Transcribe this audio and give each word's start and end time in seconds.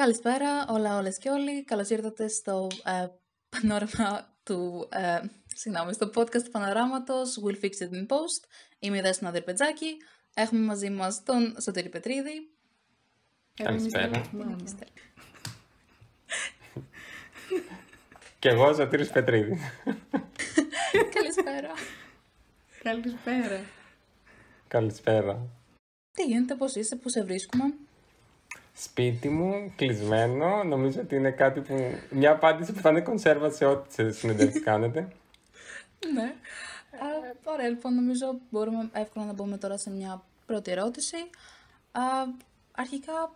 Καλησπέρα 0.00 0.66
όλα 0.68 0.98
όλες 0.98 1.18
και 1.18 1.28
όλοι. 1.28 1.64
Καλώς 1.64 1.90
ήρθατε 1.90 2.28
στο 2.28 2.66
ε, 2.84 3.06
πανόραμα 3.48 4.34
του... 4.42 4.88
Ε, 4.92 5.20
συγγνώμη, 5.54 5.92
στο 5.92 6.10
podcast 6.14 6.42
του 6.42 6.50
πανοράματος 6.50 7.40
We'll 7.44 7.64
Fix 7.64 7.70
It 7.70 7.94
in 7.94 8.06
Post. 8.06 8.44
Είμαι 8.78 8.96
η 8.96 9.00
Δέσποινα 9.00 9.30
Δερπετζάκη. 9.30 9.96
Έχουμε 10.34 10.60
μαζί 10.60 10.90
μας 10.90 11.22
τον 11.22 11.56
Σωτήρη 11.60 11.88
Πετρίδη. 11.88 12.50
Καλησπέρα. 13.54 14.30
Είστε. 14.64 14.86
Και 18.38 18.48
εγώ 18.48 18.74
Σωτήρης 18.74 19.10
Πετρίδη. 19.10 19.58
Καλησπέρα. 21.14 21.72
Καλησπέρα. 22.82 23.64
Καλησπέρα. 24.68 25.46
Τι 26.12 26.22
γίνεται, 26.22 26.54
πώς 26.54 26.74
είσαι, 26.74 26.96
πού 26.96 27.08
σε 27.08 27.24
βρίσκουμε; 27.24 27.74
Σπίτι 28.82 29.28
μου, 29.28 29.72
κλεισμένο, 29.76 30.64
νομίζω 30.64 31.00
ότι 31.00 31.16
είναι 31.16 31.30
κάτι 31.30 31.60
που... 31.60 31.94
Μια 32.10 32.30
απάντηση 32.30 32.72
που 32.72 32.80
θα 32.80 32.90
είναι 32.90 33.00
κονσέρβα 33.00 33.50
σε 33.50 33.64
ό,τι 33.64 34.12
συνεντεύξεις 34.12 34.62
κάνετε. 34.62 35.08
Ναι. 36.14 36.34
Ε, 36.90 37.32
ωραία, 37.44 37.68
λοιπόν, 37.68 37.94
νομίζω 37.94 38.38
μπορούμε 38.50 38.90
εύκολα 38.92 39.24
να 39.24 39.32
μπούμε 39.32 39.56
τώρα 39.56 39.76
σε 39.76 39.90
μια 39.90 40.22
πρώτη 40.46 40.70
ερώτηση. 40.70 41.16
Α, 41.92 42.00
αρχικά, 42.72 43.34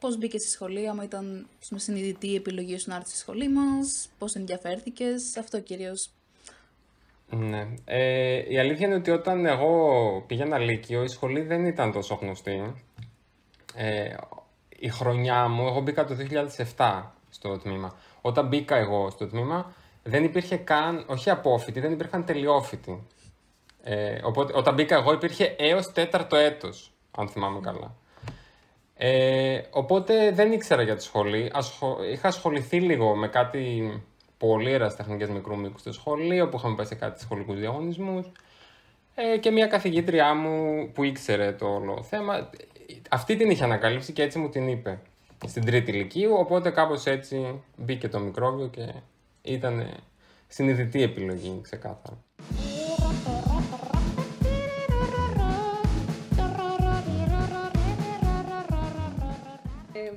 πώς 0.00 0.18
μπήκες 0.18 0.40
στη 0.40 0.50
σχολή, 0.50 0.88
άμα 0.88 1.04
ήταν 1.04 1.46
με 1.70 1.78
συνειδητή 1.78 2.28
η 2.28 2.34
επιλογή 2.34 2.78
σου 2.78 2.90
να 2.90 2.96
έρθεις 2.96 3.10
στη 3.10 3.20
σχολή 3.20 3.48
μας, 3.48 4.08
πώς 4.18 4.34
ενδιαφέρθηκες, 4.34 5.36
αυτό 5.36 5.60
κυρίως. 5.60 6.10
Ναι. 7.30 7.68
Ε, 7.84 8.52
η 8.52 8.58
αλήθεια 8.58 8.86
είναι 8.86 8.96
ότι 8.96 9.10
όταν 9.10 9.46
εγώ 9.46 10.24
πήγαινα 10.26 10.58
Λύκειο, 10.58 11.02
η 11.02 11.08
σχολή 11.08 11.40
δεν 11.40 11.64
ήταν 11.64 11.92
τόσο 11.92 12.14
γνωστή. 12.14 12.84
Ε, 13.74 14.14
η 14.78 14.88
χρονιά 14.88 15.48
μου, 15.48 15.66
εγώ 15.66 15.80
μπήκα 15.80 16.04
το 16.04 16.16
2007 16.76 17.02
στο 17.30 17.58
τμήμα. 17.58 17.94
Όταν 18.20 18.46
μπήκα 18.46 18.76
εγώ 18.76 19.10
στο 19.10 19.26
τμήμα, 19.26 19.72
δεν 20.02 20.24
υπήρχε 20.24 20.56
καν, 20.56 21.04
όχι 21.06 21.30
απόφοιτοι, 21.30 21.80
δεν 21.80 21.92
υπήρχαν 21.92 22.24
τελειόφοιτοι. 22.24 23.06
Ε, 23.82 24.18
οπότε, 24.22 24.52
όταν 24.56 24.74
μπήκα 24.74 24.96
εγώ 24.96 25.12
υπήρχε 25.12 25.54
έως 25.58 25.92
τέταρτο 25.92 26.36
έτος, 26.36 26.92
αν 27.10 27.28
θυμάμαι 27.28 27.60
καλά. 27.60 27.94
Ε, 28.94 29.60
οπότε 29.70 30.30
δεν 30.30 30.52
ήξερα 30.52 30.82
για 30.82 30.96
τη 30.96 31.02
σχολή. 31.02 31.50
Ασχο... 31.52 31.98
Είχα 32.12 32.28
ασχοληθεί 32.28 32.80
λίγο 32.80 33.16
με 33.16 33.28
κάτι 33.28 33.92
πολύ 34.38 34.72
ερασιτεχνικές 34.72 35.28
μικρού 35.28 35.56
μήκους 35.56 35.80
στο 35.80 35.92
σχολείο, 35.92 36.48
που 36.48 36.56
είχαμε 36.56 36.74
πάει 36.74 36.86
σε 36.86 36.94
κάτι 36.94 37.20
σχολικούς 37.20 37.58
διαγωνισμούς. 37.58 38.26
Ε, 39.14 39.38
και 39.38 39.50
μια 39.50 39.66
καθηγήτριά 39.66 40.34
μου 40.34 40.88
που 40.92 41.04
ήξερε 41.04 41.52
το 41.52 41.66
όλο 41.66 42.02
θέμα, 42.02 42.50
αυτή 43.10 43.36
την 43.36 43.50
είχε 43.50 43.64
ανακαλύψει 43.64 44.12
και 44.12 44.22
έτσι 44.22 44.38
μου 44.38 44.48
την 44.48 44.68
είπε 44.68 44.98
στην 45.46 45.64
τρίτη 45.64 45.90
ηλικίου, 45.90 46.32
οπότε 46.34 46.70
κάπως 46.70 47.06
έτσι 47.06 47.62
μπήκε 47.76 48.08
το 48.08 48.20
μικρόβιο 48.20 48.66
και 48.68 48.92
ήταν 49.42 49.86
συνειδητή 50.48 51.02
επιλογή 51.02 51.60
ξεκάθαρα. 51.62 52.24
Ε, 59.92 60.10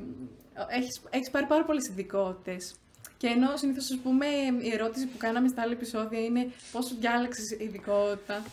έχεις, 0.77 1.01
έχεις 1.09 1.29
πάρει 1.29 1.45
πάρα 1.45 1.65
πολλές 1.65 1.87
ειδικότητες. 1.87 2.75
Και 3.17 3.27
ενώ 3.27 3.57
συνήθως, 3.57 3.91
ας 3.91 3.99
πούμε, 4.03 4.25
η 4.61 4.71
ερώτηση 4.73 5.05
που 5.07 5.17
κάναμε 5.17 5.47
στα 5.47 5.61
άλλα 5.61 5.71
επεισόδια 5.71 6.19
είναι 6.19 6.51
πώς 6.71 6.97
διάλεξες 6.99 7.51
ειδικότητα. 7.59 8.43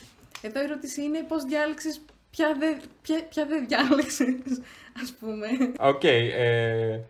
Εδώ 0.43 0.61
η 0.61 0.63
ερώτηση 0.63 1.03
είναι 1.03 1.23
πώς 1.29 1.43
διάλεξες 1.45 2.01
ποια 2.37 2.57
δεν 2.59 2.81
ποια, 3.03 3.25
ποια 3.29 3.47
δεν 3.47 3.67
διάλεξες, 3.67 4.61
ας 5.03 5.15
πούμε. 5.21 5.47
Οκ. 5.79 6.05
ε, 6.05 7.01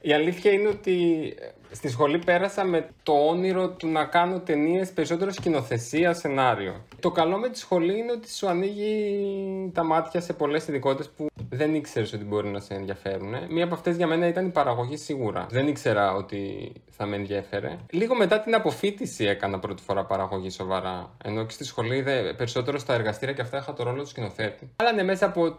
η 0.00 0.12
αλήθεια 0.12 0.52
είναι 0.52 0.68
ότι 0.68 1.34
στη 1.70 1.88
σχολή 1.88 2.18
πέρασα 2.18 2.64
με 2.64 2.88
το 3.02 3.12
όνειρο 3.12 3.68
του 3.70 3.88
να 3.88 4.04
κάνω 4.04 4.40
ταινίες 4.40 4.92
περισσότερο 4.92 5.32
σκηνοθεσία, 5.32 6.14
σενάριο. 6.14 6.84
Το 7.00 7.10
καλό 7.10 7.38
με 7.38 7.48
τη 7.48 7.58
σχολή 7.58 7.98
είναι 7.98 8.12
ότι 8.12 8.30
σου 8.30 8.48
ανοίγει 8.48 9.70
τα 9.74 9.84
μάτια 9.84 10.20
σε 10.20 10.32
πολλές 10.32 10.68
ειδικότητες 10.68 11.10
που 11.16 11.26
δεν 11.54 11.74
ήξερες 11.74 12.12
ότι 12.12 12.24
μπορεί 12.24 12.48
να 12.48 12.60
σε 12.60 12.74
ενδιαφέρουν. 12.74 13.34
Μία 13.48 13.64
από 13.64 13.74
αυτές 13.74 13.96
για 13.96 14.06
μένα 14.06 14.26
ήταν 14.26 14.46
η 14.46 14.50
παραγωγή 14.50 14.96
σίγουρα. 14.96 15.46
Δεν 15.50 15.68
ήξερα 15.68 16.14
ότι 16.14 16.72
θα 16.90 17.06
με 17.06 17.16
ενδιαφέρε. 17.16 17.76
Λίγο 17.90 18.14
μετά 18.14 18.40
την 18.40 18.54
αποφύτιση 18.54 19.24
έκανα 19.24 19.58
πρώτη 19.58 19.82
φορά 19.82 20.04
παραγωγή 20.04 20.50
σοβαρά. 20.50 21.10
Ενώ 21.24 21.44
και 21.44 21.52
στη 21.52 21.64
σχολή 21.64 22.02
δε, 22.02 22.32
περισσότερο 22.32 22.78
στα 22.78 22.94
εργαστήρια 22.94 23.34
και 23.34 23.42
αυτά 23.42 23.58
είχα 23.58 23.72
το 23.72 23.82
ρόλο 23.82 24.02
του 24.02 24.08
σκηνοθέτη. 24.08 24.70
Αλλά 24.76 24.92
ναι, 24.92 25.02
μέσα 25.02 25.26
από 25.26 25.58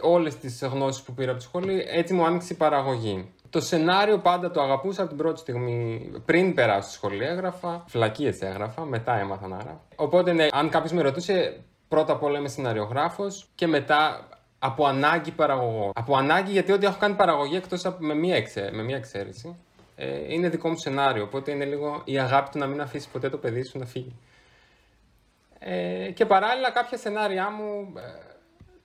όλες 0.00 0.36
τις 0.36 0.62
γνώσεις 0.62 1.02
που 1.02 1.14
πήρα 1.14 1.30
από 1.30 1.38
τη 1.38 1.44
σχολή, 1.44 1.84
έτσι 1.88 2.14
μου 2.14 2.24
άνοιξε 2.24 2.52
η 2.52 2.56
παραγωγή. 2.56 3.32
Το 3.50 3.60
σενάριο 3.60 4.18
πάντα 4.18 4.50
το 4.50 4.60
αγαπούσα 4.62 5.00
από 5.00 5.08
την 5.08 5.18
πρώτη 5.18 5.40
στιγμή. 5.40 6.10
Πριν 6.24 6.54
περάσω 6.54 6.88
στη 6.88 6.92
σχολή, 6.92 7.24
έγραφα. 7.24 7.84
Φλακίε 7.86 8.36
έγραφα, 8.40 8.84
μετά 8.84 9.18
έμαθα 9.18 9.48
να 9.48 9.56
γράφω. 9.56 9.80
Οπότε, 9.96 10.32
ναι, 10.32 10.46
αν 10.52 10.68
κάποιος 10.68 10.92
με 10.92 11.02
ρωτούσε, 11.02 11.60
πρώτα 11.88 12.12
απ' 12.12 12.22
όλα 12.22 12.38
είμαι 12.38 12.48
σεναριογράφος 12.48 13.48
και 13.54 13.66
μετά 13.66 14.28
από 14.64 14.86
ανάγκη 14.86 15.30
παραγωγό. 15.30 15.90
Από 15.94 16.16
ανάγκη 16.16 16.50
γιατί 16.50 16.72
ό,τι 16.72 16.86
έχω 16.86 16.98
κάνει 16.98 17.14
παραγωγή 17.14 17.56
εκτός 17.56 17.84
από 17.84 18.04
με 18.04 18.14
μία, 18.14 18.36
εξε, 18.36 18.70
με 18.72 18.82
μία 18.82 18.96
εξαίρεση. 18.96 19.56
Ε, 19.96 20.32
είναι 20.32 20.48
δικό 20.48 20.68
μου 20.68 20.76
σενάριο. 20.76 21.22
Οπότε 21.22 21.50
είναι 21.50 21.64
λίγο 21.64 22.02
η 22.04 22.18
αγάπη 22.18 22.50
του 22.50 22.58
να 22.58 22.66
μην 22.66 22.80
αφήσει 22.80 23.08
ποτέ 23.08 23.30
το 23.30 23.38
παιδί 23.38 23.62
σου 23.62 23.78
να 23.78 23.86
φύγει. 23.86 24.16
Ε, 25.58 26.10
και 26.10 26.26
παράλληλα 26.26 26.70
κάποια 26.70 26.98
σενάρια 26.98 27.50
μου 27.50 27.92
ε, 27.96 28.00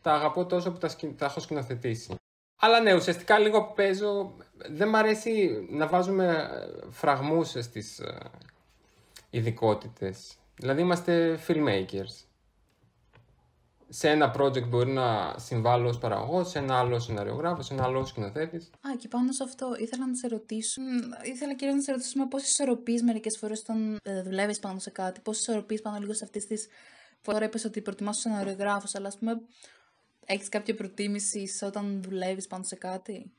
τα 0.02 0.14
αγαπώ 0.14 0.46
τόσο 0.46 0.72
που 0.72 0.78
τα, 0.78 0.88
σκη, 0.88 1.16
τα 1.18 1.26
έχω 1.26 1.40
σκηνοθετήσει. 1.40 2.16
Αλλά 2.60 2.80
ναι, 2.80 2.94
ουσιαστικά 2.94 3.40
λίγο 3.40 3.64
παίζω. 3.76 4.34
Δεν 4.70 4.88
μ' 4.88 4.96
αρέσει 4.96 5.68
να 5.70 5.88
βάζουμε 5.88 6.50
φραγμούς 6.90 7.50
στις 7.50 8.00
ε, 8.00 8.18
ειδικότητες. 9.30 10.36
Δηλαδή 10.56 10.82
είμαστε 10.82 11.40
filmmakers. 11.48 12.29
Σε 13.90 14.10
ένα 14.10 14.36
project 14.38 14.68
μπορεί 14.68 14.92
να 14.92 15.36
συμβάλλω 15.38 15.88
ως 15.88 15.98
παραγωγός, 15.98 16.50
σε 16.50 16.60
ένα 16.60 16.80
άλλο 16.80 17.00
σεναριογράφο, 17.00 17.62
σε 17.62 17.74
ένα 17.74 17.84
άλλο 17.84 18.06
σκηνοθέτης. 18.06 18.66
Α, 18.66 18.96
και 18.98 19.08
πάνω 19.08 19.32
σε 19.32 19.44
αυτό 19.44 19.76
ήθελα 19.80 20.08
να 20.08 20.16
σε 20.16 20.28
ρωτήσω. 20.28 20.82
Ήθελα 21.24 21.56
κυρίως 21.56 21.76
να 21.76 21.82
σε 21.82 21.92
ρωτήσω 21.92 22.28
πώς 22.28 22.44
ισορροπείς 22.44 23.04
μερικές 23.04 23.38
φορές 23.38 23.60
όταν 23.60 24.00
ε, 24.04 24.22
δουλεύεις 24.22 24.60
πάνω 24.60 24.80
σε 24.80 24.90
κάτι. 24.90 25.20
Πώς 25.20 25.40
ισορροπείς 25.40 25.82
πάνω 25.82 25.98
λίγο 26.00 26.14
σε 26.14 26.24
αυτή 26.24 26.48
τη. 26.48 26.56
Τώρα 27.22 27.46
είπες 27.46 27.66
ότι 27.66 27.82
προτιμάς 27.82 28.18
ο 28.18 28.20
σεναριογράφο, 28.20 28.88
αλλά 28.94 29.08
ας 29.08 29.18
πούμε 29.18 29.42
Έχεις 30.32 30.50
κάποια 30.50 30.76
προτίμηση 30.76 31.48
σε 31.48 31.66
όταν 31.66 32.02
δουλεύεις 32.04 32.48
πάνω 32.48 32.64
σε 32.64 32.76
κάτι; 32.76 33.32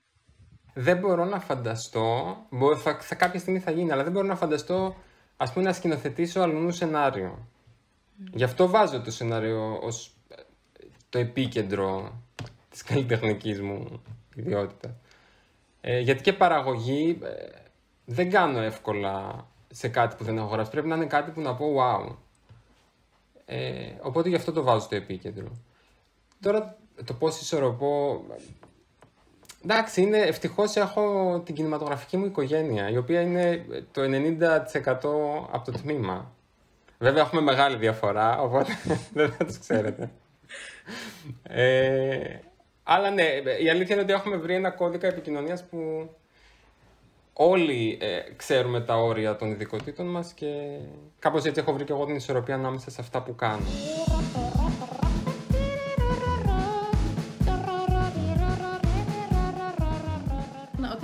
Δεν 0.75 0.99
μπορώ 0.99 1.25
να 1.25 1.41
φανταστώ, 1.41 2.37
μπορώ, 2.51 2.77
θα, 2.77 2.99
θα, 3.01 3.15
κάποια 3.15 3.41
στιγμή 3.41 3.61
θα 3.61 3.71
γίνει, 3.71 3.93
αλλά 3.93 4.03
δεν 4.03 4.13
μπορώ 4.13 4.27
να 4.27 4.37
φανταστώ 4.37 4.97
ας 5.37 5.53
πούμε 5.53 5.65
να 5.65 5.73
σκηνοθετήσω 5.73 6.41
αλλού 6.41 6.71
σενάριο. 6.71 7.39
Mm. 7.39 8.31
Γι' 8.33 8.45
αυτό 8.45 8.69
βάζω 8.69 9.01
το 9.01 9.11
σενάριο 9.11 9.79
ως 9.83 10.17
το 11.11 11.19
επίκεντρο 11.19 12.21
της 12.71 12.83
καλλιτεχνικής 12.83 13.61
μου 13.61 14.03
ιδιότητα. 14.35 14.97
Ε, 15.81 15.99
γιατί 15.99 16.23
και 16.23 16.33
παραγωγή 16.33 17.19
ε, 17.23 17.49
δεν 18.05 18.31
κάνω 18.31 18.61
εύκολα 18.61 19.47
σε 19.71 19.89
κάτι 19.89 20.17
που 20.17 20.25
δεν 20.25 20.37
έχω 20.37 20.47
γράψει. 20.47 20.71
Πρέπει 20.71 20.89
να 20.89 20.95
είναι 20.97 21.07
κάτι 21.07 21.31
που 21.31 21.41
να 21.41 21.55
πω 21.55 21.67
wow. 21.79 22.15
Ε, 23.45 23.93
οπότε 24.01 24.29
γι' 24.29 24.35
αυτό 24.35 24.53
το 24.53 24.63
βάζω 24.63 24.81
στο 24.81 24.95
επίκεντρο. 24.95 25.49
Τώρα 26.41 26.77
το 27.05 27.15
πώς 27.15 27.41
ισορροπώ... 27.41 28.25
Εντάξει, 29.65 30.03
είναι, 30.03 30.19
ευτυχώς 30.19 30.77
έχω 30.77 31.43
την 31.45 31.55
κινηματογραφική 31.55 32.17
μου 32.17 32.25
οικογένεια, 32.25 32.91
η 32.91 32.97
οποία 32.97 33.21
είναι 33.21 33.65
το 33.93 34.03
90% 34.03 34.87
από 35.51 35.65
το 35.65 35.73
τμήμα. 35.73 36.33
Βέβαια 36.99 37.23
έχουμε 37.23 37.41
μεγάλη 37.41 37.77
διαφορά, 37.77 38.41
οπότε 38.41 38.73
δεν 39.13 39.33
θα 39.33 39.45
τους 39.45 39.59
ξέρετε. 39.59 40.11
Ε, 41.43 42.39
αλλά 42.83 43.11
ναι, 43.11 43.23
η 43.63 43.71
αλήθεια 43.71 43.95
είναι 43.95 44.05
ότι 44.05 44.13
έχουμε 44.13 44.37
βρει 44.37 44.55
ένα 44.55 44.71
κώδικα 44.71 45.07
επικοινωνίας 45.07 45.65
που 45.65 46.11
όλοι 47.33 47.99
ε, 48.01 48.21
ξέρουμε 48.37 48.81
τα 48.81 48.95
όρια 48.95 49.37
των 49.37 49.51
ειδικοτήτων 49.51 50.07
μας 50.07 50.33
και 50.33 50.79
κάπως 51.19 51.45
έτσι 51.45 51.61
έχω 51.61 51.73
βρει 51.73 51.85
και 51.85 51.93
εγώ 51.93 52.05
την 52.05 52.15
ισορροπία 52.15 52.55
ανάμεσα 52.55 52.91
σε 52.91 53.01
αυτά 53.01 53.23
που 53.23 53.35
κάνω. 53.35 53.65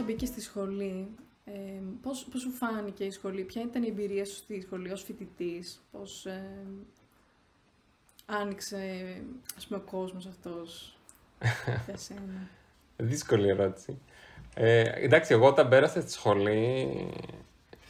μπήκε 0.07 0.27
στη 0.27 0.41
σχολή, 0.41 1.09
ε, 1.45 1.53
πώς, 2.03 2.27
πώς 2.31 2.41
σου 2.41 2.51
φάνηκε 2.51 3.05
η 3.05 3.11
σχολή, 3.11 3.45
ποια 3.45 3.63
ήταν 3.63 3.83
η 3.83 3.87
εμπειρία 3.87 4.25
σου 4.25 4.35
στη 4.35 4.61
σχολή 4.61 4.91
ως 4.93 5.03
φοιτητής, 5.03 5.81
πώς 5.91 6.27
ε, 6.27 6.67
άνοιξε 8.27 8.77
ας 9.57 9.67
πούμε, 9.67 9.81
ο 9.87 9.91
κόσμος 9.91 10.27
αυτός 10.27 10.99
για 11.87 11.97
σένα. 11.97 12.49
Δύσκολη 12.97 13.49
ερώτηση. 13.49 13.99
Ε, 14.55 14.83
εντάξει, 14.95 15.33
εγώ 15.33 15.47
όταν 15.47 15.69
πέρασα 15.69 16.01
στη 16.01 16.11
σχολή 16.11 16.89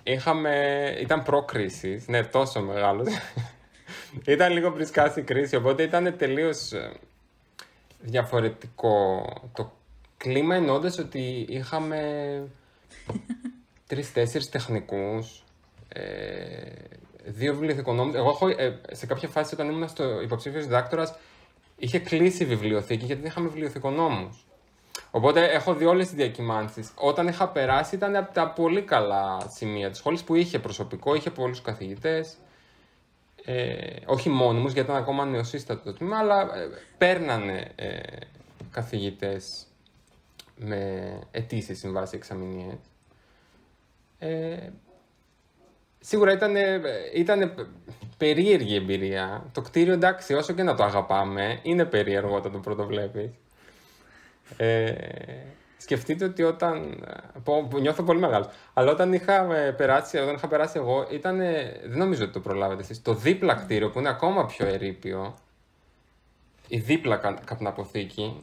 είχαμε, 0.02 0.84
ήταν 1.00 1.22
προ-κρίσης, 1.22 2.08
ναι, 2.08 2.24
τόσο 2.24 2.60
μεγάλος. 2.60 3.08
ήταν 4.26 4.52
λίγο 4.52 4.72
πριν 4.72 4.88
η 5.16 5.22
κρίση, 5.22 5.56
οπότε 5.56 5.82
ήταν 5.82 6.16
τελείως 6.16 6.72
ε, 6.72 6.92
διαφορετικό 8.00 9.24
το 9.54 9.72
κλίμα 10.16 10.54
εννοώντας 10.54 10.98
ότι 10.98 11.46
είχαμε 11.48 12.00
τρει-τέσσερι 13.88 14.46
τεχνικούς, 14.46 15.44
ε, 15.88 16.02
δύο 17.26 17.52
βιβλιοθηκονόμους. 17.52 18.14
Εγώ 18.14 18.28
έχω, 18.28 18.48
ε, 18.48 18.80
σε 18.90 19.06
κάποια 19.06 19.28
φάση 19.28 19.54
όταν 19.54 19.68
ήμουν 19.68 19.88
στο 19.88 20.20
υποψήφιος 20.20 20.64
διδάκτορας, 20.64 21.14
είχε 21.76 21.98
κλείσει 21.98 22.42
η 22.42 22.46
βιβλιοθήκη 22.46 23.04
γιατί 23.04 23.20
δεν 23.20 23.30
είχαμε 23.30 23.48
βιβλιοθηκονόμους. 23.48 24.46
Οπότε 25.10 25.44
έχω 25.44 25.74
δει 25.74 25.84
όλες 25.84 26.06
τις 26.06 26.16
διακυμάνσεις. 26.16 26.90
Όταν 26.94 27.28
είχα 27.28 27.48
περάσει 27.48 27.94
ήταν 27.94 28.16
από 28.16 28.32
τα 28.32 28.50
πολύ 28.50 28.82
καλά 28.82 29.38
σημεία 29.48 29.90
της 29.90 29.98
σχολή 29.98 30.18
που 30.26 30.34
είχε 30.34 30.58
προσωπικό, 30.58 31.14
είχε 31.14 31.30
πολλούς 31.30 31.62
καθηγητές. 31.62 32.36
Ε, 33.44 33.96
όχι 34.06 34.28
μόνιμους 34.28 34.72
γιατί 34.72 34.90
ήταν 34.90 35.02
ακόμα 35.02 35.24
νεοσύστατο 35.24 35.82
το 35.82 35.92
τμήμα, 35.92 36.18
αλλά 36.18 36.40
ε, 36.40 36.68
παίρνανε 36.98 37.72
ε, 37.74 37.98
καθηγητές 38.70 39.66
με 40.56 41.12
αιτήσεις 41.30 41.78
συμβάσεις 41.78 42.14
εξαμηνίες. 42.14 42.78
Ε, 44.18 44.68
σίγουρα 46.00 46.32
ήταν, 46.32 46.54
ήταν 47.14 47.68
περίεργη 48.16 48.74
εμπειρία. 48.74 49.44
Το 49.52 49.60
κτίριο 49.60 49.92
εντάξει, 49.92 50.34
όσο 50.34 50.52
και 50.52 50.62
να 50.62 50.74
το 50.74 50.84
αγαπάμε, 50.84 51.58
είναι 51.62 51.84
περίεργο 51.84 52.34
όταν 52.36 52.52
το 52.52 52.58
πρώτο 52.58 52.86
βλέπεις. 52.86 53.30
Ε, 54.56 54.94
σκεφτείτε 55.76 56.24
ότι 56.24 56.42
όταν. 56.42 57.04
Που, 57.44 57.66
που 57.70 57.78
νιώθω 57.78 58.02
πολύ 58.02 58.20
μεγάλος. 58.20 58.48
Αλλά 58.72 58.90
όταν 58.90 59.12
είχα 59.12 59.46
περάσει, 59.76 60.18
όταν 60.18 60.34
είχα 60.34 60.48
περάσει 60.48 60.78
εγώ, 60.78 61.06
ήταν. 61.10 61.38
Δεν 61.84 61.98
νομίζω 61.98 62.24
ότι 62.24 62.32
το 62.32 62.40
προλάβετε 62.40 62.82
εσείς. 62.82 63.02
Το 63.02 63.14
δίπλα 63.14 63.54
κτίριο 63.54 63.90
που 63.90 63.98
είναι 63.98 64.08
ακόμα 64.08 64.46
πιο 64.46 64.66
ερήπιο. 64.66 65.34
Η 66.68 66.78
δίπλα 66.78 67.16
κα, 67.16 67.38
καπναποθήκη. 67.44 68.42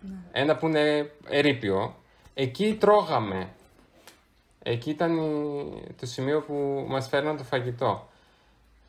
Ναι. 0.00 0.16
Ένα 0.32 0.56
που 0.56 0.66
είναι 0.66 1.10
ερήπιο. 1.28 1.94
Εκεί 2.34 2.76
τρώγαμε. 2.80 3.48
Εκεί 4.62 4.90
ήταν 4.90 5.18
το 6.00 6.06
σημείο 6.06 6.40
που 6.40 6.84
μας 6.88 7.08
φέρναν 7.08 7.36
το 7.36 7.44
φαγητό. 7.44 8.08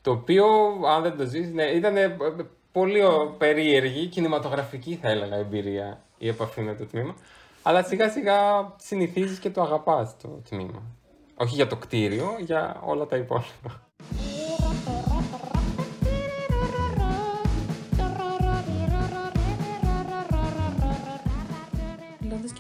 Το 0.01 0.11
οποίο, 0.11 0.45
αν 0.87 1.01
δεν 1.01 1.17
το 1.17 1.25
ζεις, 1.25 1.53
ναι, 1.53 1.63
ήταν 1.63 1.95
πολύ 2.71 3.01
περίεργη, 3.37 4.07
κινηματογραφική 4.07 4.95
θα 4.95 5.09
έλεγα 5.09 5.35
εμπειρία 5.35 6.01
η 6.17 6.27
επαφή 6.27 6.61
με 6.61 6.75
το 6.75 6.85
τμήμα. 6.85 7.15
Αλλά 7.63 7.83
σιγά 7.83 8.09
σιγά 8.09 8.37
συνηθίζεις 8.77 9.39
και 9.39 9.49
το 9.49 9.61
αγαπάς 9.61 10.15
το 10.21 10.41
τμήμα. 10.49 10.81
Όχι 11.35 11.55
για 11.55 11.67
το 11.67 11.75
κτίριο, 11.75 12.35
για 12.39 12.81
όλα 12.85 13.05
τα 13.05 13.15
υπόλοιπα. 13.15 13.81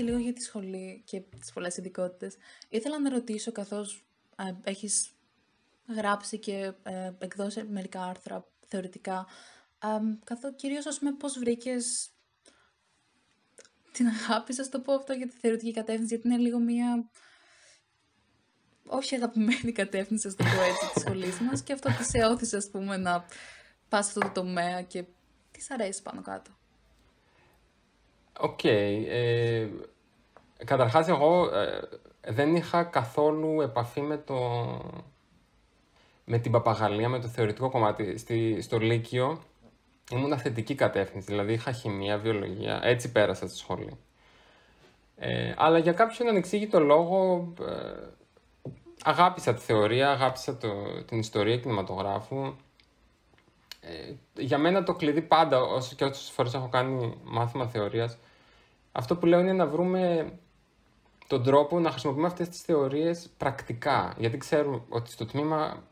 Και 0.01 0.07
λίγο 0.07 0.19
για 0.19 0.33
τη 0.33 0.41
σχολή 0.41 1.01
και 1.05 1.19
τις 1.39 1.51
πολλές 1.53 1.77
ειδικότητες, 1.77 2.35
ήθελα 2.69 2.99
να 2.99 3.09
ρωτήσω 3.09 3.51
καθώς 3.51 4.05
ε, 4.35 4.53
έχεις 4.63 5.11
γράψει 5.87 6.39
και 6.39 6.73
ε, 6.83 7.11
εκδώσει 7.19 7.63
μερικά 7.63 8.03
άρθρα 8.03 8.47
θεωρητικά, 8.67 9.27
ε, 9.83 9.87
καθώς 10.23 10.51
κυρίως 10.55 10.85
ας 10.85 10.99
πούμε 10.99 11.11
πώς 11.11 11.39
βρήκες 11.39 12.09
την 13.91 14.07
αγάπη 14.07 14.53
ας 14.53 14.69
το 14.69 14.79
πω 14.79 14.93
αυτό 14.93 15.13
για 15.13 15.27
τη 15.27 15.35
θεωρητική 15.37 15.73
κατεύθυνση, 15.73 16.15
γιατί 16.15 16.27
είναι 16.27 16.37
λίγο 16.37 16.59
μια 16.59 17.09
όχι 18.85 19.15
αγαπημένη 19.15 19.71
κατεύθυνση, 19.71 20.27
ας 20.27 20.35
το 20.35 20.43
πω 20.43 20.61
έτσι, 20.61 20.93
της 20.93 21.01
σχολής 21.01 21.39
μας 21.39 21.61
και 21.61 21.73
αυτό 21.73 21.89
που 21.89 22.03
σε 22.03 22.25
ώθησε, 22.25 22.57
ας 22.57 22.69
πούμε, 22.69 22.97
να 22.97 23.25
πας 23.89 24.05
σε 24.05 24.11
αυτό 24.11 24.19
το 24.19 24.41
τομέα 24.41 24.81
και 24.81 25.03
τι 25.51 25.61
σ' 25.61 25.71
αρέσει 25.71 26.01
πάνω 26.01 26.21
κάτω. 26.21 26.51
Ok. 28.41 28.59
Okay, 28.63 29.03
ε, 29.09 29.67
καταρχάς, 30.65 31.07
εγώ 31.07 31.49
ε, 31.55 31.79
δεν 32.27 32.55
είχα 32.55 32.83
καθόλου 32.83 33.61
επαφή 33.61 34.01
με 34.01 34.17
το... 34.17 34.35
με 36.25 36.37
την 36.37 36.51
παπαγαλία, 36.51 37.09
με 37.09 37.19
το 37.19 37.27
θεωρητικό 37.27 37.69
κομμάτι. 37.69 38.17
Στη, 38.17 38.61
στο 38.61 38.77
Λύκειο 38.77 39.41
ήμουν 40.11 40.37
θετική 40.37 40.75
κατεύθυνση, 40.75 41.27
δηλαδή 41.27 41.53
είχα 41.53 41.71
χημεία, 41.71 42.17
βιολογία, 42.17 42.79
έτσι 42.83 43.11
πέρασα 43.11 43.47
στη 43.47 43.57
σχολή. 43.57 43.97
Ε, 45.15 45.53
αλλά 45.57 45.77
για 45.77 45.93
κάποιον 45.93 46.27
ανεξήγητο 46.27 46.79
λόγο 46.79 47.53
ε, 47.61 48.07
αγάπησα 49.03 49.53
τη 49.53 49.61
θεωρία, 49.61 50.09
αγάπησα 50.11 50.57
το, 50.57 51.03
την 51.03 51.19
ιστορία 51.19 51.57
κινηματογράφου. 51.57 52.53
Ε, 53.81 54.13
για 54.37 54.57
μένα 54.57 54.83
το 54.83 54.93
κλειδί 54.93 55.21
πάντα, 55.21 55.61
όσο 55.61 55.95
και 55.95 56.03
όσες 56.03 56.29
φορές 56.29 56.53
έχω 56.53 56.69
κάνει 56.69 57.17
μάθημα 57.23 57.67
θεωρίας, 57.67 58.17
αυτό 58.91 59.15
που 59.15 59.25
λέω 59.25 59.39
είναι 59.39 59.53
να 59.53 59.67
βρούμε 59.67 60.31
τον 61.27 61.43
τρόπο 61.43 61.79
να 61.79 61.91
χρησιμοποιούμε 61.91 62.27
αυτές 62.27 62.49
τις 62.49 62.61
θεωρίες 62.61 63.29
πρακτικά. 63.37 64.13
Γιατί 64.17 64.37
ξέρουμε 64.37 64.81
ότι 64.89 65.11
στο 65.11 65.25
τμήμα 65.25 65.83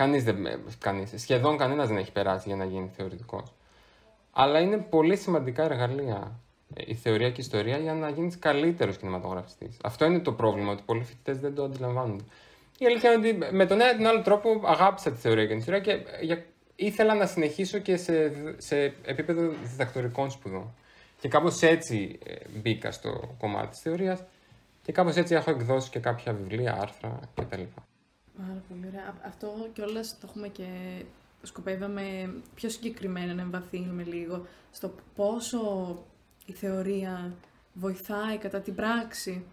Κανείς 0.00 0.24
δεν, 0.24 0.36
κανείς, 0.78 1.12
σχεδόν 1.16 1.56
κανένας 1.56 1.88
δεν 1.88 1.96
έχει 1.96 2.12
περάσει 2.12 2.48
για 2.48 2.56
να 2.56 2.64
γίνει 2.64 2.90
θεωρητικός. 2.96 3.52
Αλλά 4.32 4.60
είναι 4.60 4.76
πολύ 4.76 5.16
σημαντικά 5.16 5.62
εργαλεία 5.62 6.40
ε, 6.74 6.82
η 6.86 6.94
θεωρία 6.94 7.26
και 7.28 7.40
η 7.40 7.44
ιστορία 7.44 7.76
για 7.76 7.94
να 7.94 8.08
γίνεις 8.08 8.38
καλύτερος 8.38 8.96
κινηματογραφιστής. 8.96 9.76
Αυτό 9.82 10.04
είναι 10.04 10.18
το 10.18 10.32
πρόβλημα, 10.32 10.72
ότι 10.72 10.82
πολλοί 10.86 11.04
φοιτητές 11.04 11.38
δεν 11.38 11.54
το 11.54 11.64
αντιλαμβάνονται. 11.64 12.24
Η 12.78 12.86
αλήθεια 12.86 13.12
είναι 13.12 13.28
ότι 13.28 13.56
με 13.56 13.66
τον 13.66 13.80
ένα 13.80 13.92
ή 13.92 13.96
τον 13.96 14.06
άλλο 14.06 14.22
τρόπο 14.22 14.60
αγάπησα 14.64 15.10
τη 15.10 15.18
θεωρία 15.18 15.42
και 15.42 15.48
την 15.48 15.58
ιστορία 15.58 15.80
και 15.80 15.98
για... 16.20 16.44
ήθελα 16.76 17.14
να 17.14 17.26
συνεχίσω 17.26 17.78
και 17.78 17.96
σε, 17.96 18.32
σε 18.56 18.94
επίπεδο 19.04 19.52
διδακτορικών 19.62 20.30
σπουδών. 20.30 20.74
Και 21.20 21.28
κάπως 21.28 21.62
έτσι 21.62 22.18
ε, 22.24 22.34
μπήκα 22.58 22.90
στο 22.92 23.34
κομμάτι 23.38 23.68
της 23.68 23.80
θεωρίας 23.80 24.22
και 24.82 24.92
κάπως 24.92 25.16
έτσι 25.16 25.34
έχω 25.34 25.50
εκδώσει 25.50 25.90
και 25.90 25.98
κάποια 25.98 26.32
βιβλία, 26.32 26.78
άρθρα 26.80 27.20
κτλ. 27.34 27.62
Πάρα 28.36 28.62
πολύ 28.68 28.86
ωραία. 28.86 29.14
Αυτό 29.26 29.68
κιόλας 29.72 30.18
το 30.18 30.26
έχουμε 30.28 30.48
και 30.48 30.68
σκοπεύαμε 31.42 32.34
πιο 32.54 32.68
συγκεκριμένα 32.68 33.34
να 33.34 33.42
εμβαθύνουμε 33.42 34.02
λίγο 34.02 34.46
στο 34.70 34.94
πόσο 35.14 35.96
η 36.46 36.52
θεωρία 36.52 37.32
βοηθάει 37.72 38.38
κατά 38.38 38.60
την 38.60 38.74
πράξη 38.74 39.44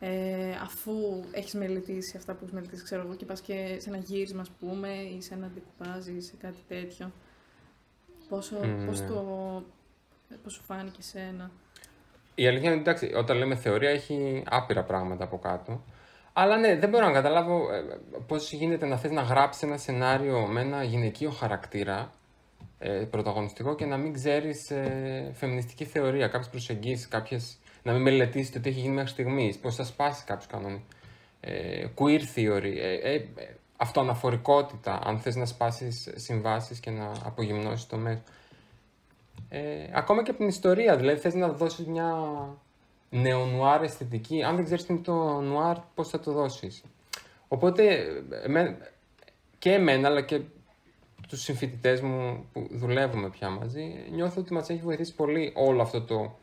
ε, 0.00 0.50
αφού 0.62 0.92
έχεις 1.30 1.54
μελετήσει 1.54 2.16
αυτά 2.16 2.32
που 2.32 2.38
έχεις 2.42 2.54
μελετήσει, 2.54 2.84
ξέρω 2.84 3.02
εγώ, 3.02 3.14
και 3.14 3.24
πας 3.24 3.40
και 3.40 3.76
σε 3.80 3.88
ένα 3.88 3.98
γύρισμα, 3.98 4.40
ας 4.40 4.50
πούμε, 4.50 4.88
ή 4.88 5.20
σε 5.20 5.34
ένα 5.34 5.50
ντεκουπάζ 5.54 6.06
ή 6.06 6.20
σε 6.20 6.34
κάτι 6.40 6.58
τέτοιο. 6.68 7.12
Πόσο, 8.28 8.56
mm, 8.62 8.86
πώς, 8.86 9.00
το, 9.00 9.62
πώς 10.42 10.52
σου 10.52 10.62
φάνηκε 10.62 11.02
σένα. 11.02 11.50
Η 12.34 12.46
αλήθεια 12.46 12.70
είναι, 12.70 12.80
εντάξει, 12.80 13.12
όταν 13.14 13.36
λέμε 13.36 13.54
θεωρία 13.54 13.90
έχει 13.90 14.42
άπειρα 14.46 14.84
πράγματα 14.84 15.24
από 15.24 15.38
κάτω. 15.38 15.84
Αλλά 16.32 16.56
ναι, 16.56 16.76
δεν 16.76 16.88
μπορώ 16.88 17.06
να 17.06 17.12
καταλάβω 17.12 17.72
ε, 17.72 17.82
πώς 18.26 18.52
γίνεται 18.52 18.86
να 18.86 18.96
θες 18.96 19.10
να 19.10 19.22
γράψεις 19.22 19.62
ένα 19.62 19.76
σενάριο 19.76 20.46
με 20.46 20.60
ένα 20.60 20.82
γυναικείο 20.82 21.30
χαρακτήρα 21.30 22.10
ε, 22.78 22.88
πρωταγωνιστικό 22.88 23.74
και 23.74 23.84
να 23.84 23.96
μην 23.96 24.12
ξέρεις 24.12 24.70
ε, 24.70 25.32
φεμινιστική 25.34 25.84
θεωρία, 25.84 26.28
κάποιες 26.28 26.50
προσεγγίσεις, 26.50 27.08
κάποιες... 27.08 27.58
να 27.82 27.92
μην 27.92 28.02
μελετήσεις 28.02 28.52
το 28.52 28.60
τι 28.60 28.68
έχει 28.68 28.80
γίνει 28.80 28.94
μέχρι 28.94 29.10
στιγμής, 29.10 29.58
πώς 29.58 29.74
θα 29.74 29.84
σπάσει 29.84 30.24
κάποιου 30.24 30.46
κανόνες. 30.50 30.80
Ε, 31.40 31.86
queer 31.94 32.20
theory, 32.34 32.76
ε, 32.76 33.14
ε, 33.14 33.24
αυτοαναφορικότητα, 33.76 35.00
αν 35.04 35.18
θες 35.18 35.36
να 35.36 35.46
σπάσεις 35.46 36.08
συμβάσεις 36.14 36.80
και 36.80 36.90
να 36.90 37.12
απογυμνώσεις 37.24 37.86
το 37.86 37.96
μέσο. 37.96 38.22
Ε, 39.48 39.60
ακόμα 39.92 40.22
και 40.22 40.30
από 40.30 40.38
την 40.38 40.48
ιστορία, 40.48 40.96
δηλαδή 40.96 41.20
θες 41.20 41.34
να 41.34 41.48
δώσεις 41.48 41.86
μια 41.86 42.14
νεονουάρ 43.10 43.82
αισθητική. 43.82 44.42
Αν 44.42 44.56
δεν 44.56 44.64
ξέρεις 44.64 44.84
τι 44.84 44.92
είναι 44.92 45.02
το 45.02 45.40
νουάρ, 45.40 45.76
πώς 45.94 46.08
θα 46.08 46.20
το 46.20 46.32
δώσεις. 46.32 46.82
Οπότε 47.48 48.06
και 49.58 49.72
εμένα, 49.72 50.08
αλλά 50.08 50.20
και 50.20 50.40
τους 51.28 51.42
συμφοιτητές 51.42 52.00
μου 52.00 52.44
που 52.52 52.68
δουλεύουμε 52.70 53.30
πια 53.30 53.50
μαζί, 53.50 54.04
νιώθω 54.10 54.40
ότι 54.40 54.52
μας 54.52 54.68
έχει 54.68 54.80
βοηθήσει 54.80 55.14
πολύ 55.14 55.52
όλο 55.54 55.82
αυτό 55.82 56.02
το 56.02 56.38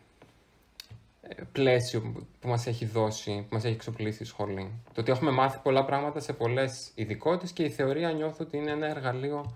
ε, 1.21 1.43
πλαίσιο 1.51 2.01
που 2.39 2.47
μας 2.47 2.67
έχει 2.67 2.85
δώσει, 2.85 3.45
που 3.49 3.53
μας 3.53 3.63
έχει 3.63 3.73
εξοπλίσει 3.73 4.23
η 4.23 4.25
σχολή. 4.25 4.71
Το 4.93 5.01
ότι 5.01 5.11
έχουμε 5.11 5.31
μάθει 5.31 5.59
πολλά 5.63 5.85
πράγματα 5.85 6.19
σε 6.19 6.33
πολλές 6.33 6.91
ειδικότητες 6.95 7.51
και 7.51 7.63
η 7.63 7.69
θεωρία 7.69 8.11
νιώθω 8.11 8.43
ότι 8.43 8.57
είναι 8.57 8.71
ένα 8.71 8.87
εργαλείο 8.87 9.55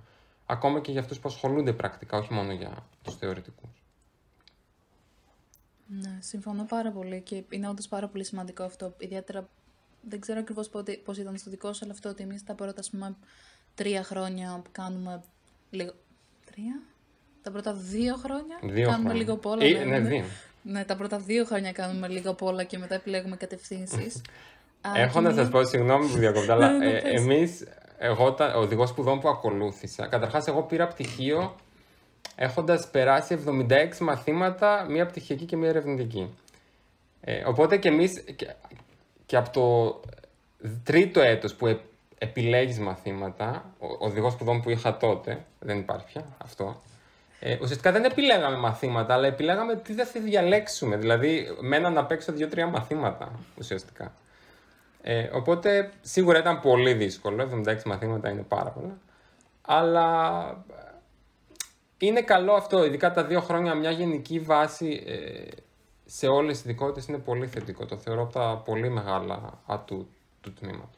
ακόμα 0.52 0.80
και 0.80 0.92
για 0.92 1.02
αυτούς 1.02 1.20
που 1.20 1.28
ασχολούνται 1.30 1.74
πρακτικά, 1.74 2.18
όχι 2.18 2.34
μόνο 2.34 2.52
για 2.52 2.86
τους 3.04 3.16
θεωρητικούς. 3.16 3.84
Ναι, 5.88 6.18
συμφωνώ 6.20 6.64
πάρα 6.64 6.92
πολύ 6.92 7.22
και 7.22 7.44
είναι 7.50 7.70
όντως 7.70 7.88
πάρα 7.88 8.08
πολύ 8.08 8.24
σημαντικό 8.24 8.64
αυτό. 8.64 8.94
Ιδιαίτερα 8.98 9.48
δεν 10.02 10.20
ξέρω 10.20 10.40
ακριβώς 10.40 10.70
πώς 11.04 11.18
ήταν 11.18 11.38
στο 11.38 11.50
δικό 11.50 11.74
σου, 11.74 11.80
αλλά 11.84 11.94
αυτό 11.94 12.10
ότι 12.10 12.24
εμείς 12.24 12.44
τα 12.44 12.54
πρώτα 12.54 12.82
πούμε, 12.92 13.16
τρία 13.76 14.04
χρόνια 14.04 14.62
που 14.64 14.70
κάνουμε. 14.72 15.24
Λίγο. 15.70 15.92
Τρία; 16.52 16.82
Τα 17.42 17.52
πρώτα 17.52 17.74
δύο 17.74 18.16
χρόνια 18.16 18.60
δύο 18.62 18.86
κάνουμε 18.86 19.10
χρόνια. 19.10 19.14
λίγο 19.14 19.38
πολλά. 19.38 19.66
Ε, 19.66 19.86
ναι, 19.86 20.00
δύο. 20.00 20.24
ναι, 20.62 20.84
τα 20.84 20.96
πρώτα 20.96 21.18
δύο 21.20 21.46
χρόνια 21.46 21.72
κάνουμε 21.72 22.08
λίγο 22.08 22.34
πολλά 22.34 22.64
και 22.64 22.78
μετά 22.78 22.96
επιλέγουμε 22.96 23.36
κατευθύνσεις. 23.36 24.22
Έχω 24.96 25.22
να 25.22 25.34
σας 25.34 25.50
πω, 25.50 25.66
συγγνώμη 25.66 26.08
που 26.08 26.18
διακόπτω, 26.18 26.52
αλλά 26.54 26.72
ναι, 26.78 26.90
ε, 26.90 27.02
εμείς, 27.16 27.64
εγώ, 28.02 28.36
ο 28.56 28.60
οδηγός 28.60 28.90
σπουδών 28.90 29.20
που 29.20 29.30
ακολούθησα, 29.30 30.08
καταρχάς, 30.08 30.48
εγώ 30.48 30.62
πήρα 30.62 30.88
πτυχίο 30.88 31.56
έχοντας 32.36 32.90
περάσει 32.90 33.40
76 33.46 33.98
μαθήματα, 34.00 34.86
μία 34.90 35.06
πτυχιακή 35.06 35.46
και 35.46 35.58
μία 35.58 35.70
ερευνητική. 35.70 36.34
Ε, 37.22 37.44
οπότε 37.46 37.78
και 37.78 37.88
εμείς, 37.88 38.24
και, 38.36 38.54
και 39.26 39.38
από 39.38 39.50
το 39.50 40.00
τρίτο 40.84 41.22
έτος 41.22 41.56
που 41.56 41.68
ε, 41.68 41.80
επιλέγεις 42.18 42.80
μαθήματα, 42.80 43.74
ο 43.80 44.06
οδηγός 44.06 44.34
σπουδών 44.34 44.62
που 44.62 44.70
είχα 44.70 44.98
τότε, 44.98 45.46
δεν 45.60 45.78
υπάρχει 45.78 46.06
πια 46.06 46.26
αυτό, 46.38 46.82
ε, 47.40 47.58
ουσιαστικά 47.62 47.92
δεν 47.92 48.04
επιλέγαμε 48.04 48.58
μαθήματα, 48.58 49.14
αλλά 49.14 49.28
επιλέγαμε 49.28 49.76
τι 49.76 49.94
δεν 49.94 50.06
θα 50.06 50.20
διαλέξουμε. 50.20 50.98
Δηλαδή, 50.98 51.48
μέναν 51.60 51.94
να 51.94 52.06
παίξω 52.06 52.32
δύο-τρία 52.32 52.68
μαθήματα 52.68 53.32
ουσιαστικά. 53.58 54.14
Ε, 55.02 55.30
οπότε 55.34 55.92
σίγουρα 56.02 56.40
ήταν 56.40 56.60
πολύ 56.60 56.94
δύσκολο. 56.94 57.64
76 57.66 57.84
μαθήματα 57.86 58.30
είναι 58.30 58.42
πάρα 58.42 58.70
πολλά. 58.70 58.98
Αλλά 59.62 60.48
ε, 60.70 62.06
είναι 62.06 62.22
καλό 62.22 62.54
αυτό, 62.54 62.86
ειδικά 62.86 63.12
τα 63.12 63.26
δύο 63.26 63.42
χρόνια, 63.42 63.76
μια 63.76 63.92
γενική 63.92 64.40
βάση 64.40 65.04
ε, 65.06 65.48
σε 66.06 66.28
όλες 66.28 66.56
τις 66.56 66.66
ειδικότητες 66.66 67.06
είναι 67.06 67.18
πολύ 67.18 67.48
θετικό. 67.48 67.86
Το 67.86 67.98
θεωρώ 67.98 68.22
από 68.22 68.34
τα 68.34 68.62
πολύ 68.66 68.90
μεγάλα 68.90 69.62
ατού 69.66 70.08
του 70.42 70.54
τμήματος. 70.54 70.94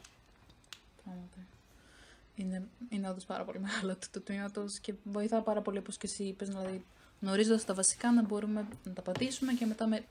Είναι, 2.36 2.64
είναι 2.90 3.10
όντως 3.10 3.26
πάρα 3.26 3.44
πολύ 3.44 3.60
μεγάλο 3.60 3.96
το, 3.96 4.08
το 4.12 4.22
τμήματος 4.22 4.80
και 4.80 4.94
βοηθά 5.04 5.42
πάρα 5.42 5.62
πολύ, 5.62 5.78
όπως 5.78 5.98
και 5.98 6.08
εσύ 6.08 6.24
είπες, 6.24 6.48
δηλαδή 6.48 6.86
γνωρίζοντας 7.22 7.66
τα 7.66 7.74
βασικά 7.74 8.12
να 8.12 8.24
μπορούμε 8.24 8.68
να 8.84 8.94
τα 8.94 9.02
πατήσουμε 9.02 9.54
και 9.54 9.66
μετά 9.66 9.88
με, 9.88 10.04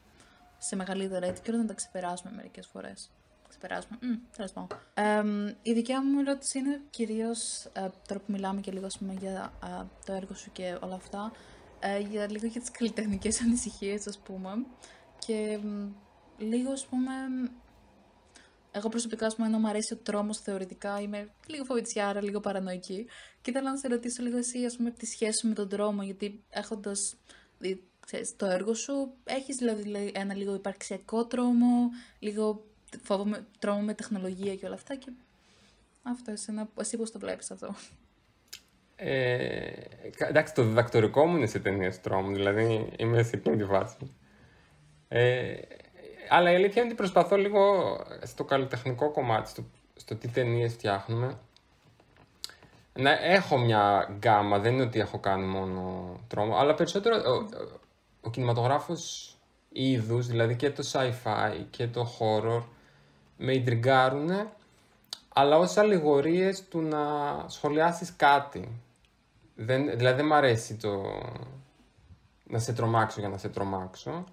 σε 0.59 0.76
μεγαλύτερα 0.76 1.26
έτσι 1.26 1.50
να 1.50 1.66
τα 1.66 1.75
ξεπεράσουμε 1.75 2.32
μερικές 2.37 2.66
φορές. 2.66 3.11
Ξεπεράσουμε. 3.50 3.99
Τέλος 4.37 4.52
πάντων. 4.52 4.78
Ε, 4.95 5.54
η 5.62 5.73
δικιά 5.73 6.04
μου 6.04 6.21
ερώτηση 6.21 6.59
είναι 6.59 6.80
κυρίως 6.90 7.64
ε, 7.64 7.88
τώρα 8.09 8.21
που 8.21 8.33
μιλάμε 8.33 8.61
και 8.61 8.73
λίγο 8.73 8.87
πούμε, 8.99 9.14
για 9.21 9.52
ε, 9.64 9.85
το 10.04 10.12
έργο 10.12 10.35
σου 10.35 10.52
και 10.52 10.78
όλα 10.80 10.95
αυτά. 10.95 11.33
Ε, 11.80 11.99
για 11.99 12.30
λίγο 12.30 12.47
για 12.47 12.61
τις 12.61 12.71
καλλιτεχνικές 12.71 13.40
ανησυχίες, 13.45 14.07
ας 14.07 14.19
πούμε. 14.19 14.50
Και 15.26 15.61
λίγο, 16.38 16.71
ας 16.73 16.87
πούμε, 16.87 17.12
εγώ 18.71 18.88
προσωπικά, 18.88 19.26
ας 19.26 19.35
πούμε, 19.35 19.47
ενώ 19.47 19.59
μου 19.59 19.69
αρέσει 19.69 19.95
ο 19.95 19.97
τρόμος 19.97 20.38
θεωρητικά, 20.38 21.00
είμαι 21.00 21.30
λίγο 21.47 21.64
φοβητσιάρα, 21.64 22.23
λίγο 22.23 22.40
παρανοϊκή. 22.40 23.07
Και 23.40 23.50
ήθελα 23.50 23.71
να 23.71 23.76
σε 23.76 23.88
ρωτήσω 23.88 24.23
λίγο 24.23 24.37
εσύ, 24.37 24.64
ας 24.64 24.76
πούμε, 24.76 24.90
τη 24.90 25.07
σχέση 25.07 25.38
σου 25.38 25.49
με 25.49 25.54
τον 25.54 25.69
τρόμο, 25.69 26.02
γιατί 26.02 26.45
έχοντας 26.50 27.16
το 28.37 28.47
έργο 28.47 28.75
σου, 28.75 29.12
έχεις 29.25 29.57
δηλαδή 29.57 30.12
ένα 30.14 30.35
λίγο 30.35 30.54
υπαρξιακό 30.54 31.26
τρόμο, 31.26 31.90
λίγο 32.19 32.69
φόβο 33.02 33.25
τρόμο 33.59 33.80
με 33.80 33.94
τεχνολογία 33.94 34.54
και 34.54 34.66
όλα 34.66 34.75
αυτά. 34.75 34.97
Και 34.97 35.11
αυτό, 36.02 36.30
εσένα, 36.30 36.68
εσύ 36.80 36.97
πώς 36.97 37.11
το 37.11 37.18
βλέπεις 37.18 37.50
αυτό; 37.50 37.75
Ε, 38.97 39.73
εντάξει, 40.18 40.54
το 40.54 40.62
διδακτορικό 40.62 41.26
μου 41.26 41.37
είναι 41.37 41.47
σε 41.47 41.59
ταινίες 41.59 42.00
τρόμου, 42.00 42.35
δηλαδή 42.35 42.92
είμαι 42.97 43.23
σε 43.23 43.37
εκείνη 43.37 43.56
τη 43.56 43.64
βάση. 43.64 43.97
Ε, 45.09 45.54
αλλά 46.28 46.50
η 46.50 46.54
αλήθεια 46.54 46.82
είναι 46.82 46.90
ότι 46.90 47.00
προσπαθώ 47.00 47.37
λίγο 47.37 47.97
στο 48.23 48.44
καλλιτεχνικό 48.44 49.11
κομμάτι, 49.11 49.49
στο, 49.49 49.64
στο 49.97 50.16
τι 50.16 50.28
ταινίες 50.28 50.73
φτιάχνουμε. 50.73 51.38
Να 52.92 53.11
έχω 53.11 53.59
μια 53.59 54.09
γκάμα, 54.18 54.59
δεν 54.59 54.73
είναι 54.75 54.82
ότι 54.82 55.00
έχω 55.00 55.18
κάνει 55.18 55.47
μόνο 55.47 56.14
τρόμο, 56.28 56.56
αλλά 56.56 56.75
περισσότερο 56.75 57.16
ο, 57.16 57.30
ο, 57.30 57.80
ο 58.20 58.30
κινηματογράφος 58.30 59.35
είδους, 59.68 60.26
δηλαδή 60.26 60.56
και 60.56 60.70
το 60.70 60.88
sci-fi 60.92 61.64
και 61.70 61.87
το 61.87 62.11
horror, 62.18 62.62
με 63.42 63.52
ιντριγκάρουν, 63.52 64.30
αλλά 65.28 65.56
ως 65.59 65.76
αλληγορίες 65.76 66.68
του 66.68 66.80
να 66.80 66.99
σχολιάσεις 67.47 68.16
κάτι. 68.16 68.68
Δεν, 69.54 69.97
δηλαδή 69.97 70.16
δεν 70.16 70.26
μ' 70.26 70.32
αρέσει 70.32 70.75
το 70.75 71.02
να 72.44 72.59
σε 72.59 72.73
τρομάξω 72.73 73.20
για 73.20 73.28
να 73.28 73.38
σε 73.38 73.49
τρομάξω. 73.49 74.25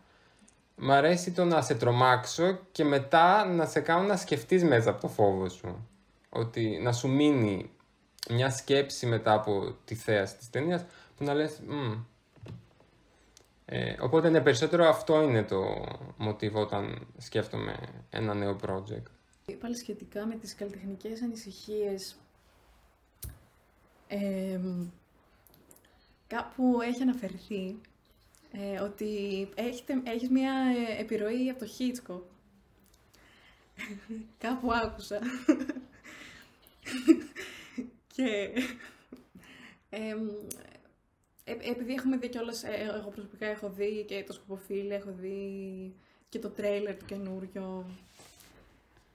Μ' 0.76 0.92
αρέσει 0.92 1.32
το 1.32 1.46
να 1.46 1.62
σε 1.62 1.76
τρομάξω 1.76 2.60
και 2.72 2.84
μετά 2.84 3.46
να 3.46 3.66
σε 3.66 3.80
κάνω 3.80 4.08
να 4.08 4.18
σκεφτείς 4.18 4.64
μέσα 4.64 4.90
από 4.90 5.02
το 5.02 5.08
φόβο 5.08 5.50
σου. 5.50 5.88
Ότι 6.30 6.80
να 6.82 6.94
σου 6.94 7.08
μείνει 7.10 7.70
μια 8.30 8.50
σκέψη 8.50 9.06
μετά 9.06 9.34
από 9.34 9.76
τη 9.86 9.96
θέαση 9.96 10.38
της 10.38 10.50
ταινίας 10.50 10.86
που 11.18 11.24
να 11.24 11.34
λες 11.34 11.60
ε, 13.70 13.96
οπότε 14.00 14.30
ναι, 14.30 14.42
περισσότερο 14.42 14.86
αυτό 14.86 15.22
είναι 15.22 15.44
το 15.44 15.86
μοτίβο 16.18 16.62
όταν 16.62 17.08
σκέφτομαι 17.18 17.76
ένα 18.10 18.34
νέο 18.34 18.60
project. 18.66 19.04
Πάλι 19.60 19.78
σχετικά 19.78 20.26
με 20.26 20.36
τις 20.36 20.56
καλλιτεχνικές 20.56 21.22
ανησυχίες, 21.22 22.20
ε, 24.08 24.60
κάπου 26.28 26.82
έχει 26.82 27.02
αναφερθεί 27.02 27.76
ε, 28.52 28.80
ότι 28.80 29.50
έχετε, 29.56 30.02
έχεις 30.04 30.30
μια 30.30 30.54
ε, 30.54 31.02
επιρροή 31.02 31.50
από 31.50 31.60
το 31.60 31.72
Hitchcock. 31.78 32.22
Κάπου 34.44 34.74
άκουσα. 34.74 35.20
και 38.16 38.52
ε, 39.90 40.16
επειδή 41.51 41.94
έχουμε 41.94 42.18
δει 42.18 42.30
κιόλας, 42.30 42.63
ε, 42.63 42.92
εγώ 42.98 43.10
προσωπικά 43.10 43.46
έχω 43.46 43.70
δει 43.70 44.06
και 44.08 44.24
το 44.27 44.34
σκοποφίλι, 44.34 44.94
έχω 44.94 45.12
δει 45.12 45.94
και 46.30 46.39
το 46.39 46.50
τρέιλερ 46.50 46.98
του 46.98 47.06
καινούριο 47.06 47.86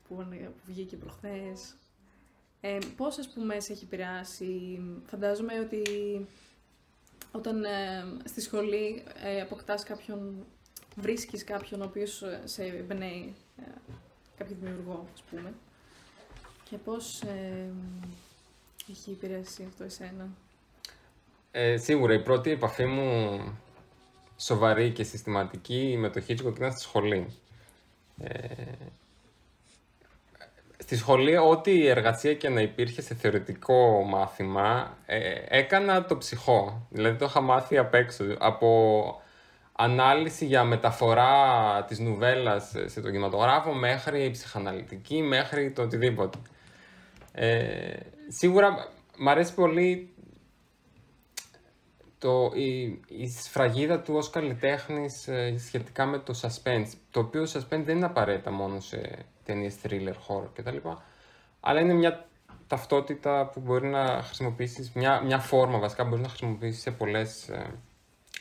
που, 0.08 0.16
που 0.16 0.52
βγήκε 0.66 0.96
προχθές. 0.96 1.76
Ε, 2.60 2.78
πώς, 2.96 3.18
ας 3.18 3.28
πούμε, 3.28 3.60
σε 3.60 3.72
έχει 3.72 3.84
επηρεάσει, 3.84 4.80
φαντάζομαι 5.06 5.58
ότι 5.58 5.82
όταν 7.32 7.64
ε, 7.64 8.04
στη 8.24 8.40
σχολή 8.40 9.04
ε, 9.22 9.40
αποκτάς 9.40 9.82
κάποιον, 9.82 10.46
βρίσκεις 10.96 11.44
κάποιον 11.44 11.80
ο 11.80 11.84
οποίος 11.84 12.22
ε, 12.22 12.42
σε 12.44 12.64
εμπνέει, 12.64 13.34
ε, 13.56 13.70
κάποιο 14.36 14.56
δημιουργό, 14.60 15.06
ας 15.14 15.22
πούμε. 15.22 15.54
Και 16.70 16.76
πώς 16.76 17.22
ε, 17.22 17.70
έχει 18.90 19.10
επηρεάσει 19.10 19.64
αυτό 19.68 19.84
εσένα; 19.84 20.28
Ε, 21.54 21.76
σίγουρα, 21.76 22.14
η 22.14 22.22
πρώτη 22.22 22.50
επαφή 22.50 22.84
μου 22.84 23.40
σοβαρή 24.36 24.90
και 24.90 25.04
συστηματική 25.04 25.96
με 25.98 26.08
το 26.08 26.22
Hitchcock 26.28 26.56
ήταν 26.56 26.72
στη 26.72 26.80
σχολή. 26.80 27.26
Ε, 28.18 28.28
στη 30.78 30.96
σχολή, 30.96 31.36
ό,τι 31.36 31.86
εργασία 31.86 32.34
και 32.34 32.48
να 32.48 32.60
υπήρχε 32.60 33.02
σε 33.02 33.14
θεωρητικό 33.14 34.02
μάθημα, 34.02 34.96
ε, 35.06 35.42
έκανα 35.48 36.04
το 36.04 36.16
ψυχό. 36.16 36.86
Δηλαδή 36.90 37.18
το 37.18 37.24
είχα 37.24 37.40
μάθει 37.40 37.78
απ' 37.78 37.94
έξω. 37.94 38.24
Από 38.38 39.22
ανάλυση 39.72 40.46
για 40.46 40.64
μεταφορά 40.64 41.84
της 41.88 41.98
νουβέλας 41.98 42.72
σε 42.86 43.00
τον 43.00 43.10
κινηματογράφο 43.10 43.72
μέχρι 43.72 44.30
ψυχαναλυτική, 44.30 45.22
μέχρι 45.22 45.70
το 45.70 45.82
οτιδήποτε. 45.82 46.38
Ε, 47.32 47.96
σίγουρα 48.28 48.88
μ' 49.18 49.28
αρέσει 49.28 49.54
πολύ 49.54 50.11
το, 52.22 52.50
η, 52.54 53.00
η 53.08 53.28
σφραγίδα 53.28 54.00
του 54.00 54.14
ως 54.14 54.30
καλλιτέχνης 54.30 55.28
ε, 55.28 55.54
σχετικά 55.58 56.06
με 56.06 56.18
το 56.18 56.40
suspense, 56.42 56.90
το 57.10 57.20
οποίο 57.20 57.42
suspense 57.42 57.82
δεν 57.84 57.96
είναι 57.96 58.04
απαραίτητα 58.04 58.50
μόνο 58.50 58.80
σε 58.80 59.24
ταινίες 59.44 59.74
thriller, 59.82 60.14
horror 60.28 60.48
κτλ. 60.54 60.76
Αλλά 61.60 61.80
είναι 61.80 61.92
μια 61.92 62.26
ταυτότητα 62.66 63.50
που 63.52 63.60
μπορεί 63.60 63.86
να 63.86 64.22
χρησιμοποιήσεις, 64.22 64.92
μια, 64.92 65.20
μια 65.20 65.38
φόρμα 65.38 65.78
βασικά 65.78 66.04
μπορείς 66.04 66.22
να 66.22 66.28
χρησιμοποιήσεις 66.28 66.82
σε 66.82 66.90
πολλές 66.90 67.48
ε, 67.48 67.66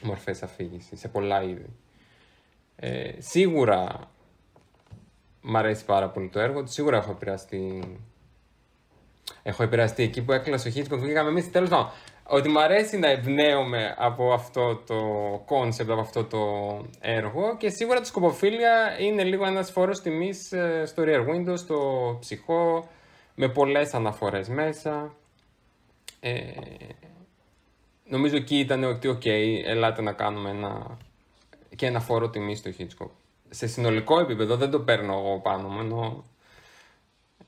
μορφές 0.01 0.43
αφήγησης, 0.43 0.99
σε 0.99 1.07
πολλά 1.07 1.43
είδη. 1.43 1.75
Ε, 2.75 3.11
σίγουρα 3.17 4.09
μ' 5.41 5.57
αρέσει 5.57 5.85
πάρα 5.85 6.09
πολύ 6.09 6.29
το 6.29 6.39
έργο 6.39 6.65
σίγουρα 6.65 6.97
έχω 6.97 7.11
επηρεαστεί 7.11 7.83
Έχω 9.43 9.63
επηρεαστεί 9.63 10.03
εκεί 10.03 10.21
που 10.21 10.31
έκλεισε 10.31 10.67
ο 10.67 10.71
Hitchcock, 10.75 10.99
βγήκαμε 10.99 11.29
εμείς. 11.29 11.51
Τέλος 11.51 11.69
πάντων, 11.69 11.89
ότι 12.31 12.49
μου 12.49 12.59
αρέσει 12.59 12.97
να 12.97 13.09
εμπνέομαι 13.09 13.95
από 13.97 14.33
αυτό 14.33 14.75
το 14.75 14.97
concept, 15.45 15.89
από 15.89 16.01
αυτό 16.01 16.23
το 16.23 16.39
έργο 16.99 17.57
και 17.57 17.69
σίγουρα 17.69 17.99
το 17.99 18.05
σκοποφίλια 18.05 18.97
είναι 18.99 19.23
λίγο 19.23 19.45
ένας 19.45 19.71
φόρος 19.71 20.01
τιμής 20.01 20.51
ε, 20.51 20.83
στο 20.85 21.03
Rear 21.05 21.25
Window, 21.27 21.57
στο 21.57 22.17
Psycho, 22.19 22.89
με 23.35 23.49
πολλές 23.49 23.93
αναφορές 23.93 24.49
μέσα. 24.49 25.15
Ε, 26.19 26.41
νομίζω 28.07 28.35
εκεί 28.35 28.59
ήταν 28.59 28.83
ότι, 28.83 29.07
οκ, 29.07 29.25
ελάτε 29.65 30.01
να 30.01 30.11
κάνουμε 30.11 30.49
ένα, 30.49 30.97
και 31.75 31.85
ένα 31.85 31.99
φόρο 31.99 32.29
τιμής 32.29 32.57
στο 32.57 32.71
Hitchcock. 32.77 33.09
Σε 33.49 33.67
συνολικό 33.67 34.19
επίπεδο 34.19 34.55
δεν 34.55 34.69
το 34.69 34.79
παίρνω 34.79 35.13
εγώ 35.13 35.39
πάνω 35.39 35.67
μου, 35.67 35.79
ενώ 35.79 36.23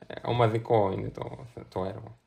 ε, 0.07 0.13
ομαδικό 0.23 0.91
είναι 0.91 1.09
το, 1.09 1.45
το 1.69 1.85
έργο. 1.85 2.17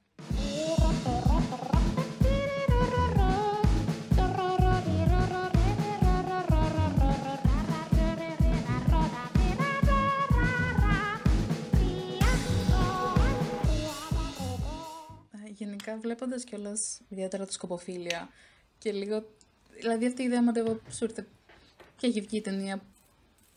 Γενικά 16.06 16.24
βλέποντας 16.24 16.44
κιόλας 16.44 17.00
ιδιαίτερα 17.08 17.46
τα 17.46 17.52
σκοποφίλια 17.52 18.28
και 18.78 18.92
λίγο 18.92 19.24
Δηλαδή 19.80 20.06
αυτή 20.06 20.22
η 20.22 20.24
ιδέα 20.24 20.42
μαντεύω 20.42 20.80
σου 20.90 21.04
ήρθε 21.04 21.26
και 21.96 22.06
έχει 22.06 22.20
βγει 22.20 22.36
η 22.36 22.40
ταινία 22.40 22.80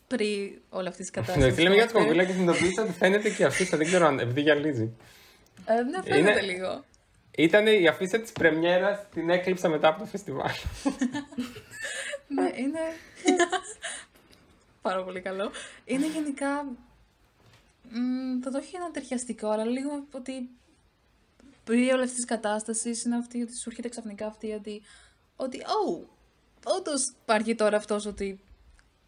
πριν 0.06 0.60
όλη 0.68 0.88
αυτή 0.88 1.00
της 1.00 1.10
κατάστασης. 1.10 1.44
Ναι, 1.50 1.54
τι 1.54 1.62
λέμε 1.62 1.74
για 1.74 1.86
τη 1.86 1.92
κομπίλα 1.92 2.24
και 2.24 2.32
συνειδητοποίησα 2.32 2.82
ότι 2.82 2.92
φαίνεται 2.92 3.30
και 3.30 3.44
αυτή, 3.44 3.64
δεν 3.64 3.86
ξέρω 3.86 4.06
αν 4.06 4.18
επειδή 4.18 4.40
γυαλίζει. 4.40 4.92
Ε, 5.64 5.82
ναι, 5.82 6.02
φαίνεται 6.02 6.18
Είναι- 6.18 6.40
λίγο. 6.40 6.84
Ήταν 7.36 7.66
η 7.66 7.88
αφίσα 7.88 8.20
της 8.20 8.32
πρεμιέρας, 8.32 9.08
την 9.14 9.30
έκλειψα 9.30 9.68
μετά 9.68 9.88
από 9.88 9.98
το 9.98 10.04
φεστιβάλ. 10.06 10.50
Ναι, 12.34 12.50
είναι. 12.56 12.78
Πάρα 14.82 15.04
πολύ 15.04 15.20
καλό. 15.20 15.50
Είναι 15.84 16.06
γενικά. 16.06 16.62
μ, 17.90 18.40
θα 18.42 18.50
το 18.50 18.58
έχει 18.58 18.76
ένα 18.76 18.90
ταιριαστικό, 18.90 19.48
αλλά 19.48 19.64
λίγο 19.64 20.04
ότι 20.12 20.48
πριν 21.64 21.90
όλη 21.92 22.02
αυτή 22.02 22.14
της 22.14 22.24
κατάστασης 22.24 23.04
είναι 23.04 23.16
αυτή 23.16 23.42
ότι 23.42 23.56
σου 23.56 23.68
έρχεται 23.68 23.88
ξαφνικά 23.88 24.26
αυτή 24.26 24.52
ότι. 24.52 24.82
Ότι, 25.36 25.60
oh, 25.60 26.06
όντως 26.64 27.12
υπάρχει 27.22 27.54
τώρα 27.54 27.76
αυτός 27.76 28.06
ότι 28.06 28.40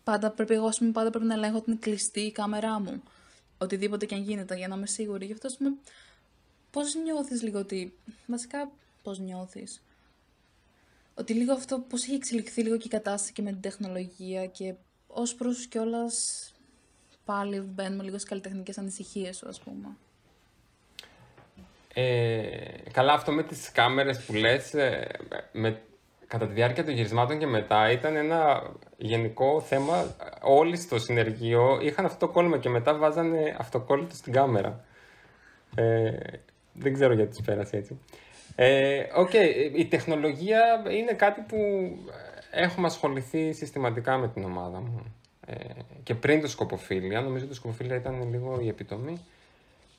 πάντα 0.05 0.31
πρέπει, 0.31 0.55
εγώ, 0.55 0.67
ας 0.67 0.79
πούμε, 0.79 0.91
πάντα 0.91 1.11
πρέπει 1.11 1.27
να 1.27 1.35
ελέγχω 1.35 1.61
την 1.61 1.79
κλειστή 1.79 2.21
η 2.21 2.33
κάμερά 2.33 2.81
μου. 2.81 3.03
Οτιδήποτε 3.59 4.07
και 4.07 4.15
αν 4.15 4.23
γίνεται 4.23 4.57
για 4.57 4.69
να 4.69 4.77
είμαι 4.77 4.87
σίγουρη. 4.87 5.27
Γι' 5.27 5.33
αυτό, 5.33 5.47
ας 5.47 5.57
πούμε, 5.57 5.75
πώς 6.71 6.95
νιώθεις 6.95 7.43
λίγο 7.43 7.59
ότι. 7.59 7.99
Βασικά, 8.27 8.71
πώς 9.03 9.19
νιώθεις; 9.19 9.83
Ότι 11.15 11.33
λίγο 11.33 11.53
αυτό 11.53 11.79
πώς 11.79 12.03
έχει 12.03 12.15
εξελιχθεί 12.15 12.63
λίγο 12.63 12.77
και 12.77 12.87
η 12.87 12.91
κατάσταση 12.91 13.33
και 13.33 13.43
με 13.43 13.51
την 13.51 13.61
τεχνολογία 13.61 14.47
και 14.47 14.75
ως 15.07 15.35
προς 15.35 15.67
κιόλας 15.67 16.47
πάλι 17.25 17.61
μπαίνουμε 17.61 18.03
λίγο 18.03 18.17
στις 18.17 18.29
καλλιτεχνικές 18.29 18.79
ανησυχίες 18.79 19.37
σου, 19.37 19.49
ας 19.49 19.61
πούμε. 19.61 19.97
Ε, 21.95 22.43
καλά, 22.93 23.13
αυτό 23.13 23.33
με 23.33 23.43
τις 23.43 23.73
κάμερες 23.73 24.25
που 24.25 24.35
λες, 24.35 24.75
ε, 24.75 25.09
με, 25.53 25.81
κατά 26.27 26.47
τη 26.47 26.53
διάρκεια 26.53 26.85
των 26.85 26.95
γυρισμάτων 26.95 27.39
και 27.39 27.47
μετά 27.47 27.91
ήταν 27.91 28.17
ένα 28.17 28.71
γενικό 28.97 29.61
θέμα. 29.61 30.15
Όλοι 30.41 30.77
στο 30.77 30.99
συνεργείο 30.99 31.79
είχαν 31.83 32.05
αυτό 32.05 32.27
το 32.27 32.33
κόλλημα 32.33 32.59
και 32.59 32.69
μετά 32.69 32.95
βάζανε 32.95 33.57
αυτοκόλλητο 33.59 34.15
στην 34.15 34.33
κάμερα. 34.33 34.85
Ε, 35.75 36.11
δεν 36.73 36.93
ξέρω 36.93 37.13
γιατί 37.13 37.37
τους 37.37 37.45
πέρασε 37.45 37.77
έτσι. 37.77 37.99
Ε, 38.57 39.03
οκ, 39.15 39.33
η 39.77 39.87
τεχνολογία 39.87 40.83
είναι 40.91 41.13
κάτι 41.13 41.41
που 41.49 41.57
έχουμε 42.51 42.87
ασχοληθεί 42.87 43.53
συστηματικά 43.53 44.17
με 44.17 44.29
την 44.29 44.45
ομάδα 44.45 44.81
μου. 44.81 45.15
Ε, 45.47 45.55
και 46.03 46.15
πριν 46.15 46.41
το 46.41 46.49
σκοποφίλια, 46.49 47.21
νομίζω 47.21 47.47
το 47.47 47.55
σκοποφίλια 47.55 47.97
ήταν 47.97 48.31
λίγο 48.31 48.59
η 48.63 48.69
επιτομή. 48.69 49.21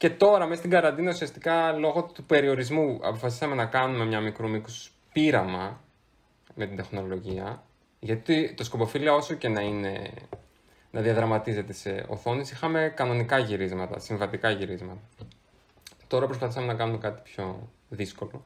Και 0.03 0.10
τώρα, 0.10 0.45
μέσα 0.45 0.60
στην 0.60 0.69
καραντίνα, 0.69 1.12
ουσιαστικά 1.12 1.72
λόγω 1.72 2.03
του 2.03 2.24
περιορισμού, 2.24 3.00
αποφασίσαμε 3.01 3.55
να 3.55 3.65
κάνουμε 3.65 4.05
μια 4.05 4.19
μικρού 4.19 4.50
μήκους 4.50 4.91
πείραμα 5.13 5.81
με 6.55 6.65
την 6.65 6.75
τεχνολογία. 6.75 7.63
Γιατί 8.00 8.53
το 8.53 8.63
σκοποφίλια, 8.63 9.13
όσο 9.13 9.33
και 9.33 9.48
να 9.48 9.62
είναι 9.62 10.12
να 10.91 11.01
διαδραματίζεται 11.01 11.74
σε 11.74 12.05
οθόνες, 12.07 12.51
είχαμε 12.51 12.93
κανονικά 12.95 13.38
γυρίσματα, 13.38 14.00
συμβατικά 14.00 14.50
γυρίσματα. 14.50 15.01
Τώρα 16.07 16.25
προσπαθήσαμε 16.25 16.65
να 16.65 16.74
κάνουμε 16.74 16.98
κάτι 16.98 17.22
πιο 17.24 17.69
δύσκολο. 17.89 18.45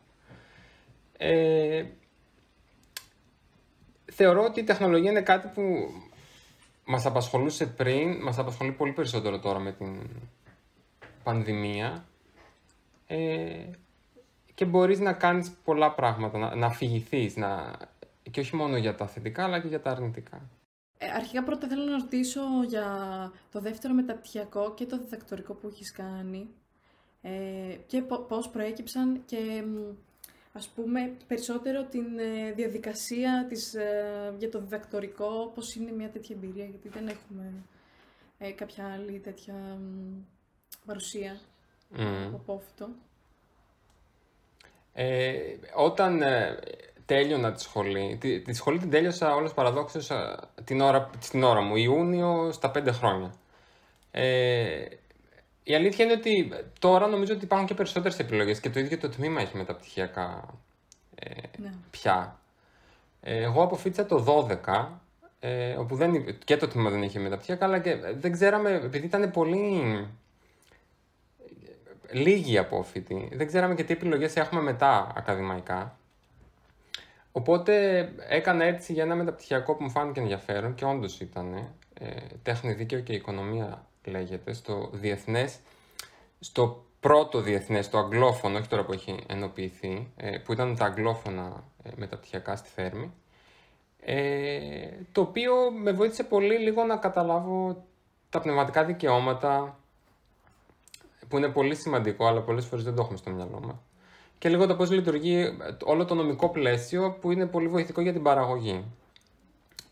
Ε, 1.18 1.86
θεωρώ 4.12 4.44
ότι 4.44 4.60
η 4.60 4.64
τεχνολογία 4.64 5.12
είναι 5.12 5.22
κάτι 5.22 5.48
που 5.54 5.92
μας 6.86 7.06
απασχολούσε 7.06 7.66
πριν, 7.66 8.22
μας 8.22 8.38
απασχολεί 8.38 8.72
πολύ 8.72 8.92
περισσότερο 8.92 9.40
τώρα 9.40 9.60
με 9.60 9.72
την 9.72 10.10
πανδημία 11.28 12.06
ε, 13.08 13.66
και 14.54 14.66
μπορείς 14.66 15.00
να 15.00 15.14
κάνεις 15.14 15.52
πολλά 15.64 15.94
πράγματα, 15.94 16.38
να, 16.38 16.56
να 16.56 16.66
αφηγηθείς, 16.66 17.36
να... 17.36 17.78
και 18.32 18.40
όχι 18.40 18.56
μόνο 18.56 18.78
για 18.78 18.96
τα 18.96 19.08
θετικά 19.08 19.44
αλλά 19.44 19.60
και 19.60 19.68
για 19.68 19.82
τα 19.82 19.92
αρνητικά. 19.92 20.42
Ε, 20.98 21.08
αρχικά 21.10 21.44
πρώτα 21.44 21.68
θέλω 21.68 21.84
να 21.84 21.98
ρωτήσω 21.98 22.42
για 22.68 22.88
το 23.52 23.60
δεύτερο 23.60 23.94
μεταπτυχιακό 23.94 24.74
και 24.74 24.86
το 24.86 24.98
διδακτορικό 24.98 25.54
που 25.54 25.68
έχεις 25.68 25.92
κάνει 25.92 26.48
ε, 27.22 27.76
και 27.88 28.02
πο- 28.02 28.20
πώς 28.20 28.50
προέκυψαν 28.50 29.22
και 29.26 29.64
μ, 29.68 29.96
ας 30.54 30.68
πούμε 30.68 31.12
περισσότερο 31.28 31.84
την 31.84 32.20
ε, 32.20 32.52
διαδικασία 32.52 33.46
της, 33.50 33.74
ε, 33.74 34.34
για 34.38 34.50
το 34.50 34.60
διδακτορικό, 34.60 35.52
πώς 35.56 35.76
είναι 35.76 35.92
μια 35.92 36.10
τέτοια 36.10 36.36
εμπειρία, 36.36 36.66
γιατί 36.66 36.90
δεν 36.90 37.08
έχουμε 37.08 37.54
ε, 38.38 38.52
κάποια 38.52 38.86
άλλη 38.94 39.20
τέτοια 39.20 39.54
μ, 39.54 40.37
παρουσία 40.88 41.40
Μμμ. 41.90 42.34
από 42.36 42.54
αυτό. 42.54 42.88
Ε, 44.94 45.34
όταν 45.76 46.22
ε, 46.22 46.60
τέλειωνα 47.06 47.52
τη 47.52 47.62
σχολή, 47.62 48.18
τη, 48.20 48.42
τη 48.42 48.54
σχολή 48.54 48.78
την 48.80 48.90
τέλειωσα 48.90 49.36
όλος 49.36 49.54
παραδόξως 49.54 50.10
ε, 50.10 50.36
την 50.64 50.82
ώρα, 50.82 51.10
στην 51.20 51.44
ώρα 51.44 51.62
μου, 51.62 51.76
Ιούνιο 51.76 52.52
στα 52.52 52.72
πέντε 52.72 52.92
χρόνια. 52.92 53.34
Ε, 54.12 54.86
η 55.64 55.76
αλήθεια 55.76 56.06
είναι 56.06 56.14
ότι 56.14 56.52
τώρα 56.80 57.08
νομίζω 57.08 57.34
ότι 57.34 57.44
υπάρχουν 57.44 57.68
και 57.68 57.74
περισσότερες 57.74 58.20
επιλογές 58.20 58.60
και 58.60 58.70
το 58.70 58.80
ίδιο 58.80 58.98
το 58.98 59.10
τμήμα 59.10 59.42
έχει 59.42 59.58
μεταπτυχιακά 59.58 60.54
ε, 61.16 61.30
Ναι. 61.58 61.74
πια. 61.92 62.40
Ε, 63.22 63.44
εγώ 63.44 63.64
αποφύτησα 63.64 64.06
το 64.06 64.20
12, 64.66 64.88
ε, 65.40 65.74
όπου 65.74 65.96
δεν, 65.96 66.14
υ- 66.14 66.44
και 66.44 66.58
το 66.58 66.68
τμήμα 66.68 66.90
δεν 66.90 67.04
είχε 67.04 67.20
μεταπτυχιακά, 67.20 67.66
αλλά 67.66 67.80
και 67.80 67.96
δεν 67.96 68.32
ξέραμε, 68.32 68.72
επειδή 68.72 69.06
ήταν 69.06 69.32
πολύ 69.32 70.08
λίγοι 72.12 72.58
απόφοιτοι, 72.58 73.30
δεν 73.34 73.48
ξέραμε 73.48 73.76
και 73.76 73.84
τι 73.84 73.94
επιλογές 73.94 74.36
έχουμε 74.36 74.62
μετά 74.62 75.12
ακαδημαϊκά. 75.16 75.98
Οπότε 77.32 78.02
έκανα 78.30 78.64
έτσι 78.64 78.94
για 78.94 79.04
ένα 79.04 79.16
μεταπτυχιακό 79.16 79.76
που 79.76 79.84
μου 79.84 79.90
φάνηκε 79.90 80.20
ενδιαφέρον 80.20 80.76
και 80.76 80.86
όντως 80.86 81.20
ήταν. 81.20 81.72
Ε, 82.00 82.10
τέχνη, 82.44 82.74
δίκαιο 82.74 83.00
και 83.00 83.14
οικονομία 83.14 83.86
λέγεται, 84.06 84.54
στο 84.54 84.90
διεθνές, 84.94 85.60
στο 86.40 86.86
πρώτο 87.00 87.42
διεθνές, 87.42 87.90
το 87.90 87.98
αγγλόφωνο, 87.98 88.58
όχι 88.58 88.68
τώρα 88.68 88.84
που 88.84 88.94
έχει 88.94 89.20
ενοποιηθεί, 89.28 90.12
ε, 90.16 90.38
που 90.38 90.54
ήταν 90.54 90.76
τα 90.76 90.86
αγγλόφωνα 90.86 91.64
ε, 91.84 91.90
μεταπτυχιακά 91.96 92.56
στη 92.56 92.70
Θέρμη. 92.70 93.14
Ε, 94.00 94.90
το 95.12 95.22
οποίο 95.22 95.54
με 95.72 95.92
βοήθησε 95.92 96.24
πολύ 96.24 96.58
λίγο 96.58 96.84
να 96.84 96.98
καταλάβω 96.98 97.86
τα 98.30 98.40
πνευματικά 98.40 98.84
δικαιώματα, 98.84 99.80
που 101.28 101.38
είναι 101.38 101.48
πολύ 101.48 101.76
σημαντικό, 101.76 102.28
αλλά 102.28 102.42
πολλές 102.42 102.66
φορές 102.66 102.84
δεν 102.84 102.96
το 102.96 103.02
έχουμε 103.02 103.18
στο 103.18 103.30
μυαλό 103.30 103.60
μας. 103.66 103.76
Και 104.38 104.50
λίγο 104.50 104.68
το 104.68 104.76
πώς 104.76 104.92
λειτουργεί 104.92 105.58
όλο 105.84 106.06
το 106.06 106.16
νομικό 106.16 106.50
πλαίσιο, 106.50 107.18
που 107.22 107.32
είναι 107.32 107.46
πολύ 107.46 107.68
βοηθητικό 107.68 108.02
για 108.02 108.14
την 108.14 108.24
παραγωγή. 108.24 108.86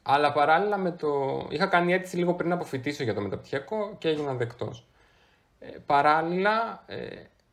Αλλά 0.03 0.31
παράλληλα 0.31 0.77
με 0.77 0.91
το... 0.91 1.07
Είχα 1.49 1.65
κάνει 1.65 1.93
αίτηση 1.93 2.17
λίγο 2.17 2.33
πριν 2.33 2.51
αποφοιτήσω 2.51 3.03
για 3.03 3.13
το 3.13 3.21
μεταπτυχιακό 3.21 3.95
και 3.97 4.07
έγινα 4.07 4.33
δεκτός. 4.33 4.85
Ε, 5.59 5.67
παράλληλα, 5.85 6.83
ε, 6.85 7.05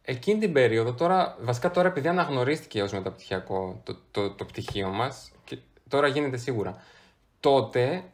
εκείνη 0.02 0.40
την 0.40 0.52
περίοδο, 0.52 0.92
τώρα, 0.92 1.36
βασικά 1.40 1.70
τώρα 1.70 1.88
επειδή 1.88 2.08
αναγνωρίστηκε 2.08 2.82
ως 2.82 2.92
μεταπτυχιακό 2.92 3.80
το, 3.84 3.96
το, 4.10 4.30
το 4.30 4.44
πτυχίο 4.44 4.88
μας, 4.88 5.32
και 5.44 5.58
τώρα 5.88 6.06
γίνεται 6.06 6.36
σίγουρα, 6.36 6.82
τότε 7.40 8.04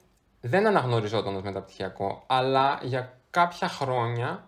δεν 0.41 0.67
αναγνωριζόταν 0.67 1.37
ως 1.37 1.43
μεταπτυχιακό, 1.43 2.25
αλλά 2.27 2.81
για 2.83 3.19
κάποια 3.31 3.69
χρόνια 3.69 4.48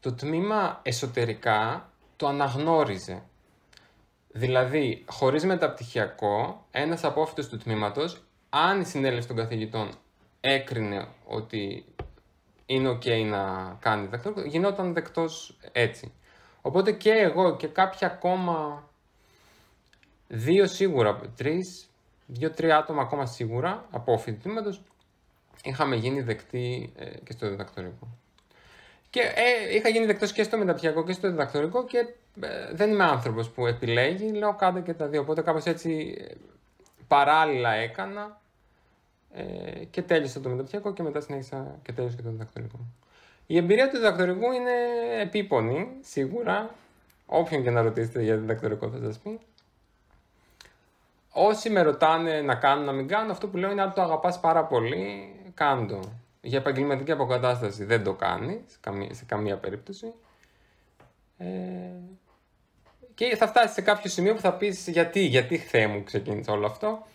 το 0.00 0.12
τμήμα 0.12 0.80
εσωτερικά 0.82 1.90
το 2.16 2.26
αναγνώριζε. 2.26 3.22
Δηλαδή, 4.32 5.04
χωρίς 5.08 5.44
μεταπτυχιακό, 5.44 6.66
ένας 6.70 7.04
απόφοιτος 7.04 7.48
του 7.48 7.58
τμήματος, 7.58 8.22
αν 8.48 8.80
η 8.80 8.84
συνέλευση 8.84 9.28
των 9.28 9.36
καθηγητών 9.36 9.90
έκρινε 10.40 11.08
ότι 11.26 11.84
είναι 12.66 12.90
ok 12.90 13.24
να 13.24 13.76
κάνει 13.80 14.04
διδακτορικό, 14.04 14.40
γινόταν 14.40 14.92
δεκτός 14.92 15.58
έτσι. 15.72 16.12
Οπότε 16.60 16.92
και 16.92 17.10
εγώ 17.10 17.56
και 17.56 17.66
κάποια 17.66 18.06
ακόμα, 18.06 18.88
δύο 20.28 20.66
σίγουρα, 20.66 21.20
τρεις, 21.36 21.90
δύο-τρία 22.26 22.76
άτομα 22.76 23.02
ακόμα 23.02 23.26
σίγουρα, 23.26 23.86
απόφοιτοι 23.90 24.36
του 24.36 24.42
τμήματος, 24.42 24.82
είχαμε 25.62 25.96
γίνει 25.96 26.20
δεκτοί 26.20 26.92
ε, 26.96 27.04
και 27.04 27.32
στο 27.32 27.48
διδακτορικό. 27.48 28.17
Και 29.10 29.20
ε, 29.20 29.74
είχα 29.74 29.88
γίνει 29.88 30.06
δεκτός 30.06 30.32
και 30.32 30.42
στο 30.42 30.58
μεταπτυχιακό 30.58 31.04
και 31.04 31.12
στο 31.12 31.30
διδακτορικό 31.30 31.84
και 31.84 31.98
ε, 32.40 32.72
δεν 32.72 32.90
είμαι 32.90 33.04
άνθρωπος 33.04 33.50
που 33.50 33.66
επιλέγει, 33.66 34.32
λέω 34.32 34.54
κάντε 34.54 34.80
και 34.80 34.94
τα 34.94 35.06
δύο. 35.06 35.20
Οπότε 35.20 35.42
κάπως 35.42 35.64
έτσι 35.64 36.16
ε, 36.18 36.34
παράλληλα 37.08 37.72
έκανα 37.72 38.40
ε, 39.32 39.84
και 39.90 40.02
τέλειωσα 40.02 40.40
το 40.40 40.48
μεταπτυχιακό 40.48 40.92
και 40.92 41.02
μετά 41.02 41.20
συνέχισα 41.20 41.78
και 41.82 41.92
τέλειωσα 41.92 42.16
και 42.16 42.22
το 42.22 42.30
διδακτορικό. 42.30 42.78
Η 43.46 43.56
εμπειρία 43.56 43.90
του 43.90 43.96
διδακτορικού 43.96 44.52
είναι 44.52 44.72
επίπονη, 45.20 45.88
σίγουρα. 46.00 46.74
Όποιον 47.26 47.62
και 47.62 47.70
να 47.70 47.82
ρωτήσετε 47.82 48.22
για 48.22 48.36
διδακτορικό 48.36 48.88
θα 48.88 48.98
σας 48.98 49.18
πει. 49.18 49.40
Όσοι 51.32 51.70
με 51.70 51.82
ρωτάνε 51.82 52.40
να 52.40 52.54
κάνω, 52.54 52.82
να 52.82 52.92
μην 52.92 53.08
κάνω, 53.08 53.32
αυτό 53.32 53.48
που 53.48 53.56
λέω 53.56 53.70
είναι 53.70 53.82
αν 53.82 53.92
το 53.92 54.02
αγαπάς 54.02 54.40
πάρα 54.40 54.64
πολύ, 54.64 55.34
κάντο. 55.54 56.00
Για 56.40 56.58
επαγγελματική 56.58 57.10
αποκατάσταση 57.10 57.84
δεν 57.84 58.04
το 58.04 58.14
κάνεις, 58.14 58.62
καμία- 58.80 59.14
σε 59.14 59.24
καμία 59.24 59.56
περίπτωση. 59.58 60.14
Ε, 61.36 61.46
και 63.14 63.36
θα 63.36 63.46
φτάσει 63.48 63.74
σε 63.74 63.80
κάποιο 63.80 64.10
σημείο 64.10 64.34
που 64.34 64.40
θα 64.40 64.54
πεις 64.56 64.88
γιατί, 64.88 65.20
γιατί 65.20 65.58
Θεέ 65.58 65.86
μου 65.86 66.04
ξεκίνησε 66.04 66.50
όλο 66.50 66.66
αυτό. 66.66 67.06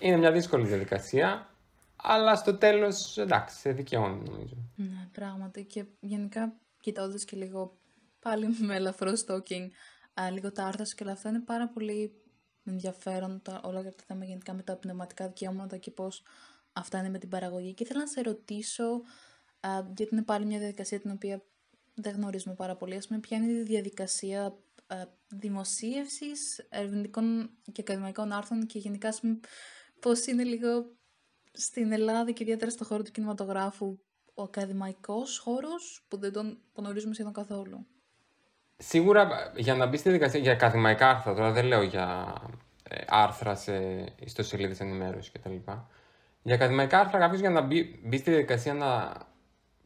Είναι 0.00 0.16
μια 0.16 0.32
δύσκολη 0.32 0.66
διαδικασία, 0.66 1.50
αλλά 1.96 2.36
στο 2.36 2.54
τέλος, 2.56 3.18
εντάξει, 3.18 3.56
σε 3.56 3.72
δικαιώνει 3.72 4.30
νομίζω. 4.30 4.56
Ναι, 4.76 5.08
πράγματι. 5.12 5.64
Και 5.64 5.84
γενικά, 6.00 6.52
κοιτώντας 6.80 7.24
και 7.24 7.36
λίγο 7.36 7.76
πάλι 8.20 8.46
με 8.60 8.74
ελαφρό 8.74 9.12
stalking, 9.26 9.68
α, 10.14 10.30
λίγο 10.30 10.52
τα 10.52 10.64
άρθρα 10.64 10.84
σου 10.84 10.94
και 10.94 11.02
όλα 11.02 11.12
αυτά, 11.12 11.28
είναι 11.28 11.40
πάρα 11.40 11.68
πολύ 11.68 12.12
ενδιαφέρον 12.64 13.40
τα, 13.42 13.60
όλα 13.64 13.80
για 13.80 13.90
το 13.90 14.02
θέμα 14.06 14.24
γενικά 14.24 14.52
με 14.54 14.62
τα 14.62 14.76
πνευματικά 14.76 15.26
δικαιώματα 15.26 15.76
και 15.76 15.90
πώς 15.90 16.22
αυτά 16.76 16.98
είναι 16.98 17.08
με 17.08 17.18
την 17.18 17.28
παραγωγή. 17.28 17.74
Και 17.74 17.82
ήθελα 17.82 18.00
να 18.00 18.06
σε 18.06 18.20
ρωτήσω, 18.20 19.02
α, 19.60 19.70
γιατί 19.96 20.08
είναι 20.12 20.22
πάλι 20.22 20.46
μια 20.46 20.58
διαδικασία 20.58 21.00
την 21.00 21.10
οποία 21.10 21.42
δεν 21.94 22.14
γνωρίζουμε 22.14 22.54
πάρα 22.54 22.76
πολύ, 22.76 22.96
ας 22.96 23.06
πούμε, 23.06 23.20
ποια 23.20 23.36
είναι 23.36 23.52
η 23.52 23.62
διαδικασία 23.62 24.44
α, 24.86 24.96
δημοσίευσης 25.28 26.66
ερευνητικών 26.68 27.50
και 27.72 27.80
ακαδημαϊκών 27.80 28.32
άρθρων 28.32 28.66
και 28.66 28.78
γενικά, 28.78 29.08
ας 29.08 29.20
πούμε, 29.20 29.40
πώς 30.00 30.26
είναι 30.26 30.44
λίγο 30.44 30.96
στην 31.52 31.92
Ελλάδα 31.92 32.30
και 32.30 32.42
ιδιαίτερα 32.42 32.70
στο 32.70 32.84
χώρο 32.84 33.02
του 33.02 33.10
κινηματογράφου 33.10 33.98
ο 34.34 34.42
ακαδημαϊκός 34.42 35.38
χώρος 35.38 36.04
που 36.08 36.18
δεν 36.18 36.32
τον 36.32 36.58
γνωρίζουμε 36.74 37.14
σχεδόν 37.14 37.32
καθόλου; 37.32 37.86
Σίγουρα 38.76 39.52
για 39.56 39.74
να 39.74 39.86
μπει 39.86 39.96
στη 39.96 40.08
διαδικασία 40.08 40.40
για 40.40 40.52
ακαδημαϊκά 40.52 41.10
άρθρα, 41.10 41.34
τώρα 41.34 41.52
δεν 41.52 41.64
λέω 41.64 41.82
για 41.82 42.34
ε, 42.82 43.04
άρθρα 43.08 43.54
σε 43.54 44.04
ιστοσελίδες 44.20 44.80
ενημέρωσης 44.80 45.32
κτλ. 45.32 45.54
Για 46.46 46.54
ακαδημαϊκά 46.54 47.00
άρθρα, 47.00 47.18
κάποιο 47.18 47.38
για 47.38 47.50
να 47.50 47.60
μπει, 47.60 48.00
μπει 48.04 48.16
στη 48.16 48.30
διαδικασία 48.30 48.74
να 48.74 49.12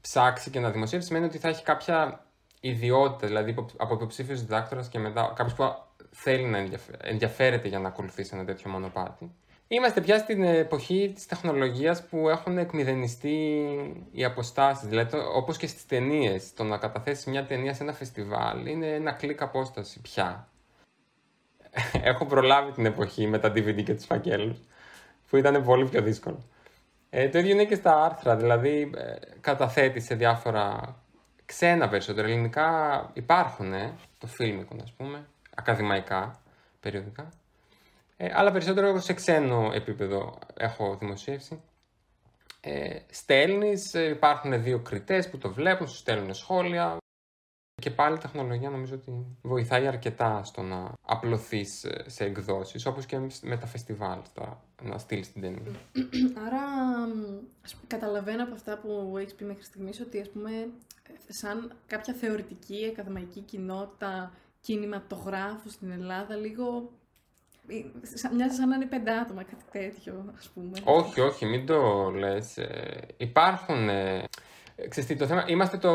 ψάξει 0.01 0.51
και 0.51 0.61
να 0.61 0.71
δημοσιεύσει, 0.71 1.07
σημαίνει 1.07 1.27
ότι 1.27 1.39
θα 1.39 1.49
έχει 1.49 1.63
κάποια 1.63 2.27
ιδιότητα, 2.61 3.27
δηλαδή 3.27 3.55
από 3.77 3.95
υποψήφιος 3.95 4.41
διδάκτορας 4.41 4.89
και 4.89 4.99
μετά 4.99 5.33
κάποιος 5.37 5.55
που 5.55 5.65
θέλει 6.11 6.45
να 6.45 6.69
ενδιαφέρεται 7.03 7.69
για 7.69 7.79
να 7.79 7.89
ακολουθήσει 7.89 8.31
ένα 8.35 8.45
τέτοιο 8.45 8.71
μονοπάτι. 8.71 9.35
Είμαστε 9.69 10.01
πια 10.01 10.19
στην 10.19 10.43
εποχή 10.43 11.13
της 11.15 11.27
τεχνολογίας 11.27 12.07
που 12.07 12.29
έχουν 12.29 12.59
εκμηδενιστεί 12.59 13.59
οι 14.13 14.25
αποστάσεις. 14.25 14.89
Δηλαδή, 14.89 15.17
όπως 15.35 15.57
και 15.57 15.67
στις 15.67 15.87
ταινίες, 15.87 16.53
το 16.55 16.65
να 16.65 16.79
καταθέσεις 16.79 17.25
μια 17.25 17.45
ταινία 17.45 17.75
σε 17.75 17.83
ένα 17.83 17.93
φεστιβάλ 17.93 18.67
είναι 18.67 18.87
ένα 18.87 19.13
κλικ 19.13 19.43
απόσταση 19.43 20.01
πια. 20.01 20.49
Έχω 22.11 22.27
προλάβει 22.27 22.73
την 22.73 22.87
εποχή 22.87 23.27
με 23.27 23.39
τα 23.39 23.49
DVD 23.49 23.83
και 23.85 23.95
τους 23.95 24.05
φακέλους, 24.05 24.59
που 25.31 25.37
ήταν 25.37 25.65
πολύ 25.65 25.89
πιο 25.89 26.03
δύσκολο. 26.03 26.45
Ε, 27.11 27.29
το 27.29 27.39
ίδιο 27.39 27.51
είναι 27.53 27.65
και 27.65 27.75
στα 27.75 28.05
άρθρα, 28.05 28.37
δηλαδή 28.37 28.91
ε, 28.97 29.15
καταθέτει 29.41 30.01
σε 30.01 30.15
διάφορα 30.15 30.97
ξένα 31.45 31.89
περισσότερα. 31.89 32.29
Ελληνικά 32.29 33.11
υπάρχουν, 33.13 33.73
ε, 33.73 33.93
το 34.19 34.29
Filmicon 34.39 34.77
ας 34.83 34.93
πούμε, 34.93 35.27
ακαδημαϊκά, 35.57 36.41
περιοδικά. 36.81 37.29
Ε, 38.17 38.29
αλλά 38.33 38.53
περισσότερο 38.53 39.01
σε 39.01 39.13
ξένο 39.13 39.71
επίπεδο 39.75 40.39
έχω 40.57 40.97
δημοσίευσει. 40.97 41.61
Ε, 42.61 42.99
στέλνεις, 43.11 43.95
ε, 43.95 44.09
υπάρχουν 44.09 44.63
δύο 44.63 44.79
κριτές 44.79 45.31
που 45.31 45.39
το 45.39 45.53
βλέπουν, 45.53 45.89
σου 45.89 45.97
στέλνουν 45.97 46.35
σχόλια. 46.35 46.97
Και 47.81 47.91
πάλι 47.91 48.15
η 48.15 48.19
τεχνολογία 48.19 48.71
νομίζω 48.71 48.95
ότι 48.95 49.37
βοηθάει 49.43 49.87
αρκετά 49.87 50.45
στο 50.45 50.63
να 50.63 50.93
απλωθείς 51.03 51.85
ε, 51.85 52.05
σε 52.07 52.25
εκδόσεις, 52.25 52.87
όπως 52.87 53.07
και 53.07 53.19
με 53.43 53.57
τα 53.57 53.67
φεστιβάλ, 53.67 54.19
τα, 54.35 54.63
να 54.83 54.99
στείλεις 54.99 55.33
την 55.33 55.43
ταινία. 55.43 55.61
Άρα, 56.47 56.63
καταλαβαίνω 57.87 58.43
από 58.43 58.55
αυτά 58.55 58.79
που 58.79 59.15
έχεις 59.19 59.35
πει 59.35 59.45
μέχρι 59.45 59.63
στιγμής 59.63 60.01
ότι, 60.01 60.21
ας 60.21 60.29
πούμε, 60.29 60.51
σαν 61.29 61.73
κάποια 61.87 62.15
θεωρητική 62.15 62.87
ακαδημαϊκή 62.93 63.41
κοινότητα 63.41 64.33
κινηματογράφου 64.61 65.71
στην 65.71 65.91
Ελλάδα, 65.91 66.35
λίγο 66.35 66.91
Μοιάζει 68.35 68.55
σαν 68.55 68.69
να 68.69 68.75
είναι 68.75 68.87
πέντε 68.87 69.11
άτομα, 69.11 69.43
κάτι 69.43 69.65
τέτοιο, 69.71 70.25
ας 70.37 70.49
πούμε. 70.55 70.79
Όχι, 70.85 71.21
όχι, 71.21 71.47
μην 71.47 71.67
το 71.67 72.11
λες. 72.11 72.57
Ε, 72.57 73.07
υπάρχουν... 73.17 73.89
Ε, 73.89 74.25
ξέρεις 74.89 75.19
το 75.19 75.27
θέμα, 75.27 75.45
είμαστε 75.47 75.79
το, 75.79 75.91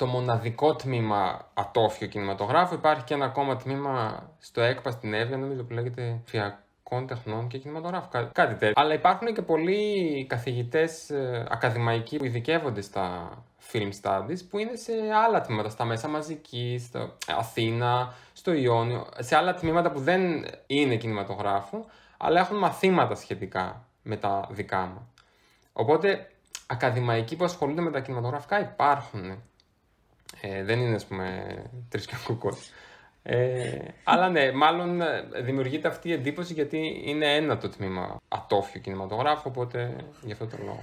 το 0.00 0.06
μοναδικό 0.06 0.76
τμήμα 0.76 1.48
ατόφιο 1.54 2.06
κινηματογράφου. 2.06 2.74
Υπάρχει 2.74 3.04
και 3.04 3.14
ένα 3.14 3.24
ακόμα 3.24 3.56
τμήμα 3.56 4.22
στο 4.38 4.60
ΕΚΠΑ 4.60 4.90
στην 4.90 5.14
Εύβοια, 5.14 5.36
νομίζω 5.36 5.62
που 5.62 5.72
λέγεται 5.72 6.20
Φιακών 6.24 7.06
Τεχνών 7.06 7.48
και 7.48 7.58
Κινηματογράφου. 7.58 8.08
Κά, 8.08 8.30
κάτι 8.32 8.54
τέτοιο. 8.54 8.72
Αλλά 8.76 8.94
υπάρχουν 8.94 9.34
και 9.34 9.42
πολλοί 9.42 10.26
καθηγητές 10.28 11.10
ε, 11.10 11.46
ακαδημαϊκοί 11.50 12.16
που 12.16 12.24
ειδικεύονται 12.24 12.80
στα 12.80 13.30
film 13.72 13.90
studies 14.02 14.38
που 14.50 14.58
είναι 14.58 14.76
σε 14.76 14.92
άλλα 15.26 15.40
τμήματα, 15.40 15.68
στα 15.68 15.84
μέσα 15.84 16.08
μαζικής, 16.08 16.84
στο 16.84 17.16
Αθήνα, 17.26 18.14
στο 18.32 18.52
Ιόνιο, 18.52 19.06
σε 19.18 19.36
άλλα 19.36 19.54
τμήματα 19.54 19.90
που 19.90 20.00
δεν 20.00 20.46
είναι 20.66 20.96
κινηματογράφου, 20.96 21.84
αλλά 22.16 22.40
έχουν 22.40 22.56
μαθήματα 22.56 23.14
σχετικά 23.14 23.84
με 24.02 24.16
τα 24.16 24.48
δικά 24.50 24.80
μου. 24.80 25.12
Οπότε, 25.72 26.30
ακαδημαϊκοί 26.66 27.36
που 27.36 27.44
ασχολούνται 27.44 27.80
με 27.80 27.90
τα 27.90 28.00
κινηματογραφικά 28.00 28.60
υπάρχουν. 28.60 29.42
Ε, 30.40 30.64
δεν 30.64 30.80
είναι, 30.80 30.94
ας 30.94 31.06
πούμε, 31.06 31.56
τρεις 31.88 32.06
και 32.06 32.14
κουκός. 32.26 32.70
Ε, 33.22 33.78
αλλά 34.04 34.28
ναι, 34.28 34.52
μάλλον 34.52 35.00
ε, 35.00 35.28
δημιουργείται 35.42 35.88
αυτή 35.88 36.08
η 36.08 36.12
εντύπωση 36.12 36.52
γιατί 36.52 37.02
είναι 37.04 37.34
ένα 37.34 37.58
το 37.58 37.68
τμήμα 37.68 38.16
ατόφιο 38.28 38.80
κινηματογράφου, 38.80 39.48
οπότε 39.48 39.96
γι' 40.22 40.32
αυτό 40.32 40.46
το 40.46 40.56
λόγο. 40.64 40.82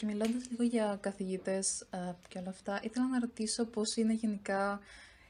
Και 0.00 0.06
μιλώντας 0.06 0.50
λίγο 0.50 0.62
για 0.62 0.98
καθηγητές 1.00 1.80
ε, 1.90 2.14
και 2.28 2.38
όλα 2.38 2.48
αυτά, 2.48 2.80
ήθελα 2.82 3.08
να 3.08 3.18
ρωτήσω 3.18 3.64
πώς 3.64 3.96
είναι 3.96 4.12
γενικά 4.12 4.80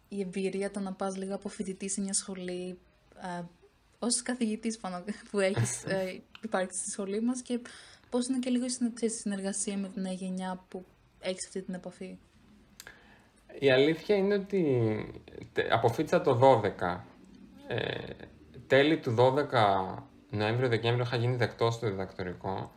η 0.08 0.20
εμπειρία 0.20 0.70
το 0.70 0.80
να 0.80 0.92
πας 0.92 1.16
λίγο 1.16 1.34
από 1.34 1.48
φοιτητή 1.48 1.88
σε 1.88 2.00
μια 2.00 2.12
σχολή, 2.12 2.78
ε, 3.38 3.42
ως 3.98 4.22
καθηγητής 4.22 4.78
πάνω, 4.78 5.04
που 5.30 5.40
έχεις 5.40 5.84
ε, 5.84 6.22
υπάρξει 6.46 6.78
στη 6.78 6.90
σχολή 6.90 7.20
μας 7.20 7.42
και 7.42 7.60
πώς 8.10 8.26
είναι 8.26 8.38
και 8.38 8.50
λίγο 8.50 8.64
η 9.00 9.08
συνεργασία 9.08 9.76
με 9.76 9.88
την 9.88 10.02
νέα 10.02 10.12
γενιά 10.12 10.64
που 10.68 10.84
έχεις 11.20 11.46
αυτή 11.46 11.62
την 11.62 11.74
επαφή; 11.74 12.18
Η 13.58 13.70
αλήθεια 13.70 14.16
είναι 14.16 14.34
ότι 14.34 14.64
αποφύτησα 15.70 16.20
το 16.20 16.34
12. 16.34 17.00
Ε, 17.66 18.12
τέλη 18.66 18.98
του 18.98 19.14
12 19.18 20.02
Νοέμβριο-Δεκέμβριο 20.30 21.04
είχα 21.04 21.16
γίνει 21.16 21.36
δεκτός 21.36 21.74
στο 21.74 21.88
διδακτορικό 21.88 22.70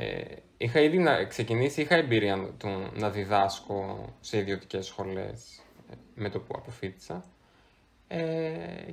ε, 0.00 0.20
είχα 0.56 0.80
ήδη 0.80 0.98
να 0.98 1.24
ξεκινήσει, 1.24 1.80
είχα 1.80 1.94
εμπειρία 1.94 2.52
του, 2.58 2.90
να 2.94 3.10
διδάσκω 3.10 4.08
σε 4.20 4.38
ιδιωτικές 4.38 4.86
σχολές 4.86 5.60
ε, 5.90 5.94
με 6.14 6.28
το 6.28 6.40
που 6.40 6.54
αποφύτησα. 6.56 7.24
Ε, 8.08 8.18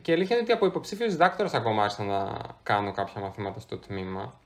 και 0.01 0.11
η 0.11 0.13
αλήθεια 0.13 0.35
είναι 0.35 0.43
ότι 0.43 0.51
από 0.51 0.65
υποψήφιος 0.65 1.11
διδάκτορας 1.11 1.53
ακόμα 1.53 1.83
άρχισα 1.83 2.03
να 2.03 2.37
κάνω 2.63 2.91
κάποια 2.91 3.21
μαθήματα 3.21 3.59
στο 3.59 3.77
τμήμα. 3.77 4.39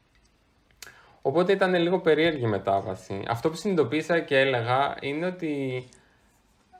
Οπότε 1.21 1.51
ήταν 1.51 1.75
λίγο 1.75 1.99
περίεργη 1.99 2.43
η 2.43 2.47
μετάβαση. 2.47 3.23
Αυτό 3.27 3.49
που 3.49 3.55
συνειδητοποίησα 3.55 4.19
και 4.19 4.37
έλεγα 4.37 4.95
είναι 4.99 5.25
ότι 5.25 5.83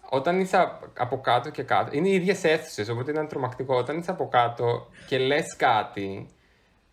όταν 0.10 0.40
είσαι 0.40 0.58
από 0.98 1.20
κάτω 1.22 1.50
και 1.50 1.64
κάτω, 1.64 1.90
είναι 1.94 2.08
οι 2.08 2.14
ίδιες 2.14 2.44
αίθουσες, 2.44 2.90
οπότε 2.90 3.12
ήταν 3.12 3.28
τρομακτικό. 3.28 3.76
Όταν 3.76 3.98
είσαι 3.98 4.12
από 4.12 4.28
κάτω 4.28 4.88
και 5.08 5.18
λες 5.18 5.56
κάτι, 5.56 6.30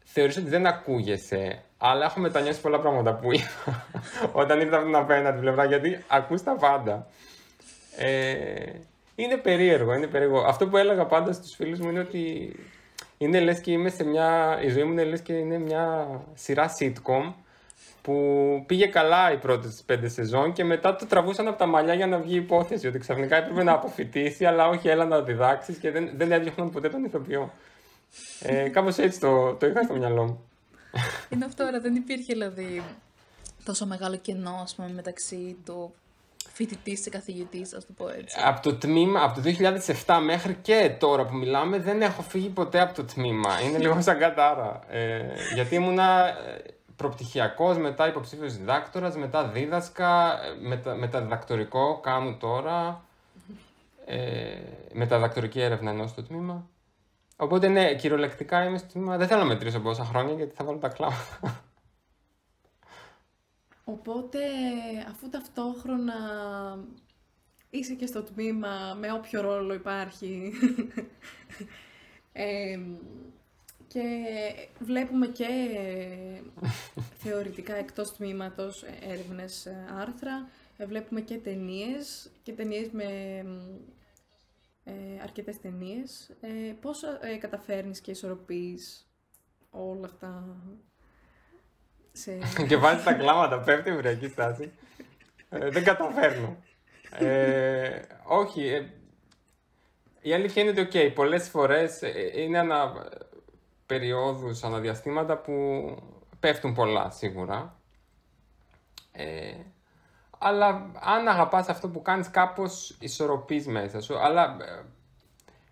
θεωρείς 0.04 0.37
ότι 0.37 0.48
δεν 0.48 0.66
ακούγεσαι, 0.66 1.62
αλλά 1.78 2.04
έχω 2.04 2.20
μετανιώσει 2.20 2.61
πολλά 2.61 2.80
πράγματα 2.80 3.14
που 3.14 3.32
είπα 3.32 3.87
όταν 4.42 4.61
ήρθα 4.61 4.76
από 4.76 4.85
την 4.85 4.96
απέναντι 4.96 5.40
πλευρά, 5.40 5.64
γιατί 5.64 6.04
ακούς 6.09 6.42
τα 6.42 6.56
πάντα. 6.56 7.06
Ε, 7.96 8.72
είναι 9.14 9.37
περίεργο, 9.37 9.94
είναι 9.94 10.06
περίεργο. 10.06 10.40
Αυτό 10.40 10.68
που 10.68 10.76
έλεγα 10.76 11.06
πάντα 11.06 11.32
στους 11.32 11.54
φίλους 11.54 11.80
μου 11.80 11.88
είναι 11.88 12.00
ότι 12.00 12.52
είναι 13.18 13.40
λες 13.40 13.61
και 13.61 13.72
είμαι 13.72 13.90
σε 13.90 14.05
μια... 14.05 14.59
Η 14.62 14.68
ζωή 14.68 14.85
μου 14.85 14.92
είναι 14.92 15.05
λες 15.05 15.20
και 15.20 15.33
είναι 15.33 15.59
μια 15.59 16.09
σειρά 16.35 16.76
sitcom 16.79 17.33
που 18.02 18.64
πήγε 18.66 18.87
καλά 18.87 19.33
οι 19.33 19.37
πρώτες 19.37 19.83
πέντε 19.87 20.09
σεζόν 20.09 20.52
και 20.52 20.64
μετά 20.64 20.96
το 20.96 21.07
τραβούσαν 21.07 21.48
από 21.48 21.59
τα 21.59 21.66
μαλλιά 21.66 21.94
για 21.94 22.07
να 22.07 22.18
βγει 22.18 22.37
υπόθεση 22.37 22.87
ότι 22.87 22.98
ξαφνικά 22.98 23.37
έπρεπε 23.37 23.62
να 23.62 23.72
αποφυτίσει, 23.72 24.44
αλλά 24.44 24.68
όχι 24.68 24.88
έλα 24.88 25.05
να 25.05 25.20
διδάξεις 25.20 25.76
και 25.76 25.90
δεν, 25.90 26.11
δεν 26.16 26.33
έδιωχναν 26.33 26.70
ποτέ 26.70 26.88
τον 26.88 27.05
ηθοποιό. 27.05 27.52
Ε, 28.40 28.68
Κάπως 28.68 28.98
έτσι 28.98 29.20
το, 29.20 29.55
το 29.55 29.66
είχα 29.66 29.83
στο 29.83 29.94
μυαλό 29.94 30.24
μου. 30.24 30.44
Είναι 31.29 31.44
αυτό, 31.44 31.64
αλλά 31.64 31.81
δεν 31.81 31.94
υπήρχε 31.94 32.33
δηλαδή 32.33 32.83
τόσο 33.64 33.87
μεγάλο 33.87 34.16
κενό 34.16 34.61
ας 34.62 34.74
πούμε, 34.74 34.90
μεταξύ 34.94 35.57
του 35.64 35.94
φοιτητής 36.56 37.00
και 37.00 37.10
καθηγητής, 37.10 37.74
ας 37.74 37.86
το 37.86 37.92
πω 37.96 38.08
έτσι. 38.08 38.36
Από 38.44 38.60
το 38.62 38.74
τμήμα, 38.74 39.22
από 39.22 39.34
το 39.34 39.42
2007 40.06 40.20
μέχρι 40.24 40.54
και 40.62 40.96
τώρα 40.98 41.24
που 41.24 41.36
μιλάμε, 41.36 41.78
δεν 41.78 42.02
έχω 42.02 42.22
φύγει 42.22 42.48
ποτέ 42.48 42.80
από 42.80 42.94
το 42.94 43.04
τμήμα. 43.04 43.60
Είναι 43.60 43.78
λίγο 43.78 44.00
σαν 44.00 44.18
κατάρα. 44.18 44.80
Ε, 44.88 45.22
γιατί 45.54 45.74
ήμουνα 45.74 46.28
ε, 46.28 46.34
προπτυχιακός, 46.96 47.78
μετά 47.78 48.08
υποψήφιος 48.08 48.56
διδάκτορας, 48.56 49.16
μετά 49.16 49.48
δίδασκα, 49.48 50.32
ε, 50.44 50.68
μετα, 50.68 50.94
μεταδιδακτορικό 50.94 52.00
κάνω 52.02 52.36
τώρα. 52.40 53.04
Ε, 54.06 54.16
μεταδιδακτορική 54.92 55.60
έρευνα 55.60 55.90
ενός 55.90 56.10
στο 56.10 56.22
τμήμα. 56.22 56.68
Οπότε 57.36 57.68
ναι, 57.68 57.94
κυριολεκτικά 57.94 58.64
είμαι 58.64 58.78
στο 58.78 58.88
τμήμα. 58.88 59.16
Δεν 59.16 59.26
θέλω 59.26 59.40
να 59.40 59.46
μετρήσω 59.46 59.80
πόσα 59.80 60.04
χρόνια 60.04 60.34
γιατί 60.34 60.54
θα 60.54 60.64
βάλω 60.64 60.78
τα 60.78 60.88
κλάματα. 60.88 61.60
Οπότε, 63.88 64.40
αφού 65.09 65.29
ταυτόχρονα 65.29 66.14
είσαι 67.70 67.94
και 67.94 68.07
στο 68.07 68.22
τμήμα 68.22 68.96
με 68.99 69.12
όποιο 69.12 69.40
ρόλο 69.40 69.75
υπάρχει, 69.75 70.53
Ε, 72.38 72.81
και 73.88 74.03
βλέπουμε 74.79 75.27
και 75.27 75.46
θεωρητικά 77.22 77.75
εκτός 77.75 78.12
τμήματος 78.12 78.83
έρευνες 78.83 79.66
ε, 79.66 79.87
άρθρα, 79.99 80.49
ε, 80.77 80.87
βλέπουμε 80.87 81.20
και 81.20 81.37
ταινίες 81.38 82.31
και 82.42 82.53
ταινίες 82.53 82.90
με 82.90 83.05
ε, 84.85 84.92
αρκετές 85.22 85.61
ταινίες. 85.61 86.31
Ε, 86.40 86.72
πώς 86.81 87.03
ε, 87.03 87.37
καταφέρνεις 87.37 88.01
και 88.01 88.11
ισορροπείς 88.11 89.07
όλα 89.70 90.07
αυτά; 90.07 90.57
Σε... 92.16 92.38
και 92.68 92.76
βάζει 92.76 93.05
τα 93.05 93.12
κλάματα, 93.12 93.59
πέφτει 93.59 93.90
η 93.90 93.96
βριακή 93.96 94.29
στάση. 94.29 94.72
Ε, 95.48 95.70
δεν 95.70 95.85
καταφέρνω. 95.85 96.57
Ε, 97.11 98.00
όχι, 98.24 98.66
ε, 98.66 98.90
η 100.20 100.35
αλήθεια 100.35 100.62
είναι 100.62 100.70
ότι 100.70 100.88
okay, 100.92 101.12
πολλές 101.14 101.48
φορές 101.48 102.00
είναι 102.35 102.59
ανα 102.59 102.92
περιόδους, 103.87 104.62
αναδιαστήματα 104.62 105.37
που 105.38 105.55
πέφτουν 106.40 106.74
πολλά 106.74 107.11
σίγουρα. 107.11 107.81
αλλά 110.38 110.90
αν 111.00 111.29
αγαπάς 111.29 111.68
αυτό 111.68 111.88
που 111.88 112.02
κάνεις 112.02 112.31
κάπως 112.31 112.96
ισορροπείς 113.00 113.66
μέσα 113.66 114.00
σου. 114.00 114.18
Αλλά 114.18 114.57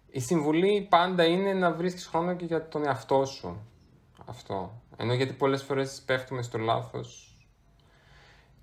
η 0.07 0.21
συμβουλή 0.21 0.87
πάντα 0.91 1.25
είναι 1.25 1.53
να 1.53 1.73
βρίσκεις 1.73 2.07
χρόνο 2.07 2.35
και 2.35 2.45
για 2.45 2.69
τον 2.69 2.85
εαυτό 2.85 3.25
σου. 3.25 3.67
Αυτό. 4.27 4.83
Ενώ 4.97 5.15
γιατί 5.15 5.33
πολλές 5.33 5.63
φορές 5.63 6.03
πέφτουμε 6.07 6.43
στο 6.43 6.59
λάθος 6.59 7.35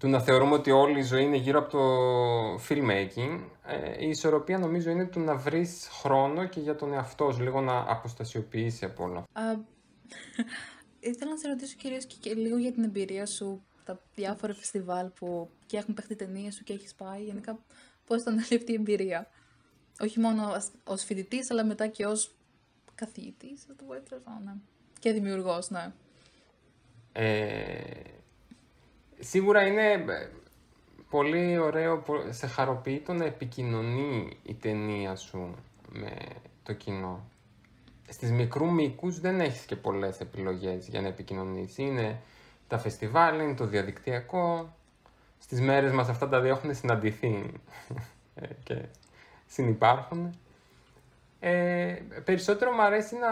του 0.02 0.08
να 0.08 0.20
θεωρούμε 0.20 0.54
ότι 0.54 0.72
όλη 0.72 1.00
η 1.00 1.04
ζωή 1.04 1.24
είναι 1.24 1.38
γύρω 1.38 1.60
από 1.60 1.70
το 1.70 2.63
filmmaking, 2.70 3.39
ε, 3.65 4.06
η 4.06 4.10
ισορροπία 4.10 4.58
νομίζω 4.58 4.89
είναι 4.89 5.06
του 5.06 5.20
να 5.20 5.36
βρεις 5.36 5.88
χρόνο 5.91 6.46
και 6.48 6.60
για 6.60 6.76
τον 6.76 6.94
εαυτό 6.94 7.32
σου, 7.32 7.41
λίγο 7.41 7.62
να 7.62 7.86
αποστασιοποιήσει 7.88 8.86
από 8.86 9.04
όλα. 9.04 9.24
Uh, 9.34 9.60
ήθελα 11.00 11.32
να 11.32 11.38
σε 11.38 11.48
ρωτήσω 11.48 11.76
κυρίως 11.78 12.06
και, 12.06 12.34
λίγο 12.34 12.58
για 12.58 12.72
την 12.72 12.84
εμπειρία 12.84 13.26
σου, 13.26 13.63
τα 13.84 14.02
διάφορα 14.15 14.54
φεστιβάλ 14.54 15.08
που 15.08 15.50
και 15.65 15.78
έχουν 15.78 15.94
παιχτεί 15.94 16.15
ταινίες 16.15 16.56
σου 16.56 16.63
και 16.63 16.74
έχεις 16.74 16.96
πάει, 16.96 17.24
γενικά 17.24 17.60
πώς 18.06 18.22
ήταν 18.22 18.38
αυτή 18.38 18.72
η 18.72 18.74
εμπειρία; 18.74 19.28
Όχι 20.00 20.20
μόνο 20.20 20.52
ως 20.84 21.04
φοιτητής, 21.04 21.52
αλλά 21.52 21.65
μετά 21.65 21.88
και 21.88 22.06
ως 22.06 22.36
καθηγητής, 22.96 23.63
θα 23.67 23.76
το 23.76 23.84
πω 23.84 23.94
έτσι, 23.94 24.15
ναι. 24.46 24.54
Και 25.00 25.12
δημιουργός, 25.12 25.70
ναι. 25.70 25.94
Ε, 27.13 27.82
σίγουρα 29.19 29.65
είναι 29.65 29.91
ε, 29.91 30.30
πολύ 31.10 31.58
ωραίο, 31.58 32.04
σε 32.30 32.47
χαροποιεί 32.47 33.00
το 33.00 33.13
να 33.13 33.26
επικοινωνεί 33.26 34.38
η 34.43 34.54
ταινία 34.54 35.15
σου 35.15 35.56
με 35.89 36.12
το 36.63 36.74
κοινό. 36.74 37.30
Στις 38.10 38.32
μικρού 38.32 38.71
μήκους 38.71 39.19
δεν 39.19 39.39
έχεις 39.39 39.65
και 39.65 39.76
πολλές 39.76 40.19
επιλογές 40.19 40.88
για 40.88 41.02
να 41.02 41.08
επικοινωνείς. 41.08 41.78
Είναι 41.78 42.21
τα 42.67 42.78
φεστιβάλ, 42.78 43.39
είναι 43.39 43.54
το 43.54 43.65
διαδικτυακό. 43.65 44.76
Στις 45.39 45.62
μέρες 45.62 45.91
μας 45.91 46.10
αυτά 46.10 46.30
τα 46.30 46.41
δύο 46.41 46.52
έχουν 46.52 46.76
συναντηθεί 46.76 47.54
ε, 48.36 48.47
και 48.63 48.86
συνυπάρχουν. 49.47 50.39
Ε, 51.39 51.95
περισσότερο 52.24 52.71
μου 52.71 52.82
αρέσει 52.82 53.15
να, 53.15 53.30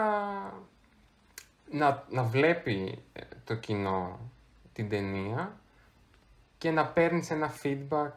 να, 1.70 2.06
να 2.10 2.22
βλέπει 2.22 2.98
το 3.50 3.56
κοινό 3.56 4.18
την 4.72 4.88
ταινία 4.88 5.60
και 6.58 6.70
να 6.70 6.86
παίρνεις 6.86 7.30
ένα 7.30 7.52
feedback 7.62 8.12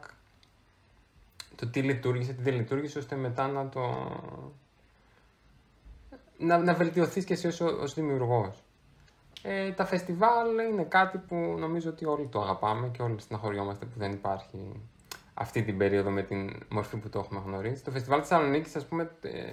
το 1.54 1.66
τι 1.66 1.82
λειτουργήσε, 1.82 2.32
τι 2.32 2.42
δεν 2.42 2.54
λειτουργήσε, 2.54 2.98
ώστε 2.98 3.16
μετά 3.16 3.46
να 3.48 3.68
το... 3.68 4.10
να, 6.38 6.58
να 6.58 6.74
βελτιωθείς 6.74 7.24
και 7.24 7.32
εσύ 7.32 7.46
ως, 7.46 7.60
ως 7.60 7.94
δημιουργός. 7.94 8.62
Ε, 9.42 9.72
τα 9.72 9.84
φεστιβάλ 9.84 10.58
είναι 10.70 10.82
κάτι 10.82 11.18
που 11.18 11.56
νομίζω 11.58 11.90
ότι 11.90 12.04
όλοι 12.04 12.26
το 12.26 12.40
αγαπάμε 12.40 12.88
και 12.88 13.02
όλοι 13.02 13.20
συναχωριόμαστε 13.20 13.84
που 13.84 13.98
δεν 13.98 14.12
υπάρχει 14.12 14.80
αυτή 15.34 15.62
την 15.62 15.78
περίοδο 15.78 16.10
με 16.10 16.22
την 16.22 16.62
μορφή 16.68 16.96
που 16.96 17.08
το 17.08 17.18
έχουμε 17.18 17.42
γνωρίσει. 17.44 17.84
Το 17.84 17.90
φεστιβάλ 17.90 18.20
της 18.20 18.28
Θεσσαλονίκης, 18.28 18.76
ας 18.76 18.86
πούμε, 18.86 19.10
ε, 19.22 19.52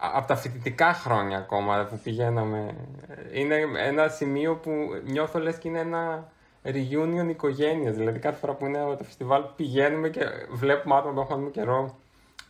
από 0.00 0.26
τα 0.26 0.36
φοιτητικά 0.36 0.92
χρόνια 0.92 1.38
ακόμα 1.38 1.86
που 1.86 1.98
πηγαίναμε, 2.02 2.74
ε, 3.08 3.40
είναι 3.40 3.56
ένα 3.76 4.08
σημείο 4.08 4.56
που 4.56 4.70
νιώθω 5.04 5.38
λες 5.38 5.58
και 5.58 5.68
είναι 5.68 5.78
ένα 5.78 6.32
reunion 6.64 7.28
οικογένειας. 7.28 7.96
Δηλαδή, 7.96 8.18
κάθε 8.18 8.38
φορά 8.38 8.54
που 8.54 8.66
είναι 8.66 8.96
το 8.98 9.04
φεστιβάλ 9.04 9.42
πηγαίνουμε 9.56 10.08
και 10.08 10.20
βλέπουμε 10.50 10.94
άτομα 10.94 11.12
που 11.24 11.32
έχουμε 11.32 11.50
καιρό, 11.50 11.98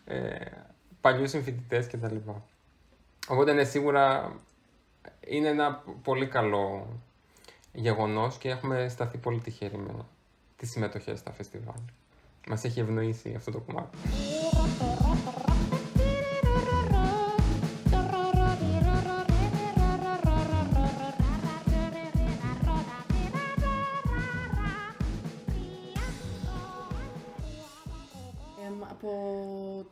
ε, 0.05 0.37
παλιούς 1.01 1.31
συμφοιτητές 1.31 1.87
κτλ. 1.87 2.17
Οπότε, 3.29 3.53
ναι, 3.53 3.65
σίγουρα 3.65 4.33
είναι 5.21 5.49
ένα 5.49 5.83
πολύ 6.03 6.27
καλό 6.27 6.87
γεγονός 7.73 8.37
και 8.39 8.49
έχουμε 8.49 8.89
σταθεί 8.89 9.19
πολύ 9.19 9.41
τυχεροί 9.41 9.77
με 9.77 9.93
τις 10.57 10.71
συμμετοχές 10.71 11.19
στα 11.19 11.33
φεστιβάλ. 11.33 11.81
Μας 12.49 12.65
έχει 12.65 12.81
ευνοήσει 12.81 13.35
αυτό 13.37 13.51
το 13.51 13.59
κομμάτι. 13.59 13.99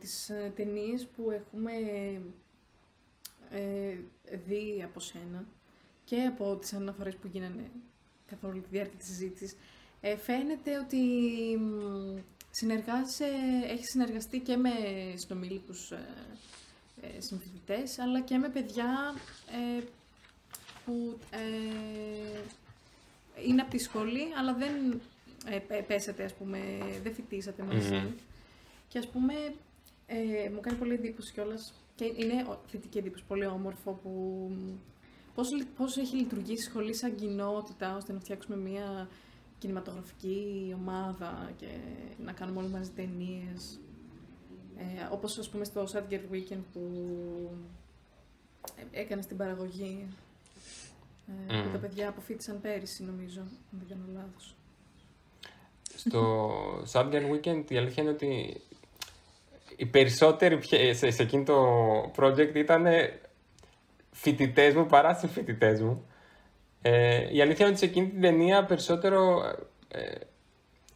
Τις 0.07 0.29
ε, 0.29 0.51
ταινίες 0.55 1.05
που 1.05 1.31
έχουμε 1.31 1.71
ε, 3.51 3.97
δει 4.47 4.81
από 4.83 4.99
σένα 4.99 5.45
και 6.03 6.21
από 6.21 6.55
τις 6.55 6.73
αναφορές 6.73 7.15
που 7.15 7.27
γίνανε 7.31 7.71
καθ' 8.29 8.43
όλη 8.43 8.59
τη 8.59 8.67
διάρκεια 8.71 8.97
της 8.97 9.07
συζήτησης, 9.07 9.57
ε, 10.01 10.17
φαίνεται 10.17 10.77
ότι 10.77 10.97
συνεργάσαι, 12.49 13.25
έχεις 13.67 13.89
συνεργαστεί 13.89 14.39
και 14.39 14.57
με 14.57 14.69
συνομήλικους 15.15 15.91
ε, 15.91 16.05
ε, 17.01 17.21
συμφιλητές, 17.21 17.99
αλλά 17.99 18.21
και 18.21 18.37
με 18.37 18.49
παιδιά 18.49 19.15
ε, 19.79 19.83
που 20.85 21.19
ε, 21.31 22.39
είναι 23.47 23.61
από 23.61 23.71
τη 23.71 23.77
σχολή, 23.77 24.23
αλλά 24.39 24.53
δεν 24.53 25.01
πέσατε, 25.87 26.23
ας 26.23 26.33
πούμε, 26.33 26.59
δεν 27.03 27.13
φοιτήσατε 27.13 27.63
Και 28.87 28.97
ας 28.97 29.07
πούμε, 29.07 29.33
ε, 30.07 30.49
μου 30.49 30.59
κάνει 30.59 30.77
πολύ 30.77 30.93
εντύπωση 30.93 31.33
κιόλας. 31.33 31.73
Και 31.95 32.05
είναι 32.05 32.45
θετική 32.67 32.97
εντύπωση, 32.97 33.23
πολύ 33.27 33.45
όμορφο 33.45 33.91
που. 33.91 34.51
Πώς, 35.35 35.49
πώς 35.77 35.97
έχει 35.97 36.15
λειτουργήσει 36.15 36.61
η 36.61 36.69
σχολή 36.69 36.93
σαν 36.93 37.15
κοινότητα 37.15 37.95
ώστε 37.95 38.13
να 38.13 38.19
φτιάξουμε 38.19 38.57
μια 38.57 39.07
κινηματογραφική 39.57 40.75
ομάδα 40.79 41.51
και 41.57 41.67
να 42.23 42.31
κάνουμε 42.31 42.59
όλοι 42.59 42.69
μαζί 42.69 42.89
ταινίες. 42.89 43.79
Ε, 44.77 45.07
όπως 45.11 45.37
ας 45.37 45.49
πούμε 45.49 45.63
στο 45.63 45.83
Sadger 45.93 46.33
Weekend 46.33 46.61
που 46.73 46.81
ε, 48.75 48.99
έκανε 49.01 49.21
στην 49.21 49.37
παραγωγή 49.37 50.07
ε, 51.49 51.61
που 51.61 51.69
τα 51.71 51.77
παιδιά 51.77 52.09
αποφύτησαν 52.09 52.61
πέρυσι 52.61 53.03
νομίζω, 53.03 53.39
αν 53.39 53.83
δεν 53.87 53.87
κάνω 53.89 54.03
λάθος. 54.13 54.55
Στο 55.95 56.49
Sadger 56.91 57.31
Weekend 57.31 57.71
η 57.71 57.77
αλήθεια 57.77 58.03
είναι 58.03 58.11
ότι 58.11 58.61
οι 59.77 59.85
περισσότεροι 59.85 60.59
σε, 60.93 61.11
σε 61.11 61.23
εκείνο 61.23 61.43
το 61.43 61.55
project 62.15 62.55
ήταν 62.55 62.85
φοιτητές 64.11 64.73
μου 64.73 64.85
παρά 64.85 65.13
συμφοιτητές 65.13 65.81
μου. 65.81 66.05
Ε, 66.81 67.35
η 67.35 67.41
αλήθεια 67.41 67.65
είναι 67.65 67.75
ότι 67.75 67.77
σε 67.77 67.85
εκείνη 67.85 68.07
την 68.07 68.21
ταινία 68.21 68.65
περισσότερο 68.65 69.41
ε, 69.87 70.11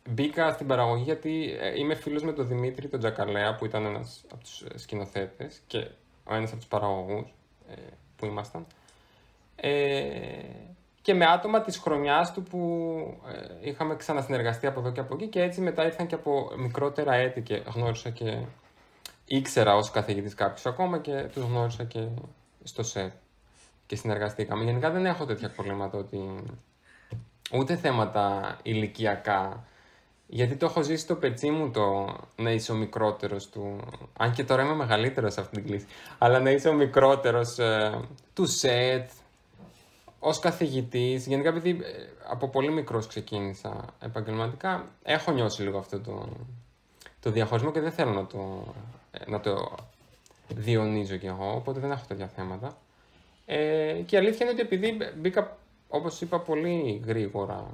μπήκα 0.10 0.52
στην 0.52 0.68
παραγωγή 0.68 1.04
γιατί 1.04 1.58
ε, 1.60 1.80
είμαι 1.80 1.96
φίλος 1.96 2.24
με 2.24 2.34
τον 2.34 2.48
Δημήτρη 2.48 2.88
τον 2.88 3.00
Τζακαλέα 3.00 3.56
που 3.56 3.66
ήταν 3.66 3.86
ένας 3.86 4.24
από 4.32 4.44
τους 4.44 4.64
σκηνοθέτες 4.76 5.62
και 5.68 5.88
ο 6.24 6.36
ένας 6.36 6.50
από 6.50 6.60
τους 6.60 6.68
παραγωγούς 6.68 7.34
ε, 7.70 7.76
που 8.16 8.26
ήμασταν. 8.26 8.66
Ε, 9.56 9.72
και 11.02 11.14
με 11.14 11.26
άτομα 11.26 11.62
της 11.62 11.78
χρονιάς 11.78 12.34
του 12.34 12.44
που 12.44 12.60
είχαμε 13.62 13.96
ξανασυνεργαστεί 13.96 14.68
από 14.68 14.80
εδώ 14.80 14.92
και 14.92 15.00
από 15.00 15.14
εκεί 15.14 15.28
και 15.28 15.42
έτσι 15.42 15.62
μετά 15.62 15.86
ήρθαν 15.86 16.08
και 16.08 16.16
από 16.16 16.52
μικρότερα 16.58 17.14
έτη 17.14 17.42
και 17.42 17.64
γνώρισα 17.74 18.10
και 18.10 18.38
ήξερα 19.26 19.76
ως 19.76 19.92
καθηγητής 19.92 20.34
κάποιους 20.34 20.66
ακόμα 20.66 21.00
και 21.00 21.30
τους 21.34 21.44
γνώρισα 21.44 21.84
και 21.84 22.08
στο 22.64 22.84
ΣΕΠ 22.84 23.12
και 23.86 23.96
συνεργαστήκαμε. 23.96 24.64
Γενικά 24.64 24.90
δεν 24.90 25.06
έχω 25.06 25.26
τέτοια 25.26 25.50
προβλήματα 25.50 25.98
ότι 25.98 26.44
ούτε 27.52 27.76
θέματα 27.76 28.58
ηλικιακά 28.64 29.66
γιατί 30.34 30.56
το 30.56 30.66
έχω 30.66 30.82
ζήσει 30.82 31.02
στο 31.04 31.16
πετσί 31.16 31.50
μου 31.50 31.72
το 31.72 32.16
να 32.36 32.52
είσαι 32.52 32.72
ο 32.72 32.76
μικρότερος 32.76 33.50
του. 33.50 33.80
Αν 34.18 34.32
και 34.32 34.44
τώρα 34.44 34.64
είμαι 34.64 34.76
μεγαλύτερος 34.76 35.34
σε 35.34 35.42
αυτήν 35.42 35.62
την 35.62 35.72
κλίση. 35.72 35.86
Αλλά 36.18 36.40
να 36.40 36.50
είσαι 36.50 36.70
ο 36.70 36.74
μικρότερος 36.74 37.60
ε, 37.60 38.00
του 38.34 38.46
σετ, 38.46 39.10
ως 40.20 40.40
καθηγητής. 40.40 41.28
Γενικά, 41.28 41.50
επειδή 41.50 41.70
ε, 41.70 41.76
από 42.30 42.48
πολύ 42.48 42.72
μικρός 42.72 43.08
ξεκίνησα 43.08 43.86
επαγγελματικά, 44.00 44.88
έχω 45.04 45.32
νιώσει 45.32 45.62
λίγο 45.62 45.78
αυτό 45.78 46.00
το, 46.00 46.30
το 47.20 47.32
διαχωρισμό 47.32 47.72
και 47.72 47.80
δεν 47.80 47.92
θέλω 47.92 48.12
να 48.12 48.26
το, 48.26 48.74
να 49.28 49.40
το 49.40 49.76
διονύζω 50.48 51.16
κι 51.18 51.26
εγώ, 51.26 51.56
οπότε 51.56 51.80
δεν 51.80 51.92
έχω 51.92 52.06
τέτοια 52.08 52.28
θέματα. 52.28 52.78
Ε, 53.46 54.02
και 54.06 54.16
η 54.16 54.20
αλήθεια 54.20 54.46
είναι 54.46 54.50
ότι 54.50 54.62
επειδή 54.62 54.98
μπήκα, 55.18 55.58
όπως 55.88 56.22
είπα, 56.22 56.40
πολύ 56.40 57.02
γρήγορα, 57.06 57.68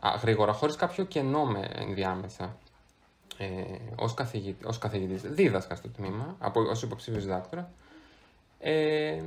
α, 0.00 0.10
γρήγορα 0.22 0.52
χωρίς 0.52 0.76
κάποιο 0.76 1.04
κενό 1.04 1.44
με 1.44 1.70
ενδιάμεσα, 1.74 2.56
ε, 3.38 3.46
ως, 3.96 4.14
καθηγητή, 4.14 4.66
ως 4.66 4.78
καθηγητής, 4.78 5.22
δίδασκα 5.22 5.74
στο 5.74 5.88
τμήμα, 5.88 6.36
από, 6.38 6.60
ως 6.60 6.82
υποψήφιος 6.82 7.24
διδάκτορα, 7.24 7.70
ε, 8.58 9.22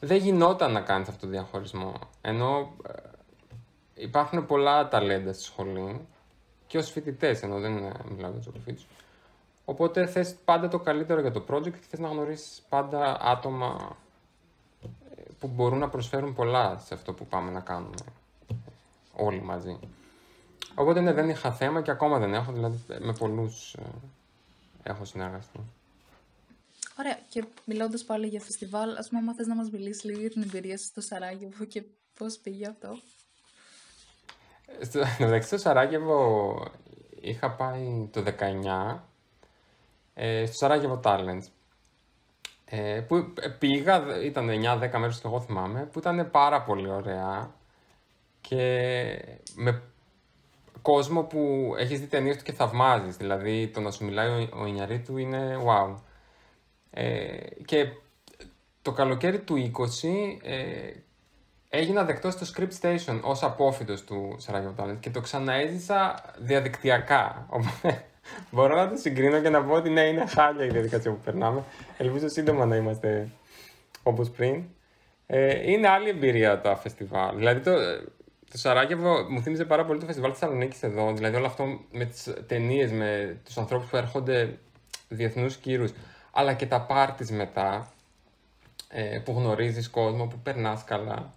δεν 0.00 0.16
γινόταν 0.16 0.72
να 0.72 0.80
κάνεις 0.80 1.08
αυτό 1.08 1.26
το 1.26 1.32
διαχωρισμό. 1.32 1.92
Ενώ 2.20 2.74
ε, 2.88 2.92
υπάρχουν 3.94 4.46
πολλά 4.46 4.88
ταλέντα 4.88 5.32
στη 5.32 5.42
σχολή 5.42 6.00
και 6.66 6.78
ως 6.78 6.90
φοιτητές, 6.90 7.42
ενώ 7.42 7.60
δεν 7.60 7.72
μιλάω 8.14 8.30
για 8.30 8.38
τους 8.38 8.46
αποφύτους. 8.46 8.86
Οπότε 9.68 10.06
θες 10.06 10.36
πάντα 10.44 10.68
το 10.68 10.78
καλύτερο 10.78 11.20
για 11.20 11.30
το 11.30 11.44
project 11.48 11.72
και 11.72 11.86
θες 11.88 11.98
να 11.98 12.08
γνωρίσεις 12.08 12.62
πάντα 12.68 13.20
άτομα 13.20 13.96
ε, 14.82 15.22
που 15.38 15.48
μπορούν 15.48 15.78
να 15.78 15.88
προσφέρουν 15.88 16.34
πολλά 16.34 16.78
σε 16.78 16.94
αυτό 16.94 17.12
που 17.12 17.26
πάμε 17.26 17.50
να 17.50 17.60
κάνουμε 17.60 17.94
όλοι 19.12 19.42
μαζί. 19.42 19.78
Οπότε 20.74 21.00
ναι, 21.00 21.12
δεν 21.12 21.28
είχα 21.28 21.52
θέμα 21.52 21.82
και 21.82 21.90
ακόμα 21.90 22.18
δεν 22.18 22.34
έχω, 22.34 22.52
δηλαδή 22.52 22.84
με 22.98 23.12
πολλούς 23.12 23.74
ε, 23.74 23.82
έχω 24.82 25.04
συνεργαστεί. 25.04 25.60
Ωραία. 26.98 27.18
Και 27.28 27.44
μιλώντας 27.64 28.04
πάλι 28.04 28.26
για 28.26 28.40
φεστιβάλ, 28.40 28.96
ας 28.96 29.08
πούμε, 29.08 29.34
θες 29.34 29.46
να 29.46 29.54
μας 29.54 29.70
μιλήσεις 29.70 30.04
λίγο 30.04 30.20
για 30.20 30.30
την 30.30 30.42
εμπειρία 30.42 30.78
σου 30.78 30.84
στο 30.84 31.00
Σαράγεβο 31.00 31.64
και 31.64 31.82
πώς 32.18 32.38
πήγε 32.38 32.66
αυτό; 32.68 32.98
Στο 34.80 35.00
μεταξύ, 35.24 35.48
στο 35.48 35.58
Σαράγεβο 35.58 36.54
είχα 37.20 37.50
πάει 37.50 38.08
το 38.12 38.24
19 38.38 38.98
ε, 40.20 40.46
στο 40.46 40.54
Σαράγεβο 40.54 41.00
Talents. 41.04 41.46
Ε, 42.64 43.00
που 43.08 43.32
πήγα, 43.58 44.02
ήταν 44.24 44.48
9-10 44.48 44.98
μέρες 44.98 45.20
και 45.20 45.26
εγώ 45.26 45.40
θυμάμαι, 45.40 45.88
που 45.92 45.98
ήταν 45.98 46.30
πάρα 46.30 46.62
πολύ 46.62 46.90
ωραία 46.90 47.54
και 48.40 48.58
με 49.54 49.82
κόσμο 50.82 51.22
που 51.22 51.72
έχεις 51.78 52.00
δει 52.00 52.06
ταινίες 52.06 52.36
του 52.36 52.42
και 52.42 52.52
θαυμάζεις. 52.52 53.16
Δηλαδή, 53.16 53.68
το 53.68 53.80
να 53.80 53.90
σου 53.90 54.04
μιλάει 54.04 54.28
ο, 54.28 54.48
ο 54.60 54.66
Ινιαρίτου 54.66 55.16
είναι 55.16 55.58
wow. 55.66 55.94
Ε, 56.90 57.36
και 57.64 57.92
το 58.82 58.92
καλοκαίρι 58.92 59.40
του 59.40 59.70
20 59.74 59.82
ε, 60.42 60.92
έγινα 61.68 62.04
δεκτός 62.04 62.32
στο 62.32 62.46
Script 62.54 62.80
Station 62.80 63.20
ως 63.22 63.42
απόφυτος 63.42 64.04
του 64.04 64.34
Σαράγιο 64.38 64.74
Talent 64.78 64.96
και 65.00 65.10
το 65.10 65.20
ξαναέζησα 65.20 66.14
διαδικτυακά. 66.38 67.46
Οπότε 67.50 68.04
μπορώ 68.50 68.74
να 68.74 68.88
το 68.88 68.96
συγκρίνω 68.96 69.40
και 69.40 69.48
να 69.48 69.62
πω 69.62 69.74
ότι 69.74 69.90
ναι, 69.90 70.00
είναι 70.00 70.26
χάλια 70.26 70.64
η 70.64 70.68
διαδικασία 70.68 71.10
που 71.10 71.20
περνάμε. 71.24 71.64
Ελπίζω 71.98 72.28
σύντομα 72.28 72.66
να 72.66 72.76
είμαστε 72.76 73.28
όπως 74.02 74.30
πριν. 74.30 74.62
Ε, 75.26 75.70
είναι 75.70 75.88
άλλη 75.88 76.08
εμπειρία 76.08 76.60
τα 76.60 76.76
φεστιβάλ. 76.76 77.36
Δηλαδή 77.36 77.60
το, 77.60 77.72
το 78.50 78.58
Σαράγεβο 78.58 79.26
μου 79.30 79.42
θύμιζε 79.42 79.64
πάρα 79.64 79.84
πολύ 79.84 80.00
το 80.00 80.06
φεστιβάλ 80.06 80.30
της 80.30 80.40
Θεσσαλονίκης 80.40 80.82
εδώ. 80.82 81.12
Δηλαδή 81.12 81.36
όλο 81.36 81.46
αυτό 81.46 81.64
με 81.90 82.04
τις 82.04 82.34
ταινίες, 82.46 82.92
με 82.92 83.36
τους 83.44 83.58
ανθρώπους 83.58 83.88
που 83.88 83.96
έρχονται 83.96 84.58
διεθνούς 85.08 85.56
κύρους 85.56 85.92
αλλά 86.38 86.54
και 86.54 86.66
τα 86.66 86.80
πάρτις 86.80 87.30
μετά, 87.30 87.92
ε, 88.88 89.18
που 89.24 89.32
γνωρίζεις 89.32 89.90
κόσμο, 89.90 90.26
που 90.26 90.38
περνάς 90.38 90.84
καλά. 90.84 91.32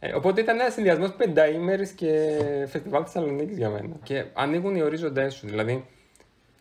Ε, 0.00 0.14
οπότε 0.14 0.40
ήταν 0.40 0.60
ένας 0.60 0.72
συνδυασμός 0.72 1.12
πενταήμερη 1.12 1.94
και 1.94 2.38
φεστιβάλ 2.68 3.02
Θεσσαλονίκης 3.04 3.56
για 3.56 3.70
μένα. 3.70 3.96
Και 4.02 4.24
ανοίγουν 4.32 4.76
οι 4.76 4.82
ορίζοντέ 4.82 5.30
σου. 5.30 5.46
Δηλαδή, 5.46 5.84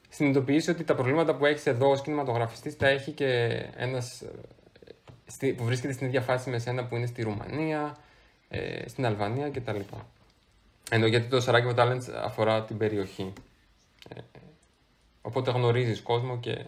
συνειδητοποιήσει 0.10 0.70
ότι 0.70 0.84
τα 0.84 0.96
προβλήματα 0.96 1.36
που 1.36 1.46
έχεις 1.46 1.66
εδώ 1.66 1.90
ως 1.90 2.02
κινηματογραφιστής 2.02 2.78
τα 2.78 2.88
έχει 2.88 3.12
και 3.12 3.62
ένας 3.76 4.22
ε, 5.42 5.52
που 5.52 5.64
βρίσκεται 5.64 5.94
στην 5.94 6.08
ίδια 6.08 6.22
φάση 6.22 6.50
με 6.50 6.60
σένα 6.60 6.86
που 6.86 6.96
είναι 6.96 7.06
στη 7.06 7.22
Ρουμανία, 7.22 7.98
ε, 8.50 8.90
στην 8.90 9.06
Αλβανία 9.06 9.50
κτλ. 9.50 9.80
Ενώ 10.92 11.06
γιατί 11.06 11.28
το 11.28 11.46
Sarajevo 11.48 11.76
Talents 11.76 12.12
αφορά 12.24 12.64
την 12.64 12.78
περιοχή. 12.78 13.34
Ε, 14.16 14.20
οπότε 15.22 15.52
γνωρίζεις 15.52 16.02
κόσμο 16.02 16.40
και 16.40 16.66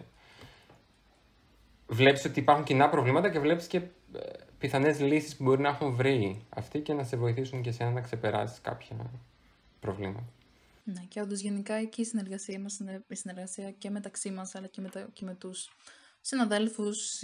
βλέπεις 1.86 2.24
ότι 2.24 2.40
υπάρχουν 2.40 2.64
κοινά 2.64 2.88
προβλήματα 2.88 3.30
και 3.30 3.38
βλέπεις 3.38 3.66
και 3.66 3.76
ε, 3.76 4.20
πιθανές 4.60 5.00
λύσεις 5.00 5.36
που 5.36 5.44
μπορεί 5.44 5.60
να 5.60 5.68
έχουν 5.68 5.94
βρει 5.94 6.46
αυτοί 6.48 6.80
και 6.80 6.92
να 6.92 7.04
σε 7.04 7.16
βοηθήσουν 7.16 7.62
και 7.62 7.68
εσένα 7.68 7.90
να 7.90 8.00
ξεπεράσεις 8.00 8.60
κάποια 8.60 9.10
προβλήματα. 9.80 10.32
Ναι, 10.84 11.00
και 11.08 11.20
όντως 11.20 11.40
γενικά 11.40 11.74
εκεί 11.74 12.00
η 12.00 12.04
συνεργασία 12.04 12.60
μας 12.60 12.78
είναι 12.78 13.04
η 13.08 13.14
συνεργασία 13.14 13.70
και 13.70 13.90
μεταξύ 13.90 14.30
μας 14.30 14.54
αλλά 14.54 14.66
και 14.66 14.80
με, 14.80 14.88
τα, 14.88 15.08
και 15.12 15.24
με 15.24 15.34
τους 15.34 15.70
συναδέλφους, 16.20 17.22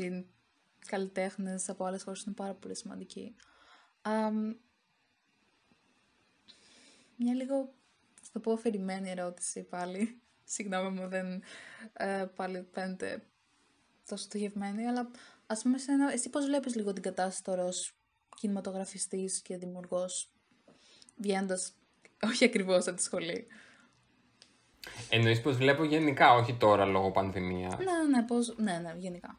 καλλιτέχνες 0.87 1.69
από 1.69 1.85
άλλες 1.85 2.03
χώρες 2.03 2.23
είναι 2.23 2.35
πάρα 2.35 2.55
πολύ 2.55 2.77
σημαντική. 2.77 3.35
μια 7.17 7.35
λίγο, 7.35 7.75
θα 8.15 8.31
το 8.33 8.41
πω, 8.41 8.53
αφηρημένη 8.53 9.11
ερώτηση 9.11 9.63
πάλι. 9.63 10.21
Συγγνώμη 10.45 11.01
μου, 11.01 11.09
δεν 11.09 11.43
ε, 11.93 12.25
πάλι 12.35 12.67
φαίνεται 12.73 13.23
τόσο 14.09 14.25
στοχευμένη, 14.25 14.87
αλλά 14.87 15.11
ας 15.47 15.63
πούμε 15.63 15.77
εσένα, 15.77 16.13
εσύ 16.13 16.31
πώς 16.31 16.47
βλέπεις 16.47 16.75
λίγο 16.75 16.93
την 16.93 17.03
κατάσταση 17.03 17.43
τώρα 17.43 17.65
ως 17.65 17.93
κινηματογραφιστής 18.37 19.43
και 19.43 19.57
δημιουργός, 19.57 20.31
βγαίνοντας 21.17 21.73
όχι 22.23 22.45
ακριβώς 22.45 22.87
από 22.87 22.97
τη 22.97 23.03
σχολή; 23.03 23.47
Εννοείς 25.11 25.41
πως 25.41 25.57
βλέπω 25.57 25.85
γενικά, 25.85 26.33
όχι 26.35 26.55
τώρα 26.55 26.85
λόγω 26.85 27.11
πανδημίας. 27.11 27.79
Ναι, 27.79 28.17
ναι, 28.17 28.23
πώς, 28.23 28.55
ναι, 28.57 28.79
ναι, 28.83 28.95
γενικά. 28.99 29.39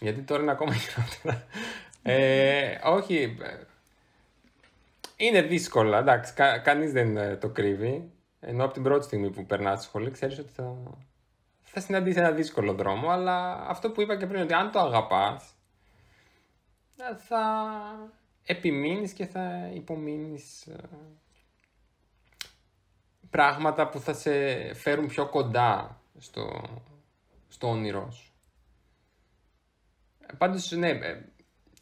Γιατί 0.00 0.20
τώρα 0.22 0.42
είναι 0.42 0.50
ακόμα 0.50 0.74
χειρότερα. 0.74 1.46
ε, 2.02 2.78
όχι, 2.84 3.36
είναι 5.16 5.42
δύσκολα, 5.42 5.98
εντάξει, 5.98 6.34
κα, 6.34 6.58
κανείς 6.58 6.92
δεν 6.92 7.16
ε, 7.16 7.36
το 7.36 7.48
κρύβει. 7.48 8.10
Ενώ 8.40 8.64
από 8.64 8.72
την 8.72 8.82
πρώτη 8.82 9.04
στιγμή 9.04 9.30
που 9.30 9.46
περνάς 9.46 9.78
στη 9.78 9.86
σχολή 9.86 10.10
ξέρεις 10.10 10.38
ότι 10.38 10.52
θα, 10.52 10.76
θα 11.74 11.80
συναντήσει 11.80 12.18
ένα 12.18 12.30
δύσκολο 12.30 12.72
δρόμο, 12.72 13.10
αλλά 13.10 13.66
αυτό 13.68 13.90
που 13.90 14.00
είπα 14.00 14.16
και 14.16 14.26
πριν, 14.26 14.42
ότι 14.42 14.54
αν 14.54 14.70
το 14.70 14.78
αγαπάς, 14.78 15.54
θα 17.16 17.42
επιμείνεις 18.44 19.12
και 19.12 19.26
θα 19.26 19.70
υπομείνεις 19.74 20.66
ε, 20.66 20.76
πράγματα 23.30 23.88
που 23.88 24.00
θα 24.00 24.12
σε 24.12 24.32
φέρουν 24.74 25.06
πιο 25.06 25.28
κοντά 25.28 26.00
στο, 26.18 26.62
στο 27.48 27.68
όνειρό 27.68 28.10
σου. 28.10 28.32
Πάντως, 30.38 30.70
ναι, 30.70 30.88
ε, 30.88 31.24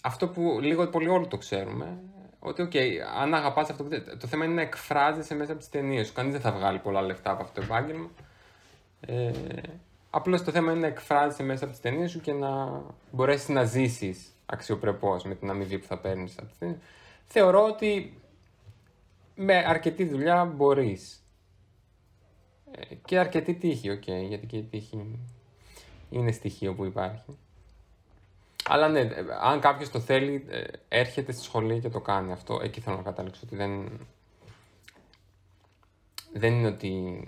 αυτό 0.02 0.28
που 0.28 0.58
λίγο 0.60 0.88
πολύ 0.88 1.08
όλοι 1.08 1.26
το 1.26 1.36
ξέρουμε, 1.36 2.02
ότι, 2.38 2.62
οκ, 2.62 2.72
αν 3.16 3.34
αγαπάς 3.34 3.70
αυτό, 3.70 3.88
το 4.18 4.26
θέμα 4.26 4.44
είναι 4.44 4.54
να 4.54 4.62
εκφράζεσαι 4.62 5.34
μέσα 5.34 5.50
από 5.52 5.60
τις 5.60 5.70
ταινίες 5.70 6.06
σου. 6.06 6.12
Κανείς 6.12 6.32
δεν 6.32 6.40
θα 6.40 6.52
βγάλει 6.52 6.78
πολλά 6.78 7.02
λεφτά 7.02 7.30
από 7.30 7.42
αυτό 7.42 7.60
το 7.60 7.66
επάγγελμα. 7.66 8.10
Ε, 9.06 9.32
Απλώς 10.14 10.42
το 10.42 10.50
θέμα 10.50 10.72
είναι 10.72 10.80
να 10.80 10.86
εκφράζεσαι 10.86 11.42
μέσα 11.42 11.64
από 11.64 11.72
τις 11.72 11.82
ταινίες 11.82 12.10
σου 12.10 12.20
και 12.20 12.32
να 12.32 12.82
μπορέσεις 13.10 13.48
να 13.48 13.64
ζήσεις 13.64 14.32
αξιοπρεπώς 14.46 15.24
με 15.24 15.34
την 15.34 15.50
αμοιβή 15.50 15.78
που 15.78 15.86
θα 15.86 15.98
παίρνεις 15.98 16.38
από 16.38 16.48
τις 16.48 16.58
ταινίες. 16.58 16.78
Θεωρώ 17.24 17.64
ότι 17.64 18.20
με 19.34 19.56
αρκετή 19.56 20.04
δουλειά 20.04 20.44
μπορείς. 20.44 21.24
Ε, 22.70 22.94
και 22.94 23.18
αρκετή 23.18 23.54
τύχη, 23.54 23.90
OK, 23.90 24.02
okay, 24.02 24.24
γιατί 24.28 24.46
και 24.46 24.56
η 24.56 24.62
τύχη 24.62 25.18
είναι 26.10 26.32
στοιχείο 26.32 26.74
που 26.74 26.84
υπάρχει. 26.84 27.38
Αλλά 28.64 28.88
ναι, 28.88 29.08
αν 29.42 29.60
κάποιος 29.60 29.90
το 29.90 30.00
θέλει, 30.00 30.46
ε, 30.48 30.64
έρχεται 30.88 31.32
στη 31.32 31.42
σχολή 31.42 31.80
και 31.80 31.88
το 31.88 32.00
κάνει 32.00 32.32
αυτό. 32.32 32.60
Εκεί 32.62 32.80
θέλω 32.80 32.96
να 32.96 33.02
καταλήξω 33.02 33.40
ότι 33.44 33.56
δεν. 33.56 34.00
Δεν 36.32 36.52
είναι 36.52 36.68
ότι 36.68 37.22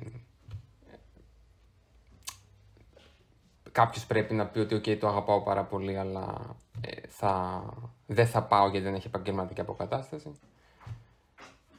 κάποιος 3.75 4.07
πρέπει 4.07 4.35
να 4.35 4.47
πει 4.47 4.59
ότι 4.59 4.75
okay, 4.77 4.99
το 4.99 5.09
αγαπάω 5.09 5.43
πάρα 5.43 5.64
πολύ, 5.64 5.99
αλλά 5.99 6.57
ε, 6.81 7.09
θα... 7.09 7.64
δεν 8.07 8.27
θα 8.27 8.43
πάω 8.43 8.68
γιατί 8.68 8.85
δεν 8.85 8.95
έχει 8.95 9.07
επαγγελματική 9.07 9.61
αποκατάσταση. 9.61 10.39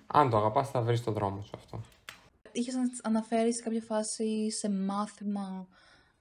Αν 0.08 0.30
το 0.30 0.38
αγαπάς 0.38 0.70
θα 0.70 0.82
βρεις 0.82 1.04
το 1.04 1.12
δρόμο 1.12 1.42
σου 1.42 1.52
αυτό. 1.56 1.82
Είχες 2.52 2.76
αναφέρεις 3.04 3.56
σε 3.56 3.62
κάποια 3.62 3.82
φάση 3.82 4.52
σε 4.52 4.70
μάθημα 4.70 5.68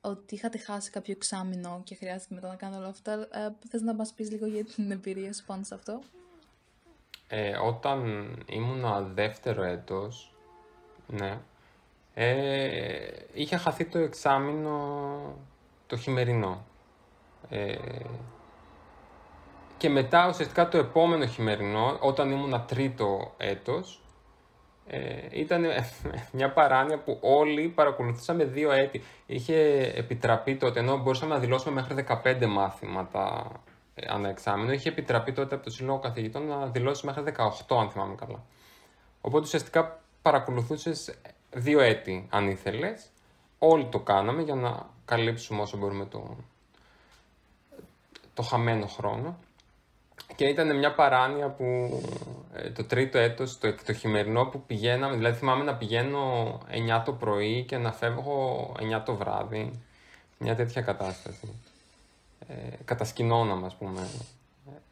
ότι 0.01 0.35
είχατε 0.35 0.59
χάσει 0.59 0.91
κάποιο 0.91 1.13
εξάμεινο 1.17 1.81
και 1.85 1.95
χρειάστηκε 1.95 2.35
μετά 2.35 2.49
να 2.49 2.55
κάνω 2.55 2.77
όλα 2.77 2.89
αυτά. 2.89 3.13
Ε, 3.13 3.55
θες 3.69 3.81
να 3.81 3.95
μας 3.95 4.13
πεις 4.13 4.31
λίγο 4.31 4.47
για 4.47 4.65
την 4.65 4.91
εμπειρία 4.91 5.33
σου 5.33 5.45
πάνω 5.45 5.63
σε 5.63 5.75
αυτό; 5.75 6.01
Ε, 7.29 7.57
όταν 7.57 8.29
ήμουν 8.47 9.15
δεύτερο 9.15 9.63
έτος, 9.63 10.35
ναι, 11.07 11.39
ε, 12.15 13.09
είχε 13.33 13.57
χαθεί 13.57 13.85
το 13.85 13.99
εξάμεινο 13.99 14.79
το 15.95 16.01
χειμερινό. 16.01 16.65
Ε, 17.49 17.75
και 19.77 19.89
μετά 19.89 20.29
ουσιαστικά 20.29 20.69
το 20.69 20.79
επόμενο 20.79 21.27
χειμερινό, 21.27 21.97
όταν 22.01 22.31
ήμουν 22.31 22.65
τρίτο 22.67 23.35
έτος, 23.37 23.99
Ε, 24.87 25.29
ήταν 25.31 25.65
μια 26.33 26.53
παράνοια 26.53 26.99
που 26.99 27.19
όλοι 27.21 27.69
παρακολουθούσαμε 27.69 28.45
δύο 28.45 28.71
έτη. 28.73 29.03
Είχε 29.27 29.57
επιτραπεί 29.97 30.57
τότε, 30.57 30.81
ενώ 30.81 30.97
μπορούσαμε 30.99 31.35
να 31.35 31.41
δηλώσουμε 31.41 31.75
μέχρι 31.75 31.95
15 31.95 32.47
μάθηματα 32.47 33.53
ε, 33.95 34.07
ανά 34.09 34.29
εξάμεινο, 34.29 34.73
είχε 34.73 34.89
επιτραπεί 34.89 35.33
τότε 35.33 35.55
από 35.55 35.65
το 35.65 35.71
Σύλλογο 35.71 35.99
Καθηγητών 35.99 36.47
να 36.47 36.67
δηλώσει 36.67 37.07
μέχρι 37.07 37.23
18, 37.69 37.77
αν 37.81 37.91
θυμάμαι 37.91 38.15
καλά. 38.15 38.45
Οπότε 39.21 39.45
ουσιαστικά 39.45 40.01
παρακολουθούσες 40.23 41.15
δύο 41.55 41.81
έτη, 41.81 42.27
αν 42.31 42.49
ήθελες. 42.49 43.11
Όλοι 43.59 43.87
το 43.87 43.99
κάναμε 43.99 44.43
για 44.43 44.55
να 44.55 44.87
καλύψουμε 45.05 45.63
όσο 45.63 45.77
μπορούμε 45.77 46.07
το, 46.07 46.37
το 48.35 48.43
χαμένο 48.43 48.87
χρόνο. 48.87 49.39
Και 50.37 50.45
ήταν 50.45 50.79
μια 50.79 50.95
παράνοια 50.95 51.49
που 51.49 51.65
ε, 52.55 52.71
το 52.71 52.85
τρίτο 52.85 53.19
έτος, 53.19 53.59
το, 53.59 53.75
το 53.85 53.93
χειμερινό 53.93 54.45
που 54.45 54.63
πηγαίναμε, 54.63 55.17
δηλαδή 55.17 55.37
θυμάμαι 55.37 55.65
να 55.65 55.75
πηγαίνω 55.75 56.59
9 56.99 57.03
το 57.05 57.13
πρωί 57.13 57.65
και 57.65 57.79
να 57.79 57.93
φεύγω 57.93 58.73
9 58.97 59.03
το 59.05 59.15
βράδυ. 59.15 59.83
Μια 60.39 60.55
τέτοια 60.55 60.83
κατάσταση. 60.83 61.61
Ε, 62.49 62.55
κατασκηνώναμε, 62.85 63.67
ας 63.67 63.75
πούμε, 63.75 64.09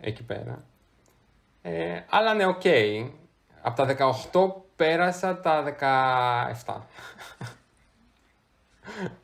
εκεί 0.01 0.23
πέρα. 0.23 0.65
Ε, 1.63 2.01
αλλά 2.09 2.35
ναι, 2.35 2.47
OK. 2.47 2.61
Okay. 2.65 3.11
Από 3.63 3.77
τα 3.77 4.15
18 4.33 4.53
πέρασα 4.77 5.41
τα 5.41 5.77
17. 6.67 6.75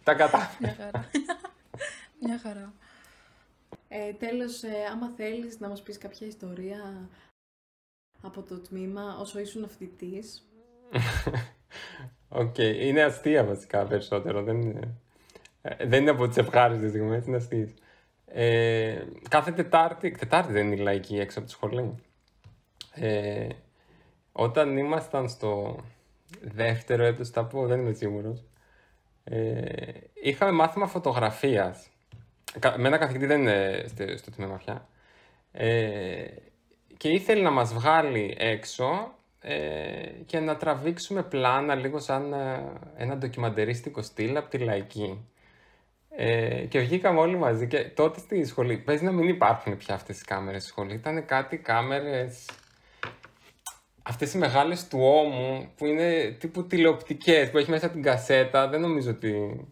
Τα 0.05 0.15
κατά. 0.15 0.51
Μια 0.61 0.75
χαρά. 0.75 1.09
Μια 2.21 2.39
χαρά. 2.39 2.73
Ε, 3.89 4.13
τέλος, 4.13 4.63
ε, 4.63 4.85
άμα 4.93 5.09
θέλεις 5.17 5.61
να 5.61 5.69
μας 5.69 5.83
πεις 5.83 5.99
κάποια 5.99 6.27
ιστορία 6.27 7.09
από 8.23 8.43
το 8.43 8.59
τμήμα 8.59 9.19
όσο 9.21 9.39
ήσουν 9.39 9.69
φοιτητής. 9.69 10.49
OK, 12.29 12.55
okay. 12.59 12.77
είναι 12.81 13.03
αστεία 13.03 13.45
βασικά 13.45 13.87
περισσότερο, 13.87 14.43
δεν 14.43 14.61
είναι, 14.61 14.95
ε, 15.63 15.87
δεν 15.87 16.01
είναι 16.01 16.11
από 16.11 16.29
τις 16.29 16.37
ευχάριστες 16.37 16.91
στιγμές, 16.91 17.27
είναι 17.27 17.37
αστείες. 17.37 17.75
Ε, 18.27 19.05
κάθε 19.29 19.53
Τετάρτη, 19.53 20.11
Τετάρτη 20.11 20.53
δεν 20.53 20.73
είναι 20.73 20.83
λαϊκή 20.83 21.19
έξω 21.19 21.39
από 21.39 21.49
τη 21.49 21.55
σχολή. 21.55 21.95
Ε, 22.95 23.49
όταν 24.33 24.77
ήμασταν 24.77 25.29
στο 25.29 25.81
δεύτερο 26.41 27.05
έτος, 27.05 27.31
τα 27.31 27.45
πω, 27.45 27.67
δεν 27.67 27.81
είμαι 27.81 27.93
σίγουρος, 27.93 28.45
ε, 29.31 29.91
είχαμε 30.22 30.53
μάθημα 30.53 30.87
φωτογραφίας 30.87 31.89
με 32.76 32.89
ένα 32.89 32.99
καθηγητή 32.99 33.26
δεν 33.26 33.41
είναι 33.41 33.85
στο 34.16 34.31
τμήμα 34.31 34.57
πια. 34.57 34.89
Ε, 35.53 36.24
και 36.97 37.09
ήθελε 37.09 37.43
να 37.43 37.51
μας 37.51 37.72
βγάλει 37.72 38.37
έξω 38.39 39.12
ε, 39.41 39.57
και 40.26 40.39
να 40.39 40.57
τραβήξουμε 40.57 41.22
πλάνα 41.22 41.74
λίγο 41.74 41.99
σαν 41.99 42.33
ε, 42.33 42.72
ένα 42.97 43.16
ντοκιμαντερίστικο 43.16 44.03
στυλ 44.03 44.37
από 44.37 44.49
τη 44.49 44.59
λαϊκή. 44.59 45.26
Ε, 46.11 46.64
και 46.64 46.79
βγήκαμε 46.79 47.20
όλοι 47.20 47.37
μαζί 47.37 47.66
και 47.66 47.85
τότε 47.85 48.18
στη 48.18 48.45
σχολή, 48.45 48.79
παίζει 48.79 49.05
να 49.05 49.12
μην 49.12 49.29
υπάρχουν 49.29 49.76
πια 49.76 49.95
αυτές 49.95 50.20
οι 50.20 50.24
κάμερες 50.24 50.62
στη 50.62 50.70
σχολή, 50.70 50.95
ήταν 50.95 51.24
κάτι 51.24 51.57
κάμερες 51.57 52.49
αυτές 54.09 54.33
οι 54.35 54.39
μεγάλες 54.39 54.89
του 54.89 54.99
ώμου 55.01 55.69
που 55.77 55.87
είναι 55.87 56.37
τύπου 56.39 56.67
τηλεοπτικές 56.67 57.51
που 57.51 57.59
έχει 57.59 57.71
μέσα 57.71 57.91
την 57.91 58.03
κασέτα, 58.03 58.69
δεν 58.69 58.81
νομίζω 58.81 59.11
ότι 59.11 59.65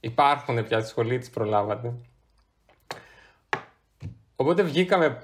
υπάρχουν 0.00 0.64
πια 0.64 0.80
στη 0.80 0.88
σχολή, 0.88 1.18
τις 1.18 1.30
προλάβατε. 1.30 1.94
Οπότε 4.36 4.62
βγήκαμε 4.62 5.22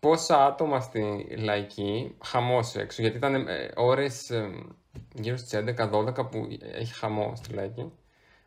πόσα 0.00 0.46
άτομα 0.46 0.80
στη 0.80 1.26
λαϊκή, 1.38 2.16
χαμός 2.24 2.74
έξω, 2.74 3.02
γιατί 3.02 3.16
ήταν 3.16 3.34
ε, 3.34 3.70
ώρες 3.76 4.30
ε, 4.30 4.50
γύρω 5.14 5.36
στις 5.36 5.60
11-12 5.78 6.30
που 6.30 6.48
έχει 6.72 6.94
χαμό 6.94 7.32
στη 7.36 7.52
λαϊκή. 7.52 7.92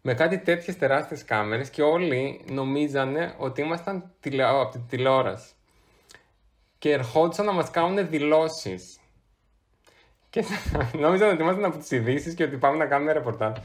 Με 0.02 0.14
κάτι 0.14 0.40
τέτοιες 0.40 0.78
τεράστιες 0.78 1.24
κάμερες 1.24 1.70
και 1.70 1.82
όλοι 1.82 2.42
νομίζανε 2.50 3.36
ότι 3.38 3.62
ήμασταν 3.62 4.12
τηλε... 4.20 4.44
από 4.44 4.72
την 4.72 4.88
τηλεόραση. 4.88 5.52
Και 6.78 6.92
ερχόντουσαν 6.92 7.46
να 7.46 7.52
μας 7.52 7.72
κάνουν 7.72 8.10
δηλώσεις. 8.10 8.97
Και 10.92 10.98
νόμιζαν 10.98 11.30
ότι 11.30 11.42
ήμασταν 11.42 11.66
από 11.66 11.78
τις 11.78 11.92
ειδήσεις 11.92 12.34
και 12.34 12.44
ότι 12.44 12.58
πάμε 12.58 12.78
να 12.78 12.86
κάνουμε 12.86 13.12
ρεπορτάζ. 13.12 13.58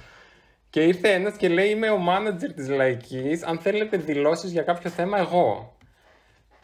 Και 0.71 0.83
ήρθε 0.83 1.13
ένας 1.13 1.37
και 1.37 1.49
λέει 1.49 1.69
είμαι 1.69 1.91
ο 1.91 1.97
μάνατζερ 1.97 2.53
της 2.53 2.69
Λαϊκής, 2.69 3.43
αν 3.43 3.59
θέλετε 3.59 3.97
δηλώσεις 3.97 4.53
για 4.53 4.63
κάποιο 4.63 4.91
θέμα 4.91 5.19
εγώ. 5.19 5.77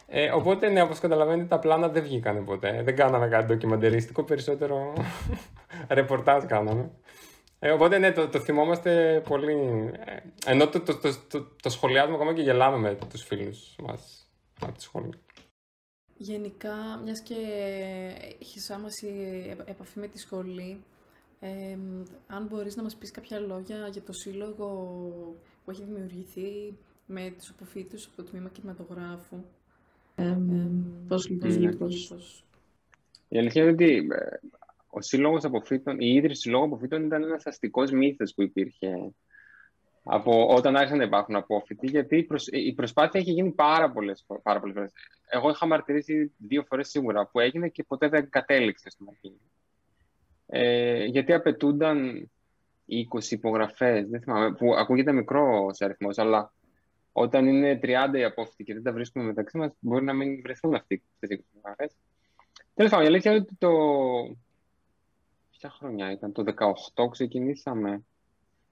Ε, 0.07 0.31
οπότε, 0.31 0.69
ναι, 0.69 0.83
όπως 0.83 0.99
καταλαβαίνετε, 0.99 1.49
τα 1.49 1.59
πλάνα 1.59 1.89
δεν 1.89 2.03
βγήκαν 2.03 2.45
ποτέ. 2.45 2.83
Δεν 2.85 2.97
κάναμε 2.97 3.29
κάτι 3.29 3.47
ντοκιμαντερίστικο, 3.47 4.23
περισσότερο 4.23 4.93
ρεπορτάζ 5.89 6.45
κάναμε. 6.45 6.91
Ε, 7.59 7.71
οπότε, 7.71 7.99
ναι, 7.99 8.13
το, 8.13 8.29
το 8.29 8.39
θυμόμαστε 8.41 9.23
πολύ. 9.29 9.91
Ε, 10.05 10.51
ενώ 10.51 10.69
το, 10.69 10.81
το, 10.81 10.97
το, 10.97 11.15
το, 11.29 11.47
το 11.63 11.71
σχολιάζουμε 11.71 12.15
ακόμα 12.15 12.33
και 12.33 12.43
γελάμε 12.43 12.77
με 12.77 12.99
τους 13.11 13.23
φίλους 13.23 13.77
μας 13.83 14.29
από 14.61 14.73
τη 14.73 14.83
σχολή. 14.83 15.13
Γενικά, 16.19 17.01
μιας 17.05 17.23
και 17.23 17.35
έχεις 18.41 18.71
άμαση 18.71 19.09
επαφή 19.65 19.99
με 19.99 20.09
τη 20.09 20.19
σχολή, 20.19 20.85
ε, 21.41 21.79
αν 22.27 22.47
μπορείς 22.47 22.77
να 22.77 22.83
μας 22.83 22.97
πεις 22.97 23.11
κάποια 23.11 23.41
λόγια 23.41 23.89
για 23.89 24.03
το 24.03 24.13
σύλλογο 24.13 24.67
που 25.65 25.71
έχει 25.71 25.85
δημιουργηθεί 25.85 26.77
με 27.07 27.35
τους 27.39 27.51
αποφύτους 27.51 28.07
από 28.07 28.17
το 28.17 28.23
Τμήμα 28.23 28.49
Κινηματογράφου. 28.49 29.37
Πώς 31.09 31.29
λειτουργεί, 31.29 31.69
Η 33.29 33.39
αλήθεια 33.39 33.63
είναι 33.63 33.71
ότι 33.71 33.95
ε, 33.95 34.39
ο 34.91 35.01
Σύλλογος 35.01 35.45
Αποφύτων, 35.45 36.01
η 36.01 36.07
ίδρυση 36.07 36.35
του 36.35 36.41
Συλλόγου 36.41 36.65
Αποφύτων 36.65 37.05
ήταν 37.05 37.23
ένας 37.23 37.47
αστικός 37.47 37.91
μύθος 37.91 38.35
που 38.35 38.43
υπήρχε 38.43 39.15
από 40.03 40.55
όταν 40.55 40.77
άρχισαν 40.77 40.99
να 40.99 41.05
υπάρχουν 41.05 41.37
απόφοιτοι, 41.37 41.87
γιατί 41.87 42.27
η 42.51 42.75
προσπάθεια 42.75 43.21
έχει 43.21 43.31
γίνει 43.31 43.51
πάρα 43.51 43.91
πολλές, 43.91 44.27
πάρα 44.43 44.61
πολλές 44.61 44.75
φορές. 44.75 44.93
Εγώ 45.29 45.51
είχα 45.51 45.67
μαρτυρήσει 45.67 46.33
δύο 46.39 46.65
φορές 46.65 46.89
σίγουρα 46.89 47.27
που 47.27 47.41
έγινε 47.41 47.69
και 47.69 47.85
ποτέ 47.85 48.09
δεν 48.09 48.29
κατέληξε 48.31 48.91
στην 48.91 49.07
αρχή. 49.09 49.41
Ε, 50.47 51.05
γιατί 51.05 51.33
απαιτούνταν 51.33 52.31
20 52.89 53.31
υπογραφές, 53.31 54.09
δεν 54.09 54.21
θυμάμαι, 54.21 54.55
που 54.55 54.75
ακούγεται 54.75 55.13
μικρό 55.13 55.67
αριθμός, 55.79 56.19
αλλά 56.19 56.53
όταν 57.13 57.47
είναι 57.47 57.79
30 57.83 58.19
οι 58.19 58.25
απόφοιτοι 58.25 58.65
και 58.65 58.75
δεν 58.75 58.83
τα 58.83 58.93
βρίσκουμε 58.93 59.25
μεταξύ 59.25 59.59
μας, 59.59 59.73
μπορεί 59.79 60.05
να 60.05 60.13
μην 60.13 60.43
βρεθούν 60.43 60.75
αυτοί 60.75 60.95
οι 61.21 61.45
υπογραφές. 61.55 61.97
Τέλος 62.75 62.91
πάντων, 62.91 63.07
η 63.07 63.09
αλήθεια 63.09 63.31
είναι 63.31 63.41
ότι 63.41 63.55
το. 63.59 63.71
Ποια 65.51 65.71
χρονιά 65.71 66.11
ήταν, 66.11 66.33
το 66.33 66.45
2018 66.95 67.09
ξεκινήσαμε. 67.11 68.05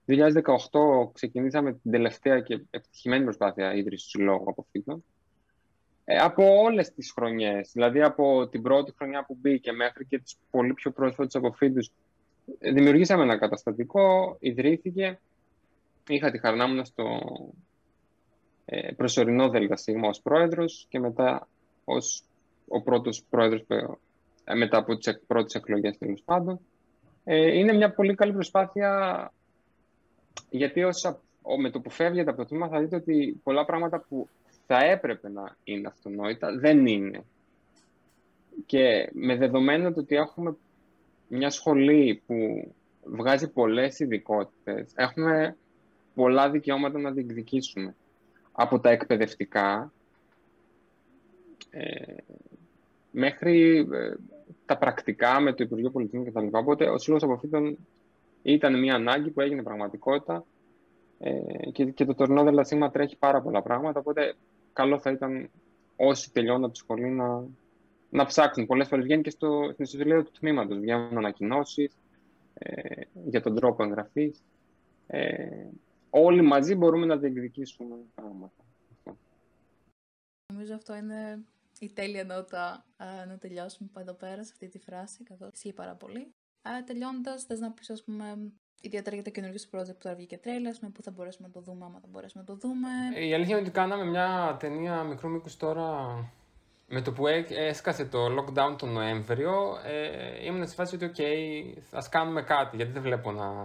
2018 0.07 1.13
ξεκινήσαμε 1.13 1.73
την 1.73 1.91
τελευταία 1.91 2.41
και 2.41 2.61
επιτυχημένη 2.71 3.25
προσπάθεια 3.25 3.75
ίδρυσης 3.75 4.05
του 4.05 4.11
Συλλόγου 4.11 4.51
Αποφύτων. 4.51 5.05
Ε, 6.05 6.17
από 6.19 6.61
όλες 6.61 6.93
τις 6.93 7.13
χρονιές, 7.13 7.71
δηλαδή 7.73 8.03
από 8.03 8.49
την 8.49 8.63
πρώτη 8.63 8.93
χρονιά 8.97 9.25
που 9.25 9.39
μπήκε 9.41 9.73
μέχρι 9.73 10.05
και 10.05 10.19
του 10.19 10.33
πολύ 10.51 10.75
πιο 10.75 10.91
πρόσφατου 10.91 11.39
αποφύτου, 11.39 11.87
δημιουργήσαμε 12.73 13.23
ένα 13.23 13.39
καταστατικό, 13.39 14.37
ιδρύθηκε. 14.41 15.19
Είχα 16.09 16.31
τη 16.31 16.39
χαρά 16.39 16.67
μου 16.67 16.85
στο 16.85 17.05
ε, 18.65 18.93
προσωρινό 18.93 19.49
ΔΣ 19.49 19.85
ως 20.03 20.21
πρόεδρος 20.21 20.87
και 20.89 20.99
μετά 20.99 21.49
ως 21.85 22.23
ο 22.69 22.83
πρώτος 22.83 23.23
πρόεδρος 23.31 23.65
ε, 24.45 24.55
μετά 24.55 24.79
από 24.79 24.97
τις 24.97 25.21
πρώτες 25.27 25.55
εκλογές 25.55 25.99
τέλος 25.99 26.23
πάντων. 26.25 26.61
Ε, 27.25 27.59
είναι 27.59 27.73
μια 27.73 27.95
πολύ 27.95 28.15
καλή 28.15 28.33
προσπάθεια 28.33 29.33
γιατί 30.51 30.83
ως, 30.83 31.19
με 31.59 31.71
το 31.71 31.81
που 31.81 31.91
φεύγετε 31.91 32.31
από 32.31 32.39
το 32.39 32.49
τμήμα 32.49 32.69
θα 32.69 32.81
δείτε 32.81 32.97
ότι 32.97 33.41
πολλά 33.43 33.65
πράγματα 33.65 34.05
που 34.09 34.29
θα 34.67 34.85
έπρεπε 34.85 35.29
να 35.29 35.57
είναι 35.65 35.87
αυτονόητα 35.87 36.59
δεν 36.59 36.87
είναι. 36.87 37.25
Και 38.67 39.11
με 39.13 39.37
δεδομένο 39.37 39.93
το 39.93 40.01
ότι 40.01 40.17
έχουμε 40.17 40.57
μια 41.29 41.51
σχολή 41.51 42.23
που 42.27 42.71
βγάζει 43.03 43.49
πολλές 43.51 43.99
ειδικότητες, 43.99 44.93
έχουμε 44.95 45.57
πολλά 46.15 46.51
δικαιώματα 46.51 46.99
να 46.99 47.11
διεκδικήσουμε 47.11 47.95
από 48.53 48.81
τα 48.81 48.91
εκπαιδευτικά 48.91 49.93
ε, 51.71 52.15
μέχρι 53.11 53.89
ε, 53.93 54.15
τα 54.67 54.77
πρακτικά 54.77 55.41
με 55.41 55.53
το 55.53 55.65
Υπουργείο 55.65 55.91
Πολιτισμού 55.91 56.25
κτλ. 56.25 56.47
Οπότε 56.51 56.89
ο 56.91 56.99
Σύλλογος 56.99 57.29
Αποφύτων 57.29 57.77
ήταν 58.53 58.79
μια 58.79 58.95
ανάγκη 58.95 59.31
που 59.31 59.41
έγινε 59.41 59.63
πραγματικότητα 59.63 60.45
ε, 61.19 61.71
και, 61.73 61.85
και 61.85 62.05
το 62.05 62.15
τωρινό 62.15 62.43
δελασίμα 62.43 62.91
τρέχει 62.91 63.17
πάρα 63.17 63.43
πολλά 63.43 63.63
πράγματα, 63.63 64.01
οπότε 64.01 64.35
καλό 64.73 64.99
θα 64.99 65.11
ήταν 65.11 65.51
όσοι 65.97 66.33
τελειώνουν 66.33 66.65
από 66.65 66.73
τη 66.73 66.79
σχολή 66.79 67.09
να, 67.09 67.45
να 68.11 68.25
ψάξουν. 68.25 68.67
Πολλές 68.67 68.89
φορές 68.89 69.05
βγαίνει 69.05 69.23
και 69.23 69.31
στο, 69.31 69.69
στην 69.73 69.85
ιστοσελίδα 69.85 70.23
του 70.23 70.33
τμήματος, 70.39 70.79
βγαίνουν 70.79 71.17
ανακοινώσεις 71.17 71.97
ε, 72.55 73.01
για 73.25 73.41
τον 73.41 73.55
τρόπο 73.55 73.85
εγγραφής. 73.85 74.43
Ε, 75.07 75.67
όλοι 76.11 76.43
μαζί 76.43 76.75
μπορούμε 76.75 77.07
να 77.07 77.17
διεκδικήσουμε 77.17 77.97
πράγματα. 78.15 78.65
Νομίζω 80.53 80.75
αυτό 80.75 80.97
είναι 80.97 81.45
η 81.81 81.91
τέλεια 81.91 82.25
νότα 82.25 82.85
να 83.29 83.39
τελειώσουμε 83.39 83.91
εδώ 83.99 84.13
πέρα 84.13 84.45
σε 84.45 84.51
αυτή 84.53 84.69
τη 84.69 84.79
φράση, 84.79 85.25
καθώς 85.25 85.51
ισχύει 85.53 85.73
πάρα 85.73 85.95
πολύ. 85.95 86.35
Ε, 86.79 86.83
Τελειώνοντα, 86.83 87.39
θες 87.47 87.61
να 87.61 87.71
πεις, 87.71 87.91
ας 87.91 88.03
πούμε, 88.05 88.25
ιδιαίτερα 88.81 89.15
για 89.15 89.25
το 89.25 89.31
καινούργιο 89.31 89.59
σου 89.59 89.69
project 89.73 89.93
που 89.93 89.99
τώρα 89.99 90.17
βγήκε 90.17 90.39
τρέλα, 90.39 90.75
με 90.81 90.89
πού 90.89 91.03
θα 91.03 91.11
μπορέσουμε 91.11 91.47
να 91.47 91.53
το 91.53 91.61
δούμε, 91.61 91.85
άμα 91.85 91.99
θα 92.01 92.07
μπορέσουμε 92.11 92.45
να 92.47 92.55
το 92.55 92.59
δούμε. 92.69 92.89
Η 93.29 93.35
αλήθεια 93.35 93.57
είναι 93.57 93.67
ότι 93.67 93.71
κάναμε 93.75 94.05
μια 94.05 94.57
ταινία 94.61 95.03
μικρού 95.03 95.29
μήκους 95.29 95.57
τώρα. 95.57 95.89
Με 96.89 97.01
το 97.01 97.13
που 97.13 97.27
έ- 97.27 97.51
έσκασε 97.51 98.05
το 98.05 98.19
lockdown 98.27 98.79
τον 98.79 98.93
Νοέμβριο, 98.93 99.79
ε, 99.85 100.45
ήμουν 100.45 100.69
σε 100.69 100.75
φάση 100.75 100.95
ότι, 100.95 101.11
OK, 101.17 101.23
ας 101.91 102.09
κάνουμε 102.09 102.43
κάτι, 102.43 102.77
γιατί 102.77 102.93
δεν 102.93 103.03
βλέπω 103.03 103.31
να, 103.33 103.65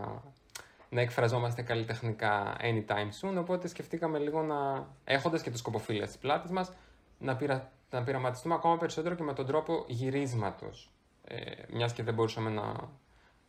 να 0.89 1.02
εκφραζόμαστε 1.02 1.62
καλλιτεχνικά 1.62 2.56
anytime 2.60 3.10
soon, 3.22 3.36
οπότε 3.38 3.68
σκεφτήκαμε 3.68 4.20
λίγο 4.20 4.41
να, 4.41 4.88
έχοντας 5.04 5.41
και 5.41 5.49
το 5.52 5.58
σκοποφύλλα 5.58 6.06
στις 6.06 6.18
πλάτες 6.18 6.52
μας, 6.52 6.74
να, 7.20 7.36
πειρα, 7.36 7.72
να 7.89 8.04
πειραματιστούμε 8.04 8.54
ακόμα 8.54 8.78
περισσότερο 8.78 9.16
και 9.16 9.24
με 9.24 9.34
τον 9.34 9.45
τρόπο 9.45 9.86
γυρίσματος. 9.88 10.91
Ε, 11.32 11.51
μιας 11.69 11.93
και 11.93 12.03
δεν 12.03 12.13
μπορούσαμε 12.13 12.49
να... 12.49 12.89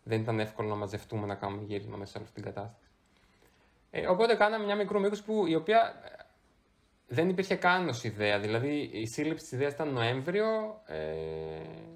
δεν 0.02 0.20
ήταν 0.20 0.40
εύκολο 0.40 0.68
να 0.68 0.74
μαζευτούμε 0.74 1.26
να 1.26 1.34
κάνουμε 1.34 1.62
γύρισμα 1.62 1.96
μέσα 1.96 2.10
σε 2.10 2.18
αυτή 2.18 2.34
την 2.34 2.42
κατάσταση. 2.42 2.90
Ε, 3.90 4.06
οπότε 4.06 4.34
κάναμε 4.34 4.64
μια 4.64 4.76
μικρού 4.76 5.00
μήκους 5.00 5.22
που 5.22 5.46
η 5.46 5.54
οποία 5.54 6.02
ε, 6.04 6.22
δεν 7.06 7.28
υπήρχε 7.28 7.54
καν 7.54 7.88
ως 7.88 8.04
ιδέα. 8.04 8.38
Δηλαδή 8.38 8.90
η 8.92 9.06
σύλληψη 9.06 9.42
της 9.42 9.52
ιδέας 9.52 9.72
ήταν 9.72 9.92
Νοέμβριο, 9.92 10.80
ε, 10.86 11.02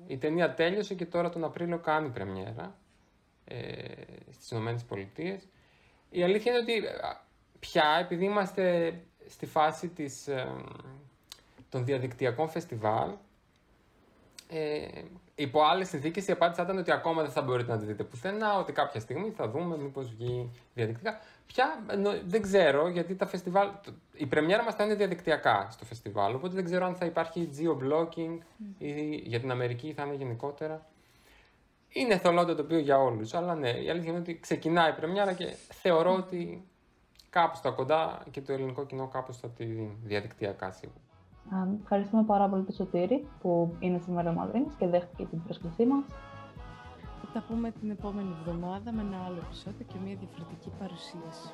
η 0.07 0.18
ταινία 0.18 0.55
τέλειωσε 0.55 0.95
και 0.95 1.07
τώρα 1.07 1.30
τον 1.30 1.45
Απρίλιο 1.45 1.78
κάνει 1.78 2.11
πρεμιέρα 2.11 2.76
ε, 3.45 3.57
στις 4.30 4.51
Ηνωμένες 4.51 4.84
Πολιτείες. 4.84 5.49
Η 6.11 6.22
αλήθεια 6.22 6.53
είναι 6.53 6.61
ότι 6.61 6.87
α, 6.87 7.24
πια 7.61 7.99
επειδή 8.01 8.24
είμαστε 8.24 8.95
στη 9.26 9.47
φάση 9.47 9.89
της, 9.89 10.28
ε, 10.28 10.47
των 11.68 11.84
διαδικτυακών 11.84 12.49
φεστιβάλ, 12.49 13.11
ε, 14.49 14.86
υπό 15.34 15.62
άλλες 15.62 15.88
συνθήκες 15.88 16.26
η 16.26 16.32
απάντηση 16.32 16.57
θα 16.61 16.64
ήταν 16.66 16.78
ότι 16.78 16.90
ακόμα 16.92 17.22
δεν 17.22 17.30
θα 17.30 17.42
μπορείτε 17.42 17.72
να 17.72 17.78
τη 17.78 17.84
δείτε 17.86 18.05
πουθενά, 18.05 18.59
ότι 18.59 18.72
κάποια 18.72 19.01
στιγμή 19.01 19.30
θα 19.30 19.49
δούμε 19.49 19.76
μήπως 19.76 20.14
βγει 20.14 20.51
διαδικτυακά. 20.74 21.20
Πια 21.47 21.84
νο- 21.99 22.20
δεν 22.26 22.42
ξέρω, 22.42 22.88
γιατί 22.88 23.14
τα 23.14 23.26
φεστιβάλ. 23.26 23.68
το- 23.84 23.92
Η 24.14 24.26
πρεμιέρα 24.26 24.62
μας 24.64 24.74
θα 24.74 24.84
είναι 24.84 24.94
διαδικτυακά 24.94 25.68
στο 25.70 25.84
φεστιβάλ, 25.84 26.34
οπότε 26.34 26.55
δεν 26.55 26.64
ξέρω 26.64 26.86
αν 26.86 26.94
θα 26.94 27.05
υπάρχει 27.05 27.49
geo-blocking 27.59 28.38
ή 28.78 29.14
για 29.14 29.40
την 29.40 29.51
Αμερική 29.51 29.92
θα 29.92 30.03
είναι 30.05 30.14
γενικότερα. 30.14 30.86
Είναι 31.88 32.18
θολό 32.18 32.44
το 32.44 32.55
τοπίο 32.55 32.78
για 32.78 32.99
όλους, 32.99 33.34
αλλά 33.34 33.55
ναι, 33.55 33.70
η 33.70 33.90
αλήθεια 33.90 34.11
είναι 34.11 34.18
ότι 34.18 34.38
ξεκινάει 34.40 34.90
η 34.90 34.94
πρεμιέρα 34.94 35.32
και 35.32 35.55
θεωρώ 35.72 36.14
ότι 36.14 36.64
κάπου 37.30 37.57
στα 37.57 37.70
κοντά 37.70 38.22
και 38.30 38.40
το 38.40 38.53
ελληνικό 38.53 38.86
κοινό 38.86 39.09
κάπου 39.09 39.34
θα 39.34 39.49
τη 39.49 39.64
δει 39.64 39.97
διαδικτυακά 40.03 40.70
σίγουρα. 40.72 41.01
Α, 41.51 41.57
Ευχαριστούμε 41.82 42.22
πάρα 42.24 42.49
πολύ 42.49 42.62
τον 42.62 42.74
Σωτήρη 42.74 43.26
που 43.40 43.74
είναι 43.78 43.99
σήμερα 43.99 44.32
μαζί 44.32 44.59
μας 44.59 44.74
και 44.78 44.86
δέχτηκε 44.86 45.24
την 45.24 45.42
πρόσκλησή 45.42 45.86
μας. 45.86 46.05
Θα 47.20 47.28
τα 47.32 47.44
πούμε 47.49 47.70
την 47.70 47.90
επόμενη 47.90 48.28
εβδομάδα 48.40 48.92
με 48.92 49.03
ένα 49.03 49.16
άλλο 49.26 49.38
επεισόδιο 49.47 49.86
και 49.86 49.94
μια 50.05 50.16
διαφορετική 50.20 50.70
παρουσίαση. 50.78 51.49